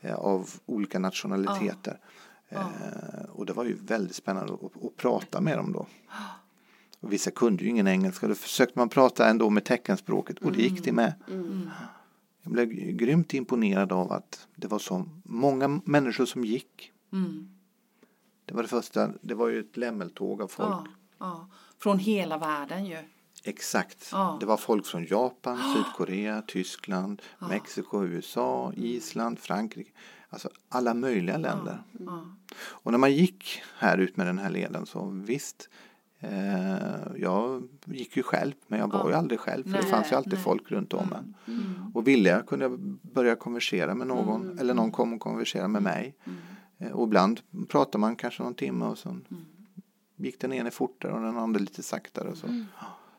eh, 0.00 0.14
av 0.14 0.50
olika 0.66 0.98
nationaliteter. 0.98 1.98
Eh, 2.48 2.60
och 3.32 3.46
det 3.46 3.52
var 3.52 3.64
ju 3.64 3.74
väldigt 3.80 4.16
spännande 4.16 4.52
att, 4.54 4.84
att 4.84 4.96
prata 4.96 5.40
med 5.40 5.58
dem 5.58 5.72
då. 5.72 5.86
Och 7.00 7.12
vissa 7.12 7.30
kunde 7.30 7.64
ju 7.64 7.70
ingen 7.70 7.88
engelska. 7.88 8.28
Då 8.28 8.34
försökte 8.34 8.78
man 8.78 8.88
prata 8.88 9.28
ändå 9.28 9.50
med 9.50 9.64
teckenspråket 9.64 10.38
och 10.38 10.52
det 10.52 10.62
gick 10.62 10.84
det 10.84 10.92
med. 10.92 11.14
Jag 12.42 12.52
blev 12.52 12.68
grymt 12.72 13.34
imponerad 13.34 13.92
av 13.92 14.12
att 14.12 14.46
det 14.56 14.68
var 14.68 14.78
så 14.78 15.04
många 15.24 15.80
människor 15.84 16.26
som 16.26 16.44
gick. 16.44 16.92
Mm. 17.12 17.48
Det 18.46 18.54
var 18.54 18.62
det 18.62 18.68
första, 18.68 19.10
det 19.20 19.34
var 19.34 19.48
ju 19.48 19.60
ett 19.60 19.76
lämmeltåg 19.76 20.42
av 20.42 20.48
folk. 20.48 20.68
Ja, 20.68 20.86
ja. 21.18 21.48
Från 21.78 21.98
hela 21.98 22.38
världen 22.38 22.86
ju. 22.86 22.98
Exakt. 23.44 24.08
Ja. 24.12 24.36
Det 24.40 24.46
var 24.46 24.56
folk 24.56 24.86
från 24.86 25.06
Japan, 25.06 25.58
Sydkorea, 25.74 26.42
Tyskland, 26.42 27.22
Mexiko, 27.38 28.04
USA, 28.04 28.72
Island, 28.76 29.38
Frankrike. 29.38 29.90
Alltså 30.28 30.48
alla 30.68 30.94
möjliga 30.94 31.36
länder. 31.36 31.82
Och 32.58 32.90
när 32.92 32.98
man 32.98 33.12
gick 33.12 33.62
här 33.78 33.98
ut 33.98 34.16
med 34.16 34.26
den 34.26 34.38
här 34.38 34.50
leden 34.50 34.86
så 34.86 35.06
visst, 35.06 35.68
eh, 36.20 37.16
jag 37.16 37.68
gick 37.84 38.16
ju 38.16 38.22
själv 38.22 38.52
men 38.66 38.78
jag 38.78 38.92
var 38.92 39.08
ju 39.08 39.14
aldrig 39.14 39.40
själv 39.40 39.64
för 39.64 39.82
det 39.82 39.86
fanns 39.86 40.12
ju 40.12 40.16
alltid 40.16 40.32
nej. 40.32 40.42
folk 40.42 40.70
runt 40.70 40.92
om 40.92 41.12
en. 41.12 41.34
Mm. 41.46 41.92
Och 41.94 42.08
ville 42.08 42.28
jag 42.28 42.46
kunde 42.46 42.64
jag 42.64 42.78
börja 43.02 43.36
konversera 43.36 43.94
med 43.94 44.06
någon 44.06 44.58
eller 44.58 44.74
någon 44.74 44.90
kom 44.90 45.12
och 45.12 45.20
konversera 45.20 45.68
med 45.68 45.82
mig. 45.82 46.14
Eh, 46.24 46.32
Och 46.94 47.04
ibland 47.06 47.40
pratar 47.68 47.98
man 47.98 48.16
kanske 48.16 48.42
någon 48.42 48.54
timme 48.54 48.84
och 48.84 48.98
så 48.98 49.16
gick 50.16 50.40
den 50.40 50.52
ene 50.52 50.70
fortare 50.70 51.12
och 51.12 51.20
den 51.20 51.38
andra 51.38 51.60
lite 51.60 51.82
saktare. 51.82 52.28
Och 52.28 52.36
så. 52.36 52.64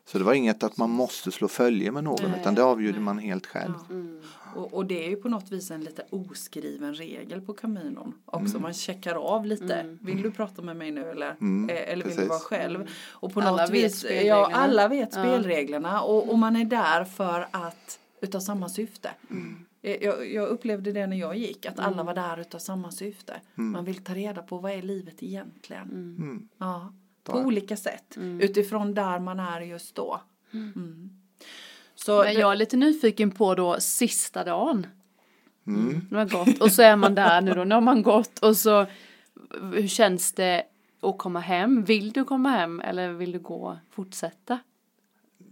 så 0.04 0.18
det 0.18 0.24
var 0.24 0.32
inget 0.34 0.62
att 0.62 0.76
man 0.76 0.90
måste 0.90 1.30
slå 1.32 1.48
följe 1.48 1.92
med 1.92 2.04
någon 2.04 2.30
Nej, 2.30 2.40
utan 2.40 2.54
det 2.54 2.62
avgjorde 2.64 2.92
nej. 2.96 3.04
man 3.04 3.18
helt 3.18 3.46
själv. 3.46 3.74
Ja. 3.88 3.94
Mm. 3.94 4.20
Och, 4.56 4.74
och 4.74 4.86
det 4.86 5.04
är 5.06 5.10
ju 5.10 5.16
på 5.16 5.28
något 5.28 5.52
vis 5.52 5.70
en 5.70 5.80
lite 5.84 6.02
oskriven 6.10 6.94
regel 6.94 7.40
på 7.40 7.52
Caminon 7.52 8.14
också. 8.24 8.50
Mm. 8.50 8.62
Man 8.62 8.74
checkar 8.74 9.14
av 9.14 9.46
lite. 9.46 9.96
Vill 10.00 10.22
du 10.22 10.30
prata 10.30 10.62
med 10.62 10.76
mig 10.76 10.90
nu 10.90 11.10
eller, 11.10 11.36
Mm, 11.40 11.70
eh, 11.70 11.76
eller 11.92 12.04
vill 12.04 12.16
du 12.16 12.22
precis. 12.22 12.28
vara 12.28 12.38
själv? 12.40 12.88
Och 13.10 13.32
på 13.34 13.40
Alla 13.40 13.50
något 13.50 13.70
vet 13.70 13.84
vis, 13.84 14.04
ja 14.04 14.08
spelreglerna. 14.08 14.56
alla 14.56 14.88
vet 14.88 15.08
Ja. 15.14 15.22
spelreglerna 15.22 16.02
och, 16.02 16.30
och 16.30 16.38
man 16.38 16.56
är 16.56 16.64
där 16.64 17.04
för 17.04 17.48
att 17.50 17.98
utav 18.20 18.40
samma 18.40 18.68
syfte. 18.68 19.10
Mm. 19.30 19.64
Eh, 19.82 20.04
Jag, 20.04 20.32
jag 20.32 20.48
upplevde 20.48 20.92
det 20.92 21.06
när 21.06 21.16
jag 21.16 21.36
gick, 21.36 21.66
att 21.66 21.78
alla 21.78 22.02
var 22.02 22.14
där 22.14 22.40
utav 22.40 22.58
samma 22.58 22.90
syfte. 22.90 23.40
Man 23.54 23.84
vill 23.84 24.04
ta 24.04 24.14
reda 24.14 24.42
på 24.42 24.58
vad 24.58 24.72
är 24.72 24.82
livet 24.82 25.22
egentligen. 25.22 25.88
Mm. 25.88 26.48
Ja, 26.58 26.92
på 27.24 27.38
olika 27.38 27.76
sätt. 27.76 28.16
Utifrån 28.40 28.94
där 28.94 29.18
man 29.18 29.40
är 29.40 29.60
just 29.60 29.94
då. 29.94 30.20
Mm. 30.52 31.10
Så 31.94 32.22
Men 32.22 32.34
jag 32.34 32.52
är 32.52 32.56
lite 32.56 32.76
nyfiken 32.76 33.30
på 33.30 33.54
då 33.54 33.76
sista 33.80 34.44
dagen. 34.44 34.86
Mm. 35.66 36.00
Nu 36.10 36.16
har 36.16 36.24
gått 36.24 36.60
och 36.60 36.72
så 36.72 36.82
är 36.82 36.96
man 36.96 37.14
där 37.14 37.40
nu 37.40 37.54
då. 37.54 37.64
Nu 37.64 37.74
har 37.74 37.82
man 37.82 38.02
gått 38.02 38.38
och 38.38 38.56
så 38.56 38.86
hur 39.74 39.88
känns 39.88 40.32
det 40.32 40.64
att 41.00 41.18
komma 41.18 41.40
hem? 41.40 41.84
Vill 41.84 42.12
du 42.12 42.24
komma 42.24 42.48
hem 42.50 42.80
eller 42.80 43.12
vill 43.12 43.32
du 43.32 43.38
gå 43.38 43.78
fortsätta? 43.90 44.58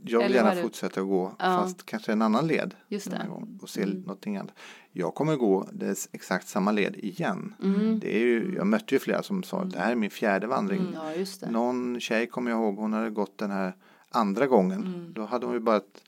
Jag 0.08 0.22
vill 0.22 0.34
gärna 0.34 0.54
fortsätta 0.62 1.02
gå 1.02 1.32
Ja. 1.38 1.44
fast 1.44 1.86
kanske 1.86 2.12
en 2.12 2.22
annan 2.22 2.46
led. 2.46 2.74
Just 2.88 3.10
den 3.10 3.28
gången 3.28 3.58
Och 3.62 3.68
se 3.68 3.86
någonting 3.86 4.36
annat. 4.36 4.52
Jag 4.92 5.14
kommer 5.14 5.36
gå 5.36 5.68
det 5.72 6.08
exakt 6.12 6.48
samma 6.48 6.72
led 6.72 6.96
igen. 6.96 7.54
Mm. 7.62 7.98
Det 8.00 8.16
är 8.16 8.20
ju, 8.20 8.54
jag 8.56 8.66
mötte 8.66 8.94
ju 8.94 8.98
flera 8.98 9.22
som 9.22 9.42
sa 9.42 9.60
att 9.60 9.70
det 9.72 9.78
här 9.78 9.92
är 9.92 9.96
min 9.96 10.10
fjärde 10.10 10.46
vandring. 10.46 10.86
Ja, 10.94 11.14
just 11.14 11.40
det. 11.40 11.50
Någon 11.50 12.00
tjej 12.00 12.26
kommer 12.26 12.50
jag 12.50 12.60
ihåg, 12.60 12.76
hon 12.76 12.92
hade 12.92 13.10
gått 13.10 13.38
den 13.38 13.50
här 13.50 13.72
andra 14.10 14.46
gången. 14.46 14.84
Mm. 14.86 15.12
Då 15.12 15.24
hade 15.24 15.46
hon 15.46 15.54
ju 15.54 15.60
bara 15.60 15.76
ett, 15.76 16.02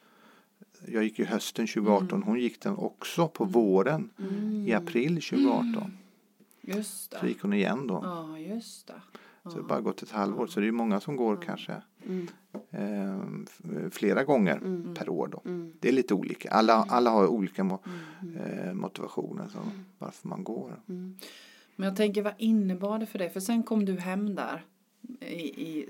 jag 0.87 1.05
gick 1.05 1.19
ju 1.19 1.25
hösten 1.25 1.67
2018, 1.67 2.23
hon 2.23 2.41
gick 2.41 2.61
den 2.63 2.77
också 2.77 3.29
på 3.29 3.45
våren 3.45 4.11
Mm. 4.19 4.67
i 4.67 4.73
april 4.75 5.23
2018. 5.23 5.99
Just 6.61 7.13
Så 7.13 7.19
det. 7.21 7.29
gick 7.29 7.43
hon 7.43 7.53
igen 7.53 7.87
då. 7.87 8.01
Ja, 8.05 8.39
just 8.39 8.87
det. 8.87 8.95
Så 9.43 9.49
det 9.51 9.57
har 9.63 9.69
bara 9.69 9.81
gått 9.81 10.03
ett 10.03 10.11
halvår. 10.11 10.47
Så 10.47 10.61
det 10.61 10.65
är 10.65 10.67
ju 10.67 10.73
många 10.73 11.01
som 11.01 11.17
går 11.17 11.37
kanske 11.47 11.83
Mm. 12.09 12.27
eh, 12.71 13.90
flera 13.90 14.25
gånger 14.25 14.57
Mm. 14.57 14.94
per 14.94 15.09
år 15.09 15.29
då. 15.29 15.42
Mm. 15.44 15.73
Det 15.81 15.88
är 15.88 15.92
lite 15.92 16.14
olika. 16.14 16.51
Alla, 16.51 16.87
alla 16.88 17.11
har 17.11 17.27
olika 17.27 17.62
mo- 17.62 17.79
eh, 18.66 18.73
motivationer 18.75 19.49
så 19.53 19.59
varför 19.99 20.29
man 20.29 20.44
går. 20.44 20.81
Mm. 20.88 21.16
Men 21.77 21.88
jag 21.88 21.97
tänker 21.97 22.23
vad 22.23 22.33
innebar 22.38 22.99
det 22.99 23.07
för 23.07 23.18
dig? 23.18 23.31
För 23.31 23.40
sen 23.40 23.62
kom 23.62 23.85
du 23.85 23.97
hem 24.01 24.35
där 24.35 24.64
i, 25.21 25.35
i 25.62 25.87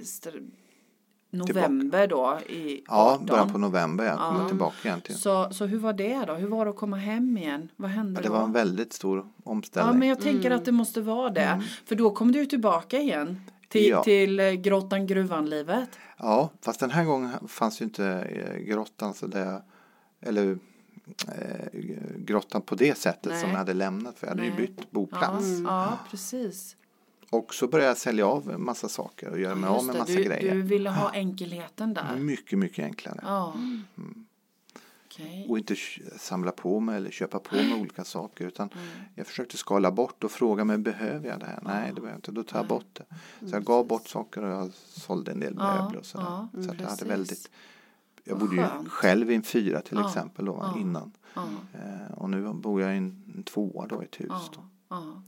november 1.31 2.07
då 2.07 2.38
i 2.48 2.83
Ja, 2.88 3.12
18. 3.14 3.26
början 3.26 3.52
på 3.52 3.59
november 3.59 4.04
jag 4.04 4.18
kom 4.18 4.37
Ja. 4.40 4.48
tillbaka 4.48 4.88
egentligen. 4.88 5.18
Så, 5.18 5.48
så 5.50 5.66
hur 5.66 5.78
var 5.78 5.92
det 5.92 6.24
då? 6.26 6.35
Hur 6.35 6.48
var 6.48 6.64
det 6.64 6.70
att 6.70 6.76
komma 6.76 6.96
hem 6.96 7.37
igen? 7.38 7.68
Vad 7.76 7.90
hände 7.90 8.12
Ja, 8.20 8.22
det 8.22 8.28
då? 8.28 8.35
var 8.35 8.44
en 8.44 8.52
väldigt 8.52 8.92
stor 8.92 9.18
ja, 9.18 9.28
omställning. 9.50 9.98
men 9.98 10.09
jag 10.09 10.20
tänker 10.20 10.50
att 10.50 10.64
det 10.64 10.72
måste 10.72 11.00
vara 11.00 11.31
det. 11.31 11.62
För 11.85 11.94
då 11.96 12.11
kom 12.11 12.33
du 12.33 12.46
tillbaka 12.46 12.98
igen 13.00 13.40
till, 13.68 13.88
Ja. 13.88 14.02
till 14.04 14.40
eh, 14.40 14.50
grottan 14.52 15.07
Gruvan-livet. 15.07 15.88
Ja, 16.18 16.50
fast 16.62 16.81
den 16.81 16.90
här 16.90 17.04
gången 17.04 17.31
fanns 17.48 17.81
ju 17.81 17.85
inte 17.85 18.07
eh, 18.07 18.59
grottan 18.59 19.14
så 19.14 19.26
det, 19.26 19.62
eller 20.20 20.59
eh, 21.28 21.66
grottan 22.16 22.62
på 22.62 22.74
det 22.74 22.98
sättet 22.98 23.33
Nej. 23.33 23.40
som 23.40 23.50
jag 23.50 23.59
hade 23.59 23.74
lämnat 23.74 24.18
för 24.18 24.26
jag 24.26 24.35
hade 24.35 24.44
ju 24.44 24.50
Nej. 24.54 24.61
bytt 24.61 24.90
boplats. 24.90 25.46
Ja, 25.64 25.64
ja, 25.66 25.98
precis. 26.11 26.76
Och 27.31 27.54
så 27.54 27.68
började 27.68 27.90
jag 27.90 27.96
sälja 27.96 28.26
av 28.26 28.50
en 28.50 28.64
massa 28.64 28.88
saker 28.88 29.28
och 29.28 29.40
göra 29.40 29.54
mig 29.54 29.70
av 29.70 29.85
med 29.85 29.94
det, 29.94 29.98
massa 29.98 30.12
du, 30.12 30.22
grejer. 30.24 30.54
du 30.54 30.62
ville 30.62 30.90
ha 30.90 31.11
enkelheten 31.14 31.94
där. 31.94 32.16
Mycket, 32.16 32.59
mycket 32.59 32.85
enklare. 32.85 33.20
Ja. 33.22 33.54
Okej. 35.18 35.46
Och 35.48 35.59
inte 35.59 35.74
samla 36.18 36.50
på 36.52 36.81
mig 36.81 36.96
eller 36.96 37.11
köpa 37.11 37.38
på 37.38 37.54
mig 37.57 37.74
olika 37.81 38.04
saker 38.04 38.46
utan 38.46 38.68
Mm. 38.74 38.87
jag 39.14 39.26
försökte 39.26 39.57
skala 39.57 39.90
bort 39.90 40.24
och 40.24 40.31
fråga 40.31 40.64
mig 40.64 40.78
behöver 40.78 41.28
jag 41.28 41.40
det 41.40 41.46
här? 41.46 41.59
Nej, 41.62 41.87
det 41.88 41.94
behöver 41.94 42.09
jag 42.11 42.18
inte. 42.18 42.33
Då 42.33 42.42
tar 42.42 42.59
jag 42.59 42.66
bort 42.66 42.87
det. 42.92 43.04
Så 43.48 43.54
jag 43.57 43.64
gav 43.64 43.87
bort 43.87 44.09
saker 44.09 44.42
och 44.42 44.50
jag 44.50 44.70
sålde 44.87 45.31
en 45.33 45.40
del 45.40 45.52
Mm. 45.52 45.66
Möbler 45.85 45.98
och 46.00 46.07
sådär. 46.07 46.24
ja, 46.26 46.48
så 46.62 46.74
jag 46.78 46.88
hade 46.88 47.04
väldigt 47.04 47.50
Jag 48.24 48.38
bodde 48.38 48.57
ju 48.57 48.88
själv 48.88 49.31
i 49.31 49.35
en 49.35 49.42
fyra 49.42 49.81
till 49.81 49.96
Ja, 49.96 50.09
exempel 50.09 50.44
då, 50.44 50.59
ja. 50.62 50.81
innan. 50.81 51.12
Ja. 51.35 51.48
Eh, 51.74 52.12
och 52.18 52.31
nu 52.31 52.52
bor 52.52 52.83
jag 52.83 52.94
i 52.94 52.96
en, 52.98 53.42
tvåa 53.46 53.87
då 53.87 54.02
i 54.02 54.04
ett 54.04 54.20
hus. 54.20 54.28
Då. 54.54 54.61
Ja, 54.88 55.02
ja. 55.14 55.22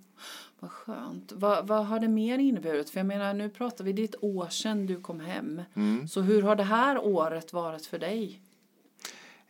Vad 0.60 0.70
skönt. 0.70 1.32
Vad, 1.32 1.66
vad 1.66 1.86
har 1.86 2.00
det 2.00 2.08
mer 2.08 2.38
inneburit? 2.38 2.90
För 2.90 3.00
jag 3.00 3.06
menar, 3.06 3.34
nu 3.34 3.48
pratar 3.50 3.84
vi, 3.84 3.92
det 3.92 4.02
är 4.02 4.04
ett 4.04 4.24
år 4.24 4.48
sedan 4.48 4.86
du 4.86 5.00
kom 5.00 5.20
hem. 5.20 5.62
Mm. 5.74 6.08
Så 6.08 6.20
hur 6.20 6.42
har 6.42 6.56
det 6.56 6.62
här 6.62 6.98
året 7.04 7.52
varit 7.52 7.86
för 7.86 7.98
dig? 7.98 8.40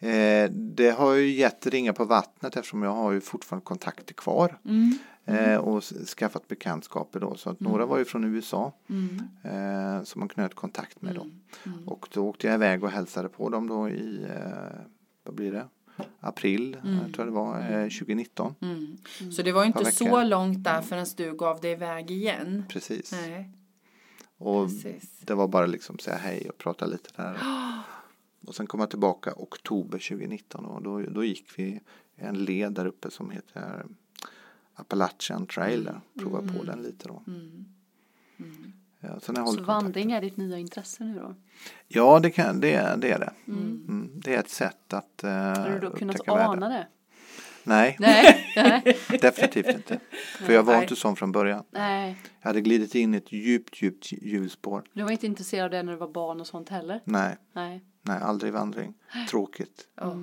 Eh, 0.02 0.50
det 0.50 0.90
har 0.90 1.12
ju 1.14 1.30
gett 1.30 1.66
ringar 1.66 1.92
på 1.92 2.04
vattnet 2.04 2.56
eftersom 2.56 2.82
jag 2.82 2.94
har 2.94 3.12
ju 3.12 3.20
fortfarande 3.20 3.64
kontakter 3.64 4.14
kvar. 4.14 4.58
Mm. 4.64 4.98
Eh, 5.24 5.56
och 5.56 5.78
s- 5.78 6.14
skaffat 6.16 6.48
bekantskaper 6.48 7.20
då. 7.20 7.34
Så 7.34 7.50
att 7.50 7.60
några 7.60 7.86
var 7.86 7.98
ju 7.98 8.04
från 8.04 8.24
USA 8.24 8.72
Mm. 8.88 9.22
eh, 9.42 10.02
som 10.04 10.18
man 10.18 10.28
knöt 10.28 10.54
kontakt 10.54 11.02
med 11.02 11.14
då. 11.14 11.26
Mm. 11.66 11.88
Och 11.88 12.08
då 12.12 12.28
åkte 12.28 12.46
jag 12.46 12.54
iväg 12.54 12.84
och 12.84 12.90
hälsade 12.90 13.28
på 13.28 13.48
dem 13.48 13.68
då 13.68 13.88
i, 13.88 14.24
eh, 14.24 14.80
vad 15.24 15.34
blir 15.34 15.52
det? 15.52 15.66
April, 16.20 16.76
Mm. 16.84 16.98
jag 17.06 17.14
tror 17.14 17.24
det 17.24 17.30
var, 17.32 17.60
eh, 17.60 17.88
2019. 17.88 18.54
Mm. 18.62 18.96
Så 19.32 19.42
det 19.42 19.52
var 19.52 19.64
inte 19.64 19.84
Par 19.84 19.90
så 19.90 20.22
långt 20.24 20.64
där 20.64 20.82
förrän 20.82 21.06
du 21.16 21.34
gav 21.36 21.60
dig 21.60 21.72
iväg 21.72 22.10
igen? 22.10 22.64
Precis. 22.68 23.12
Nej, 23.12 23.50
Och 24.38 24.66
precis. 24.66 25.20
det 25.20 25.34
var 25.34 25.48
bara 25.48 25.66
liksom 25.66 25.98
säga 25.98 26.16
hej 26.16 26.50
och 26.50 26.58
prata 26.58 26.86
lite 26.86 27.10
där. 27.16 27.38
Och 28.46 28.54
sen 28.54 28.66
kom 28.66 28.80
jag 28.80 28.90
tillbaka 28.90 29.32
oktober 29.36 29.98
2019 29.98 30.64
och 30.64 30.82
då, 30.82 31.00
då 31.00 31.24
gick 31.24 31.58
vi 31.58 31.80
en 32.16 32.44
led 32.44 32.72
där 32.72 32.86
uppe 32.86 33.10
som 33.10 33.30
heter 33.30 33.86
Appalachian 34.74 35.46
Trail. 35.46 35.84
där. 35.84 36.00
Prova 36.18 36.42
på 36.42 36.64
den 36.64 36.82
lite 36.82 37.08
då. 37.08 37.22
Mm. 37.26 37.64
Mm. 38.38 38.72
Ja, 39.00 39.20
Så 39.20 39.34
kontakt. 39.34 39.60
vandring 39.66 40.12
är 40.12 40.20
ditt 40.20 40.36
nya 40.36 40.58
intresse 40.58 41.04
nu 41.04 41.18
då? 41.18 41.34
Ja, 41.88 42.20
det, 42.20 42.30
kan, 42.30 42.60
det, 42.60 42.96
det 43.00 43.10
är 43.12 43.18
det. 43.18 43.32
Mm, 43.46 44.10
det 44.14 44.34
är 44.34 44.38
ett 44.40 44.50
sätt 44.50 44.92
att 44.92 45.20
uh, 45.24 45.30
Har 45.30 45.70
du 45.70 45.78
då 45.78 45.90
kunnat 45.96 46.14
upptäcka 46.16 46.34
världen. 46.34 46.62
ana 46.62 46.68
det? 46.68 46.86
Nej, 47.64 47.96
Nej, 48.00 48.96
definitivt 49.20 49.66
inte. 49.68 50.00
För 50.38 50.52
jag 50.52 50.62
var 50.62 50.72
Nej. 50.74 50.82
inte 50.82 50.96
sån 50.96 51.16
från 51.16 51.32
början. 51.32 51.64
nej. 51.70 52.16
Jag 52.40 52.48
hade 52.48 52.60
glidit 52.60 52.94
in 52.94 53.14
i 53.14 53.16
ett 53.16 53.32
djupt, 53.32 53.82
djupt 53.82 54.12
hjulspår. 54.12 54.82
Du 54.92 55.02
var 55.02 55.10
inte 55.10 55.26
intresserad 55.26 55.64
av 55.64 55.70
det 55.70 55.82
när 55.82 55.92
du 55.92 55.98
var 55.98 56.08
barn 56.08 56.40
och 56.40 56.46
sånt 56.46 56.68
heller? 56.68 57.00
Nej, 57.04 57.36
Nej. 57.54 57.84
nej, 58.02 58.18
aldrig 58.22 58.52
vandring. 58.52 58.94
Tråkigt. 59.30 59.86
Ja. 60.00 60.16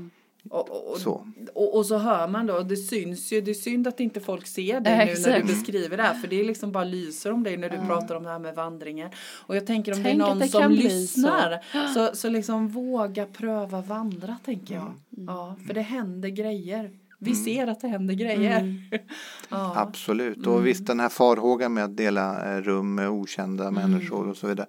Och, 0.49 0.69
och, 0.69 0.91
och, 0.91 0.97
Så. 0.97 1.27
och, 1.53 1.75
och 1.77 1.85
så 1.85 1.97
hör 1.97 2.27
man 2.27 2.45
då, 2.47 2.59
det 2.61 2.77
syns 2.77 3.31
ju, 3.33 3.41
det 3.41 3.51
är 3.51 3.55
synd 3.55 3.87
att 3.87 3.99
inte 3.99 4.19
folk 4.19 4.47
ser 4.47 4.79
dig 4.79 5.05
nu 5.15 5.21
när 5.31 5.39
du 5.39 5.45
beskriver 5.45 5.97
det 5.97 6.03
här 6.03 6.13
för 6.13 6.27
det 6.27 6.39
är 6.39 6.43
liksom 6.43 6.71
bara 6.71 6.83
lyser 6.83 7.31
om 7.31 7.43
dig 7.43 7.57
när 7.57 7.69
du 7.69 7.77
pratar 7.77 8.15
om 8.15 8.23
det 8.23 8.29
här 8.29 8.39
med 8.39 8.55
vandringen. 8.55 9.09
Och 9.45 9.55
jag 9.55 9.67
tänker 9.67 9.91
om 9.91 10.03
Tänk 10.03 10.05
det 10.19 10.23
är 10.23 10.27
någon 10.27 10.39
det 10.39 10.47
som 10.47 10.71
lyssnar 10.71 11.59
så. 11.93 12.15
så 12.15 12.29
liksom 12.29 12.67
våga 12.67 13.25
pröva 13.25 13.81
vandra 13.81 14.37
tänker 14.45 14.75
jag. 14.75 14.83
Mm. 14.83 15.25
Ja, 15.27 15.55
för 15.67 15.73
det 15.73 15.81
händer 15.81 16.29
grejer. 16.29 16.91
Vi 17.19 17.35
ser 17.35 17.67
att 17.67 17.79
det 17.79 17.87
händer 17.87 18.13
grejer. 18.13 18.59
Mm. 18.59 18.81
ja. 19.49 19.73
Absolut. 19.75 20.47
Och 20.47 20.67
visst 20.67 20.87
den 20.87 20.99
här 20.99 21.09
farhågan 21.09 21.73
med 21.73 21.83
att 21.83 21.97
dela 21.97 22.55
eh, 22.55 22.61
rum 22.61 22.95
med 22.95 23.09
okända 23.09 23.71
människor 23.71 24.27
och 24.27 24.37
så 24.37 24.47
vidare. 24.47 24.67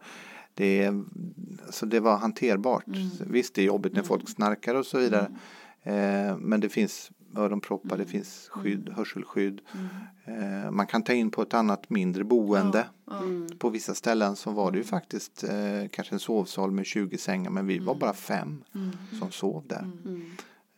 Det, 0.55 0.91
alltså 1.67 1.87
det 1.87 2.01
var 2.01 2.17
hanterbart. 2.17 2.85
Visst 3.21 3.55
det 3.55 3.63
är 3.63 3.67
jobbigt 3.67 3.93
när 3.93 4.03
folk 4.03 4.29
snarkar 4.29 4.75
och 4.75 4.87
så 4.87 4.99
vidare. 4.99 5.31
Eh, 5.83 6.37
men 6.39 6.61
det 6.61 6.69
finns 6.69 7.11
öronproppar, 7.37 7.99
det 7.99 8.05
finns 8.05 8.49
skydd, 8.51 8.89
hörselskydd. 8.97 9.61
Eh, 10.25 10.71
man 10.71 10.87
kan 10.87 11.03
ta 11.03 11.13
in 11.13 11.31
på 11.31 11.43
ett 11.43 11.55
annat 11.55 11.91
mindre 11.91 12.25
boende. 12.25 12.87
Ja. 13.07 13.19
Mm. 13.19 13.49
På 13.59 13.69
vissa 13.69 13.95
ställen 13.95 14.37
så 14.37 14.51
var 14.51 14.71
det 14.71 14.79
ju 14.79 14.85
faktiskt 14.85 15.45
eh, 15.45 15.89
kanske 15.91 16.15
en 16.15 16.21
sovsal 16.21 16.71
med 16.71 16.87
20 16.87 17.19
sängar 17.19 17.51
men 17.51 17.67
vi 17.67 17.79
var 17.79 17.95
bara 17.95 18.13
fem 18.13 18.65
som 19.19 19.31
sov 19.31 19.65
där. 19.67 19.87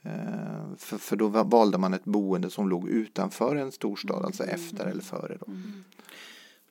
Mm. 0.02 0.18
Eh, 0.18 0.76
för, 0.76 0.98
för 0.98 1.16
då 1.16 1.28
va- 1.28 1.42
valde 1.44 1.78
man 1.78 1.94
ett 1.94 2.04
boende 2.04 2.50
som 2.50 2.68
låg 2.68 2.88
utanför 2.88 3.56
en 3.56 3.72
storstad, 3.72 4.24
alltså 4.24 4.44
efter 4.44 4.86
eller 4.86 5.02
före. 5.02 5.36
Då. 5.40 5.52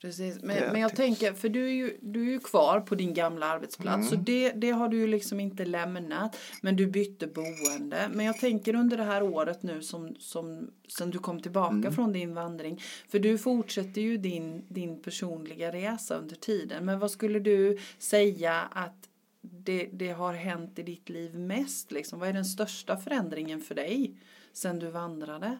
Precis, 0.01 0.37
men, 0.43 0.57
men 0.71 0.81
jag 0.81 0.89
tycks- 0.91 0.97
tänker, 0.97 1.33
för 1.33 1.49
du 1.49 1.65
är 1.67 1.71
ju, 1.71 1.97
du 2.01 2.21
är 2.27 2.31
ju 2.31 2.39
kvar 2.39 2.79
på 2.79 2.95
din 2.95 3.13
gamla 3.13 3.45
arbetsplats 3.45 4.07
så 4.09 4.13
Mm. 4.15 4.25
det, 4.25 4.51
det 4.51 4.69
har 4.71 4.87
du 4.87 4.97
ju 4.97 5.07
liksom 5.07 5.39
inte 5.39 5.65
lämnat. 5.65 6.37
Men 6.61 6.75
du 6.75 6.87
bytte 6.87 7.27
boende. 7.27 8.09
Men 8.13 8.25
jag 8.25 8.37
tänker 8.37 8.75
under 8.75 8.97
det 8.97 9.03
här 9.03 9.23
året 9.23 9.63
nu 9.63 9.81
som, 9.81 10.15
som 10.19 10.69
sen 10.97 11.09
du 11.11 11.19
kom 11.19 11.39
tillbaka 11.41 11.73
Mm. 11.75 11.91
från 11.93 12.13
din 12.13 12.33
vandring. 12.33 12.81
För 13.09 13.19
du 13.19 13.37
fortsätter 13.37 14.01
ju 14.01 14.17
din, 14.17 14.65
din 14.67 15.01
personliga 15.01 15.71
resa 15.71 16.15
under 16.17 16.35
tiden. 16.35 16.85
Men 16.85 16.99
vad 16.99 17.11
skulle 17.11 17.39
du 17.39 17.77
säga 17.97 18.53
att 18.71 18.98
det, 19.41 19.89
det 19.93 20.09
har 20.11 20.33
hänt 20.33 20.79
i 20.79 20.83
ditt 20.83 21.09
liv 21.09 21.35
mest? 21.39 21.91
Liksom? 21.91 22.19
Vad 22.19 22.29
är 22.29 22.33
den 22.33 22.45
största 22.45 22.97
förändringen 22.97 23.61
för 23.61 23.75
dig 23.75 24.17
sen 24.53 24.79
du 24.79 24.91
vandrade? 24.91 25.59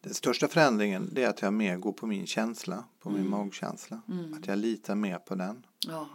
Den 0.00 0.14
största 0.14 0.48
förändringen 0.48 1.16
är 1.16 1.28
att 1.28 1.42
jag 1.42 1.52
mer 1.52 1.76
går 1.76 1.92
på 1.92 2.06
min 2.06 2.26
känsla, 2.26 2.84
på 3.00 3.08
Mm. 3.08 3.20
min 3.20 3.30
magkänsla. 3.30 4.00
Att 4.38 4.46
jag 4.46 4.58
litar 4.58 4.94
mer 4.94 5.18
på 5.18 5.34
den. 5.34 5.66
Ja. 5.86 6.08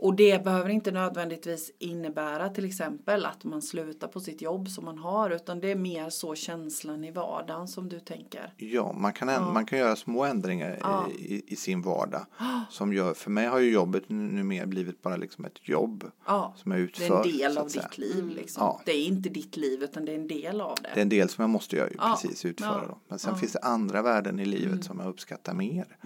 Och 0.00 0.14
det 0.14 0.44
behöver 0.44 0.68
inte 0.70 0.90
nödvändigtvis 0.90 1.72
innebära 1.78 2.48
till 2.48 2.64
exempel 2.64 3.24
att 3.26 3.44
man 3.44 3.62
slutar 3.62 4.08
på 4.08 4.20
sitt 4.20 4.42
jobb 4.42 4.68
som 4.68 4.84
man 4.84 4.98
har 4.98 5.30
utan 5.30 5.60
det 5.60 5.70
är 5.70 5.76
mer 5.76 6.10
så 6.10 6.34
känslan 6.34 7.04
i 7.04 7.10
vardagen 7.10 7.68
som 7.68 7.88
du 7.88 8.00
tänker. 8.00 8.52
Ja, 8.56 8.92
man 8.92 9.12
kan, 9.12 9.28
änd- 9.28 9.32
Ja. 9.46 9.52
man 9.52 9.66
kan 9.66 9.78
göra 9.78 9.96
små 9.96 10.24
ändringar 10.24 10.78
Ja. 10.80 11.06
i, 11.18 11.42
i 11.52 11.56
sin 11.56 11.82
vardag. 11.82 12.26
Som 12.70 12.92
gör, 12.92 13.14
för 13.14 13.30
mig 13.30 13.46
har 13.46 13.58
ju 13.58 13.70
jobbet 13.72 14.08
nu, 14.08 14.16
nu 14.16 14.42
mer 14.42 14.66
blivit 14.66 15.02
bara 15.02 15.16
liksom 15.16 15.44
ett 15.44 15.68
jobb 15.68 16.04
Ja, 16.26 16.54
som 16.56 16.72
jag 16.72 16.80
det 16.80 16.84
utför. 16.84 17.04
är 17.14 17.16
en 17.32 17.38
del 17.38 17.58
av 17.58 17.68
säga. 17.68 17.82
ditt 17.88 17.98
liv 17.98 18.28
liksom. 18.28 18.62
Ja. 18.62 18.80
Det 18.84 18.92
är 18.92 19.04
inte 19.06 19.28
ditt 19.28 19.56
liv 19.56 19.82
utan 19.82 20.04
det 20.04 20.12
är 20.12 20.16
en 20.16 20.28
del 20.28 20.60
av 20.60 20.74
det. 20.82 20.88
Det 20.94 21.00
är 21.00 21.02
en 21.02 21.08
del 21.08 21.28
som 21.28 21.42
jag 21.42 21.50
måste 21.50 21.76
göra, 21.76 21.90
Ja. 21.98 22.18
precis 22.22 22.44
utföra. 22.44 22.68
Ja. 22.82 22.88
Då. 22.88 22.98
Men 23.08 23.18
sen 23.18 23.28
Ja. 23.28 23.32
Mm. 23.32 23.40
finns 23.40 23.52
det 23.52 23.58
andra 23.62 24.02
värden 24.02 24.40
i 24.40 24.44
livet 24.44 24.84
som 24.84 24.98
jag 25.00 25.08
uppskattar 25.08 25.54
mer. 25.54 25.96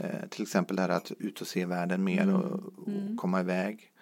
Eh, 0.00 0.28
till 0.28 0.42
exempel 0.42 0.76
det 0.76 0.82
här 0.82 0.88
att 0.88 1.12
ut 1.18 1.40
och 1.40 1.46
se 1.46 1.66
världen 1.66 2.04
mer 2.04 2.22
Mm. 2.22 2.34
och, 2.34 2.60
och 2.78 2.90
komma 3.30 3.40
iväg. 3.40 3.92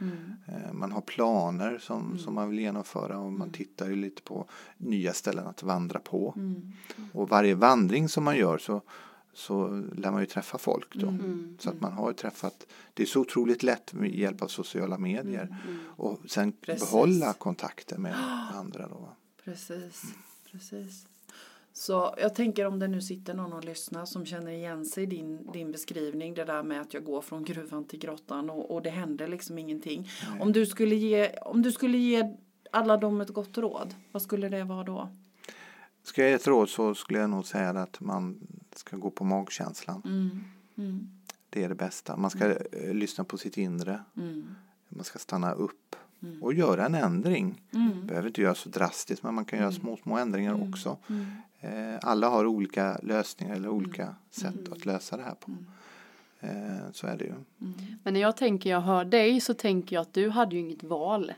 Eh, 0.47 0.73
man 0.73 0.93
har 0.93 1.01
planer 1.01 1.79
som, 1.79 2.07
Mm. 2.07 2.19
som 2.19 2.35
man 2.35 2.49
vill 2.51 2.59
genomföra 2.59 3.19
och 3.19 3.33
man 3.33 3.51
tittar 3.51 3.89
ju 3.89 3.97
lite 3.97 4.23
på 4.23 4.47
nya 4.77 5.13
ställen 5.13 5.47
att 5.47 5.63
vandra 5.63 5.99
på. 6.01 6.33
Mm. 6.37 6.73
Och 7.13 7.29
varje 7.29 7.55
vandring 7.55 8.09
som 8.09 8.25
man 8.25 8.37
gör 8.37 8.59
så, 8.59 8.83
så 9.35 9.69
lär 9.97 10.11
man 10.11 10.21
ju 10.21 10.27
träffa 10.27 10.59
folk 10.59 10.95
då. 10.95 11.09
Mm. 11.09 11.57
Så 11.61 11.71
att 11.71 11.81
man 11.81 11.93
har 11.93 12.13
träffat, 12.13 12.67
det 12.95 13.03
är 13.03 13.07
så 13.07 13.21
otroligt 13.21 13.63
lätt 13.63 13.93
med 13.93 14.15
hjälp 14.15 14.43
av 14.43 14.49
sociala 14.49 14.99
medier. 14.99 15.57
Och 15.97 16.21
sen 16.27 16.43
Mm. 16.43 16.53
Precis. 16.61 16.91
behålla 16.91 17.33
kontakter 17.33 17.99
med 17.99 18.15
andra 18.55 18.89
då. 18.89 19.09
Precis, 19.45 20.03
precis. 20.53 21.07
Så 21.79 22.15
jag 22.19 22.35
tänker 22.35 22.67
om 22.67 22.79
det 22.79 22.89
nu 22.89 23.01
sitter 23.03 23.35
någon 23.35 23.53
och 23.53 23.65
lyssnar 23.65 24.05
som 24.05 24.27
känner 24.27 24.51
igen 24.53 24.85
sig 24.85 25.03
i 25.03 25.07
din, 25.07 25.53
din 25.53 25.73
beskrivning. 25.73 26.35
Det 26.35 26.45
där 26.45 26.63
med 26.63 26.81
att 26.81 26.95
jag 26.95 27.05
går 27.05 27.21
från 27.23 27.45
gruvan 27.45 27.85
till 27.85 27.99
grottan 27.99 28.51
och, 28.51 28.71
och 28.75 28.83
det 28.83 28.91
händer 28.91 29.29
liksom 29.29 29.59
ingenting. 29.59 30.09
Om 30.41 30.53
du, 30.53 30.67
skulle 30.67 30.95
ge, 30.95 31.31
om 31.43 31.63
du 31.63 31.73
skulle 31.73 31.99
ge 31.99 32.37
alla 32.71 32.97
dem 32.97 33.21
ett 33.21 33.29
gott 33.29 33.59
råd, 33.59 33.95
vad 34.13 34.23
skulle 34.23 34.49
det 34.49 34.65
vara 34.65 34.85
då? 34.85 35.09
Ska 36.03 36.23
jag 36.23 36.29
ge 36.31 36.35
ett 36.35 36.47
råd 36.47 36.69
så 36.69 36.95
skulle 36.95 37.19
jag 37.19 37.31
nog 37.31 37.47
säga 37.47 37.71
att 37.71 38.01
man 38.01 38.41
ska 38.75 38.97
gå 38.97 39.11
på 39.11 39.25
magkänslan. 39.25 40.03
Mm, 40.05 40.45
mm, 40.77 41.09
Det 41.51 41.65
är 41.65 41.69
det 41.69 41.75
bästa. 41.75 42.17
Man 42.17 42.31
ska 42.31 42.51
eh, 42.51 42.95
lyssna 42.95 43.25
på 43.25 43.39
sitt 43.39 43.57
inre. 43.57 44.05
mm, 44.17 44.55
Man 44.89 45.05
ska 45.05 45.19
stanna 45.19 45.53
upp 45.53 45.97
och 46.43 46.55
göra 46.55 46.87
en 46.87 46.95
ändring. 46.95 47.63
mm, 47.73 48.07
Behöver 48.07 48.29
inte 48.29 48.41
göra 48.43 48.55
så 48.55 48.69
drastiskt 48.69 49.23
men 49.23 49.35
man 49.35 49.45
kan 49.45 49.59
göra 49.59 49.73
små, 49.73 49.97
små 49.97 50.17
ändringar 50.19 50.69
också. 50.69 50.97
Mm, 51.61 51.95
Eh, 51.95 51.99
alla 52.03 52.29
har 52.29 52.47
olika 52.47 52.99
lösningar 53.03 53.57
eller 53.57 53.69
olika 53.69 54.15
sätt 54.31 54.73
att 54.73 54.87
lösa 54.87 55.17
det 55.17 55.23
här 55.23 55.35
på. 55.35 55.51
Mm. 55.51 55.67
Eh, 56.41 56.93
så 56.93 57.07
är 57.07 57.17
det 57.17 57.25
ju. 57.25 57.35
Men 58.03 58.15
när 58.15 58.21
jag 58.21 58.37
tänker 58.37 58.71
jag 58.71 58.81
hör 58.81 59.05
dig 59.05 59.41
så 59.41 59.55
tänker 59.55 59.97
jag 59.97 60.03
att 60.03 60.15
du 60.15 60.31
hade 60.31 60.55
ju 60.55 60.61
inget 60.61 60.83
val. 60.83 61.33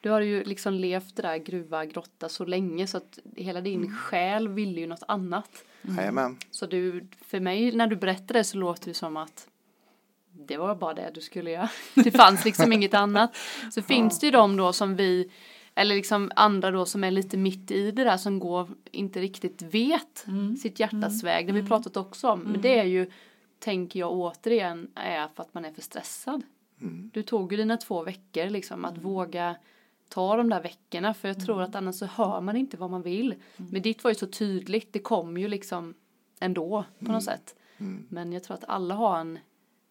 Du 0.00 0.10
har 0.10 0.20
ju 0.20 0.44
liksom 0.44 0.74
levt 0.74 1.16
det 1.16 1.22
där 1.22 1.36
gruva, 1.36 1.84
grotta 1.84 2.28
så 2.28 2.44
länge 2.44 2.86
så 2.86 2.96
att 2.96 3.18
hela 3.36 3.60
din 3.60 3.96
själ 3.96 4.48
ville 4.48 4.80
ju 4.80 4.86
något 4.86 5.02
annat. 5.08 5.64
Jajamän. 5.82 6.36
Så 6.50 6.66
du, 6.66 7.06
för 7.20 7.40
mig 7.40 7.76
när 7.76 7.86
du 7.86 7.96
berättar 7.96 8.34
det 8.34 8.44
så 8.44 8.58
låter 8.58 8.88
det 8.88 8.94
som 8.94 9.16
att 9.16 9.48
det 10.32 10.56
var 10.56 10.74
bara 10.74 10.94
det 10.94 11.10
du 11.14 11.20
skulle 11.20 11.50
göra. 11.50 11.70
Det 11.94 12.10
fanns 12.10 12.44
liksom 12.44 12.72
inget 12.72 12.94
annat. 12.94 13.36
Så 13.72 13.82
finns 13.92 14.18
det 14.18 14.26
ju 14.26 14.32
de 14.32 14.56
då 14.56 14.72
som 14.72 14.96
vi, 14.96 15.30
eller 15.74 15.94
liksom 15.94 16.30
andra 16.36 16.70
då 16.70 16.86
som 16.86 17.04
är 17.04 17.10
lite 17.10 17.36
mitt 17.36 17.70
i 17.70 17.90
det 17.90 18.04
där 18.04 18.16
som 18.16 18.38
går, 18.38 18.68
inte 18.90 19.20
riktigt 19.20 19.62
vet 19.62 20.26
sitt 20.62 20.80
hjärtas 20.80 21.22
väg. 21.22 21.46
Det 21.46 21.52
har 21.52 21.60
vi 21.60 21.68
pratat 21.68 21.96
också 21.96 22.28
om. 22.28 22.40
Men 22.40 22.60
det 22.60 22.78
är 22.78 22.84
ju, 22.84 23.10
tänker 23.58 24.00
jag 24.00 24.12
återigen, 24.12 24.90
är 24.94 25.28
för 25.28 25.42
att 25.42 25.54
man 25.54 25.64
är 25.64 25.72
för 25.72 25.82
stressad. 25.82 26.42
Mm. 26.80 27.10
Du 27.14 27.22
tog 27.22 27.52
ju 27.52 27.56
dina 27.56 27.76
två 27.76 28.02
veckor 28.02 28.50
liksom 28.50 28.84
att 28.84 28.98
våga 28.98 29.56
ta 30.08 30.36
de 30.36 30.48
där 30.48 30.62
veckorna 30.62 31.14
för 31.14 31.28
jag 31.28 31.44
tror 31.46 31.62
att 31.62 31.74
annars 31.74 31.96
så 31.96 32.06
hör 32.06 32.40
man 32.40 32.56
inte 32.56 32.76
vad 32.76 32.90
man 32.90 33.02
vill. 33.02 33.34
Men 33.56 33.82
ditt 33.82 34.04
var 34.04 34.10
ju 34.10 34.14
så 34.14 34.26
tydligt, 34.26 34.92
det 34.92 34.98
kom 34.98 35.38
ju 35.38 35.48
liksom 35.48 35.94
ändå 36.40 36.84
på 36.98 37.12
något 37.12 37.24
sätt. 37.24 37.54
Mm. 37.78 38.06
Men 38.08 38.32
jag 38.32 38.44
tror 38.44 38.54
att 38.54 38.64
alla 38.68 38.94
har 38.94 39.18
en 39.18 39.38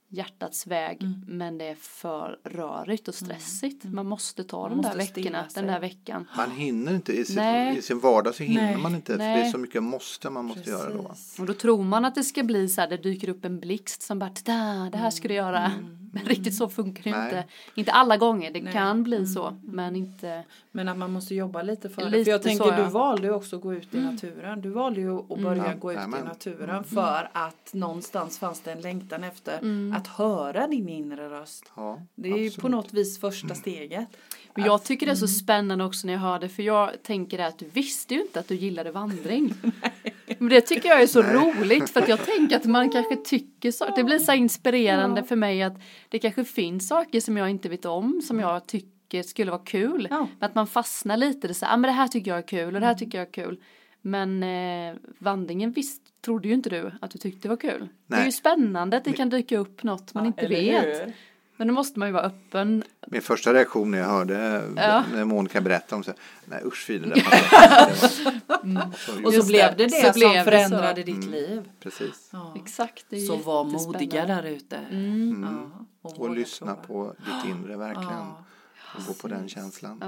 hjärtats 0.10 0.68
väg 0.68 1.01
men 1.28 1.57
det 1.57 1.66
är 1.66 1.76
för 1.76 2.39
rörigt 2.43 3.07
och 3.07 3.16
stressigt. 3.16 3.84
Man 3.84 4.05
måste 4.05 4.43
ta 4.43 4.62
Man 4.62 4.70
de 4.70 4.82
där 4.82 4.95
måste 4.95 5.05
stilla 5.12 5.30
veckorna, 5.41 5.47
den 5.55 5.68
där 5.68 5.80
veckan. 5.80 6.28
Man 6.38 6.51
hinner 6.51 6.95
inte, 6.95 7.14
i 7.14 7.26
sin, 7.26 7.36
Nej. 7.36 7.78
i 7.78 7.82
sin 7.82 7.99
vardag 7.99 8.36
så 8.36 8.43
hinner 8.43 8.62
Nej. 8.62 8.78
man 8.78 8.95
inte. 8.95 9.12
För 9.12 9.20
det 9.20 9.26
är 9.26 9.41
Nej. 9.41 9.51
så 9.51 9.57
mycket 9.57 9.84
måste 9.84 10.30
man 10.30 10.45
måste 10.45 10.70
göra 10.70 10.93
då. 10.93 11.03
Precis. 11.03 11.39
Och 11.39 11.45
då 11.45 11.53
tror 11.53 11.84
man 11.84 12.05
att 12.05 12.16
det 12.16 12.24
ska 12.24 12.43
bli 12.43 12.68
så 12.70 12.82
här, 12.82 12.88
det 12.89 12.97
dyker 12.97 13.30
upp 13.30 13.45
en 13.45 13.60
blixt 13.60 14.01
som 14.01 14.20
bara, 14.20 14.30
"Tada, 14.30 14.89
det 14.91 14.97
här 14.97 15.10
ska 15.10 15.28
du 15.28 15.34
göra. 15.34 15.72
Men 16.14 16.24
riktigt 16.26 16.55
så 16.55 16.70
funkar 16.70 17.03
det 17.03 17.12
Nej. 17.18 17.26
inte. 17.26 17.43
Inte 17.76 17.91
alla 17.91 18.18
gånger, 18.18 18.51
det 18.51 18.62
Nej. 18.62 18.74
kan 18.74 19.03
bli 19.03 19.26
så, 19.28 19.57
men 19.64 19.95
inte. 19.95 20.43
Men 20.72 20.89
att 20.89 20.97
man 20.97 21.12
måste 21.12 21.36
jobba 21.36 21.62
lite 21.62 21.89
för 21.89 22.01
det. 22.01 22.10
Lite 22.10 22.24
För 22.24 22.32
jag 22.32 22.41
tänker, 22.41 22.64
så, 22.66 22.72
du 22.72 22.82
ja. 22.82 22.89
valde 22.89 23.28
ju 23.28 23.34
också 23.34 23.55
att 23.55 23.62
gå 23.62 23.74
ut 23.74 23.93
i 23.93 23.99
naturen. 23.99 24.62
Du 24.62 24.70
valde 24.70 25.01
ju 25.01 25.18
att 25.20 25.28
börja 25.28 25.68
Ja, 25.68 25.74
gå 25.80 25.91
ut 25.91 25.95
i 25.95 25.99
jajamän. 25.99 26.26
naturen 26.26 26.84
för 26.84 27.30
att 27.34 27.74
någonstans 27.74 28.39
fanns 28.39 28.62
det 28.62 28.72
en 28.72 28.82
längtan 28.82 29.24
efter 29.24 29.60
att 29.97 30.07
höra 30.07 30.68
din 30.68 30.89
inre 30.89 31.30
röst. 31.30 31.72
Ja, 31.76 32.01
Det 32.16 32.30
är 32.30 32.38
ju 32.38 32.49
på 32.49 32.55
absolut. 32.55 32.72
något 32.72 32.93
vis 32.93 33.20
första 33.20 33.55
steget. 33.55 34.07
Men 34.60 34.68
jag 34.68 34.84
tycker 34.84 35.05
det 35.05 35.12
är 35.12 35.16
så 35.16 35.28
spännande 35.28 35.86
också 35.86 36.07
när 36.07 36.14
jag 36.14 36.20
hör 36.20 36.39
det, 36.39 36.49
för 36.49 36.64
jag 36.64 37.03
tänker 37.03 37.38
det 37.38 37.47
att 37.47 37.60
du 37.60 37.66
visste 37.66 38.14
ju 38.14 38.22
inte 38.22 38.39
att 38.39 38.47
du 38.47 38.55
gillade 38.55 38.91
vandring. 38.91 39.53
Men 40.38 40.49
det 40.49 40.62
tycker 40.62 40.89
jag 40.89 41.01
är 41.01 41.07
så 41.07 41.22
roligt 41.22 41.89
för 41.89 42.01
att 42.01 42.07
jag 42.07 42.26
tänker 42.26 42.55
att 42.55 42.66
man 42.66 42.89
kanske 42.89 43.16
tycker 43.16 43.72
så. 43.72 43.95
Det 43.95 44.03
blir 44.03 44.20
så 44.20 44.34
inspirerande 44.34 45.24
för 45.24 45.36
mig 45.36 45.64
att 45.64 45.74
det 46.10 46.20
kanske 46.20 46.43
finns 46.43 46.88
saker 46.88 47.22
som 47.22 47.38
jag 47.38 47.49
inte 47.49 47.70
vet 47.70 47.86
om 47.86 48.22
som 48.22 48.39
jag 48.39 48.68
tycker 48.68 49.24
skulle 49.24 49.51
vara 49.51 49.62
kul. 49.66 50.07
Ja. 50.10 50.28
Men 50.39 50.49
att 50.49 50.55
man 50.55 50.68
fastnar 50.68 51.18
lite, 51.18 51.47
det 51.47 51.51
är 51.51 51.53
så 51.53 51.66
här, 51.66 51.74
ah, 51.74 51.78
men 51.78 51.88
det 51.88 51.95
här 51.95 52.07
tycker 52.07 52.32
jag 52.32 52.38
är 52.38 52.47
kul 52.47 52.76
och 52.76 52.82
det 52.82 52.88
här 52.88 52.95
tycker 52.95 53.18
jag 53.18 53.28
är 53.28 53.32
kul. 53.32 53.60
Men 54.01 54.43
eh, 54.43 54.95
vandringen 55.20 55.72
visst 55.72 56.01
trodde 56.22 56.47
ju 56.47 56.53
inte 56.53 56.70
du 56.70 56.91
att 57.01 57.12
du 57.12 57.18
tyckte 57.18 57.41
det 57.41 57.49
var 57.49 57.57
kul. 57.57 57.88
Det 58.07 58.14
är 58.14 58.18
Nej. 58.18 58.26
ju 58.26 58.32
spännande 58.32 58.97
att 58.97 59.03
det 59.03 59.14
kan 59.14 59.30
dyka 59.30 59.57
upp 59.57 59.84
något 59.84 60.14
man 60.14 60.26
inte 60.26 60.47
vet. 60.47 61.14
Men 61.60 61.68
då 61.68 61.74
måste 61.74 61.99
man 61.99 62.07
ju 62.07 62.12
vara 62.14 62.24
öppen. 62.24 62.84
Min 63.07 63.22
första 63.22 63.53
reaktion 63.53 63.91
när 63.91 63.97
jag 63.97 64.07
hörde 64.07 64.64
Ja. 64.76 65.03
när 65.14 65.26
Monica 65.26 65.62
berättade 65.62 65.95
om 65.95 66.03
så 66.03 66.12
nej 66.45 66.62
usch 66.66 66.86
fy 66.88 66.99
det 66.99 67.10
där 67.10 67.16
inte." 67.18 67.97
Så, 68.97 69.26
Och 69.28 69.34
så 69.34 69.45
blev 69.47 69.78
det 69.78 69.86
det, 69.86 69.89
så 69.89 70.01
som 70.05 70.20
blev 70.20 70.34
det 70.34 70.43
förändrade 70.43 71.01
så. 71.01 71.05
ditt 71.05 71.26
liv. 71.26 71.70
Precis. 71.80 72.30
Ja. 72.32 72.53
Exakt. 72.55 73.05
Det 73.10 73.16
är 73.16 73.20
Så 73.26 73.36
var 73.36 73.64
modiga 73.64 74.26
där 74.26 74.43
ute. 74.43 74.78
Mm. 74.78 75.47
Ja, 75.72 75.86
Och 76.01 76.18
våga 76.18 76.32
lyssna 76.34 76.76
prova. 76.76 77.10
på 77.10 77.16
ditt 77.26 77.51
inre 77.55 77.78
verkligen. 77.78 78.10
Ja, 78.12 78.43
Och 78.97 79.05
gå 79.07 79.14
på 79.14 79.28
den 79.28 79.49
känslan. 79.49 79.99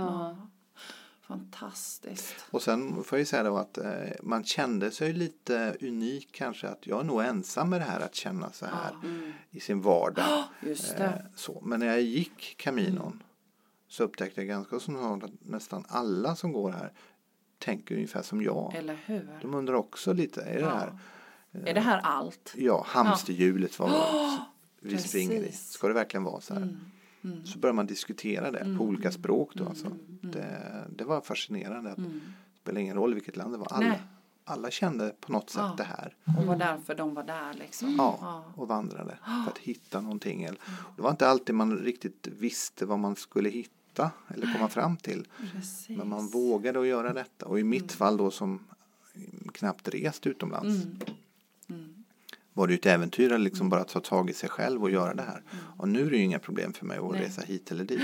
Fantastiskt. 1.31 2.35
Och 2.51 2.61
sen 2.61 3.03
får 3.03 3.17
jag 3.17 3.27
säga 3.27 3.43
då 3.43 3.57
att 3.57 3.77
eh, 3.77 3.91
man 4.23 4.43
kände 4.43 4.91
sig 4.91 5.13
lite 5.13 5.75
unik 5.81 6.29
kanske 6.31 6.67
att 6.67 6.87
jag 6.87 6.99
är 6.99 7.03
nog 7.03 7.23
ensam 7.23 7.69
med 7.69 7.81
det 7.81 7.85
här 7.85 7.99
att 7.99 8.15
känna 8.15 8.51
så 8.51 8.65
här 8.65 8.95
i 9.49 9.59
sin 9.59 9.81
vardag. 9.81 10.43
Just 10.61 10.97
det. 10.97 11.25
så. 11.35 11.61
Men 11.65 11.79
när 11.79 11.87
jag 11.87 12.01
gick 12.01 12.55
Caminon 12.57 13.23
så 13.87 14.03
upptäckte 14.03 14.41
jag 14.41 14.47
ganska 14.47 14.79
snart 14.79 15.23
att 15.23 15.31
nästan 15.41 15.85
alla 15.87 16.35
som 16.35 16.51
går 16.51 16.71
här 16.71 16.91
tänker 17.59 17.95
ungefär 17.95 18.21
som 18.21 18.41
jag. 18.41 18.75
Eller 18.75 18.97
hur? 19.05 19.27
De 19.41 19.53
undrar 19.53 19.73
också 19.73 20.13
lite, 20.13 20.41
är 20.41 20.53
det 20.55 20.59
Ja. 20.61 20.69
här? 20.69 20.97
Är 21.65 21.73
det 21.73 21.79
här 21.81 21.99
allt? 22.03 22.53
Ja, 22.57 22.85
hamsterhjulet 22.87 23.79
var 23.79 23.89
vi 24.79 24.89
Precis. 24.91 25.09
springer 25.09 25.43
i. 25.43 25.51
Ska 25.51 25.87
det 25.87 25.93
verkligen 25.93 26.23
vara 26.23 26.41
så 26.41 26.53
här? 26.53 26.61
Mm. 26.61 26.79
Så 27.45 27.59
börjar 27.59 27.73
man 27.73 27.85
diskutera 27.85 28.51
det 28.51 28.75
på 28.77 28.83
olika 28.83 29.11
språk 29.11 29.51
då. 29.53 29.65
Alltså. 29.65 29.87
Det, 30.21 30.85
det 30.97 31.03
var 31.03 31.21
fascinerande. 31.21 31.91
Att 31.91 31.97
Det 31.97 32.03
spelar 32.61 32.81
ingen 32.81 32.95
roll 32.95 33.13
vilket 33.13 33.35
land 33.37 33.53
det 33.53 33.57
var. 33.57 33.67
Alla, 33.73 33.87
Nej. 33.87 34.01
alla 34.43 34.71
kände 34.71 35.13
på 35.19 35.31
något 35.31 35.49
sätt 35.49 35.61
Ja. 35.61 35.73
det 35.77 35.83
här. 35.83 36.15
Och 36.39 36.45
var 36.45 36.55
därför 36.55 36.95
de 36.95 37.13
var 37.13 37.23
där 37.23 37.53
liksom. 37.53 37.95
Ja, 37.97 38.43
och 38.55 38.67
vandrade 38.67 39.17
för 39.45 39.51
att 39.51 39.57
hitta 39.57 40.01
någonting. 40.01 40.47
Det 40.95 41.01
var 41.01 41.09
inte 41.11 41.27
alltid 41.27 41.55
man 41.55 41.77
riktigt 41.77 42.27
visste 42.27 42.85
vad 42.85 42.99
man 42.99 43.15
skulle 43.15 43.49
hitta 43.49 44.11
eller 44.27 44.53
komma 44.53 44.67
fram 44.67 44.97
till. 44.97 45.27
Precis. 45.53 45.97
Men 45.97 46.09
man 46.09 46.27
vågade 46.27 46.79
att 46.79 46.87
göra 46.87 47.13
detta. 47.13 47.45
Och 47.45 47.59
i 47.59 47.63
mitt 47.63 47.91
fall 47.91 48.17
då 48.17 48.31
som 48.31 48.59
knappt 49.53 49.87
rest 49.87 50.27
utomlands. 50.27 50.83
Mm. 50.83 50.99
Var 52.53 52.67
det 52.67 52.73
ju 52.73 52.77
ett 52.77 52.85
äventyr 52.85 53.31
att 53.31 53.41
liksom 53.41 53.69
bara 53.69 53.83
ta 53.83 53.99
tag 53.99 54.29
i 54.29 54.33
sig 54.33 54.49
själv 54.49 54.83
och 54.83 54.91
göra 54.91 55.13
det 55.13 55.21
här. 55.23 55.41
Och 55.77 55.87
nu 55.89 56.05
är 56.07 56.11
det 56.11 56.17
ju 56.17 56.23
inga 56.23 56.39
problem 56.39 56.73
för 56.73 56.85
mig 56.85 56.97
att 56.97 57.11
Nej. 57.11 57.21
resa 57.21 57.41
hit 57.41 57.71
eller 57.71 57.83
dit. 57.83 58.01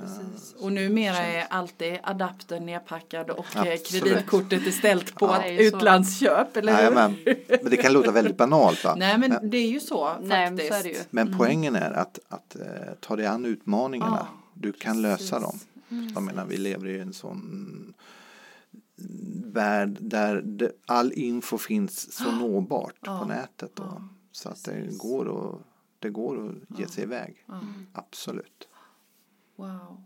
Precis. 0.00 0.54
Och 0.58 0.72
numera 0.72 1.16
är 1.16 1.46
alltid 1.50 1.98
adaptern 2.02 2.66
nedpackad 2.66 3.30
och 3.30 3.56
eh, 3.56 3.62
Absolut. 3.62 4.04
kreditkortet 4.04 4.66
är 4.66 4.70
ställt 4.70 5.14
på 5.14 5.26
Ja. 5.26 5.36
ett 5.42 5.58
Det 5.58 5.66
är 5.66 5.70
så. 5.70 5.76
utlandsköp, 5.76 6.56
eller 6.56 6.72
hur? 6.72 6.78
Jajamän. 6.78 7.16
Men 7.62 7.70
det 7.70 7.76
kan 7.76 7.92
låta 7.92 8.10
väldigt 8.12 8.36
banalt 8.36 8.84
va? 8.84 8.94
Nej 8.98 9.18
men 9.18 9.50
det 9.50 9.56
är 9.58 9.68
ju 9.68 9.80
så 9.80 10.14
Nej, 10.20 10.50
men 10.50 10.58
faktiskt. 10.58 10.68
så 10.68 10.74
är 10.80 10.82
det 10.82 10.88
ju. 10.88 11.04
Men 11.10 11.38
poängen 11.38 11.76
är 11.76 11.90
att, 11.90 12.18
att 12.28 12.56
eh, 12.56 12.66
ta 13.00 13.16
dig 13.16 13.26
an 13.26 13.44
utmaningarna. 13.44 14.26
Ja, 14.30 14.38
du 14.54 14.72
kan 14.72 15.02
lösa 15.02 15.40
precis. 15.40 15.66
dem. 15.88 16.10
Jag 16.14 16.22
menar, 16.22 16.44
vi 16.46 16.56
lever 16.56 16.86
i 16.88 17.00
en 17.00 17.12
sån 17.12 17.94
värld 19.44 19.98
där 20.00 20.42
det, 20.42 20.72
all 20.86 21.12
info 21.12 21.58
finns 21.58 22.12
så 22.14 22.32
nåbart 22.32 22.94
Ja. 23.00 23.18
på 23.18 23.24
nätet. 23.24 23.76
Då. 23.76 23.82
Ja, 23.82 24.08
så 24.32 24.48
att 24.48 24.64
det 24.64 24.98
går, 24.98 25.54
att, 25.54 25.60
det 25.98 26.10
går 26.10 26.48
att 26.70 26.78
ge 26.78 26.86
sig 26.86 27.04
iväg. 27.04 27.44
Absolut. 27.92 28.68
Wow. 29.56 30.04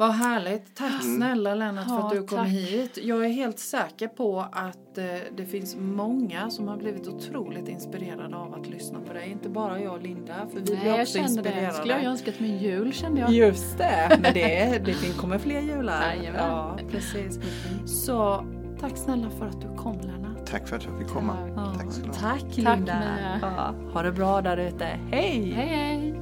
Vad 0.00 0.10
härligt. 0.12 0.74
Tack 0.76 1.02
Mm. 1.04 1.16
snälla 1.16 1.54
Lennart 1.54 1.84
för 1.88 1.94
Ja, 1.94 2.06
att 2.06 2.10
du 2.12 2.18
kom 2.26 2.38
tack. 2.38 2.48
hit. 2.48 2.98
Jag 3.02 3.24
är 3.24 3.28
helt 3.28 3.58
säker 3.58 4.08
på 4.08 4.40
att 4.52 4.98
eh, 4.98 5.04
det 5.36 5.46
finns 5.46 5.76
många 5.76 6.50
som 6.50 6.68
har 6.68 6.76
blivit 6.76 7.08
otroligt 7.08 7.68
inspirerade 7.68 8.36
av 8.36 8.54
att 8.54 8.66
lyssna 8.66 9.00
på 9.00 9.12
dig. 9.12 9.30
Inte 9.30 9.48
bara 9.48 9.80
jag 9.80 9.92
och 9.94 10.02
Linda, 10.02 10.34
för 10.52 10.60
vi 10.60 10.72
Nej, 10.72 10.80
blir 10.80 10.90
jag 10.90 11.00
också 11.00 11.18
kände 11.18 11.42
det. 11.42 11.48
inspirerade. 11.48 11.72
Skulle 11.74 11.92
jag 11.94 12.04
önskat 12.04 12.40
mig 12.40 12.50
en 12.50 12.58
jul 12.58 12.92
kände 12.92 13.20
jag. 13.20 13.30
Just 13.30 13.78
det, 13.78 14.18
men 14.22 14.34
det, 14.34 14.78
det 14.84 15.16
kommer 15.18 15.38
fler 15.38 15.60
jular. 15.60 16.02
Jajamän. 16.14 16.40
Ja, 16.40 16.78
precis. 16.90 17.38
Så 17.86 18.44
tack 18.80 18.96
snälla 18.96 19.30
för 19.30 19.46
att 19.46 19.60
du 19.60 19.76
kom 19.76 20.00
Lennart. 20.00 20.46
Tack 20.46 20.68
för 20.68 20.76
att 20.76 20.84
jag 20.84 20.98
fick 20.98 21.08
komma. 21.08 21.36
Tack. 21.76 21.76
Tack 21.76 22.06
ha. 22.06 22.12
Tack 22.12 22.40
Tack, 22.42 22.56
Linda. 22.56 22.98
Mia. 22.98 23.38
Ja, 23.42 23.74
ha 23.92 24.02
det 24.02 24.12
bra 24.12 24.42
där 24.42 24.56
ute. 24.56 24.84
Hej! 24.84 25.50
Hej 25.50 25.66
hej! 25.66 26.14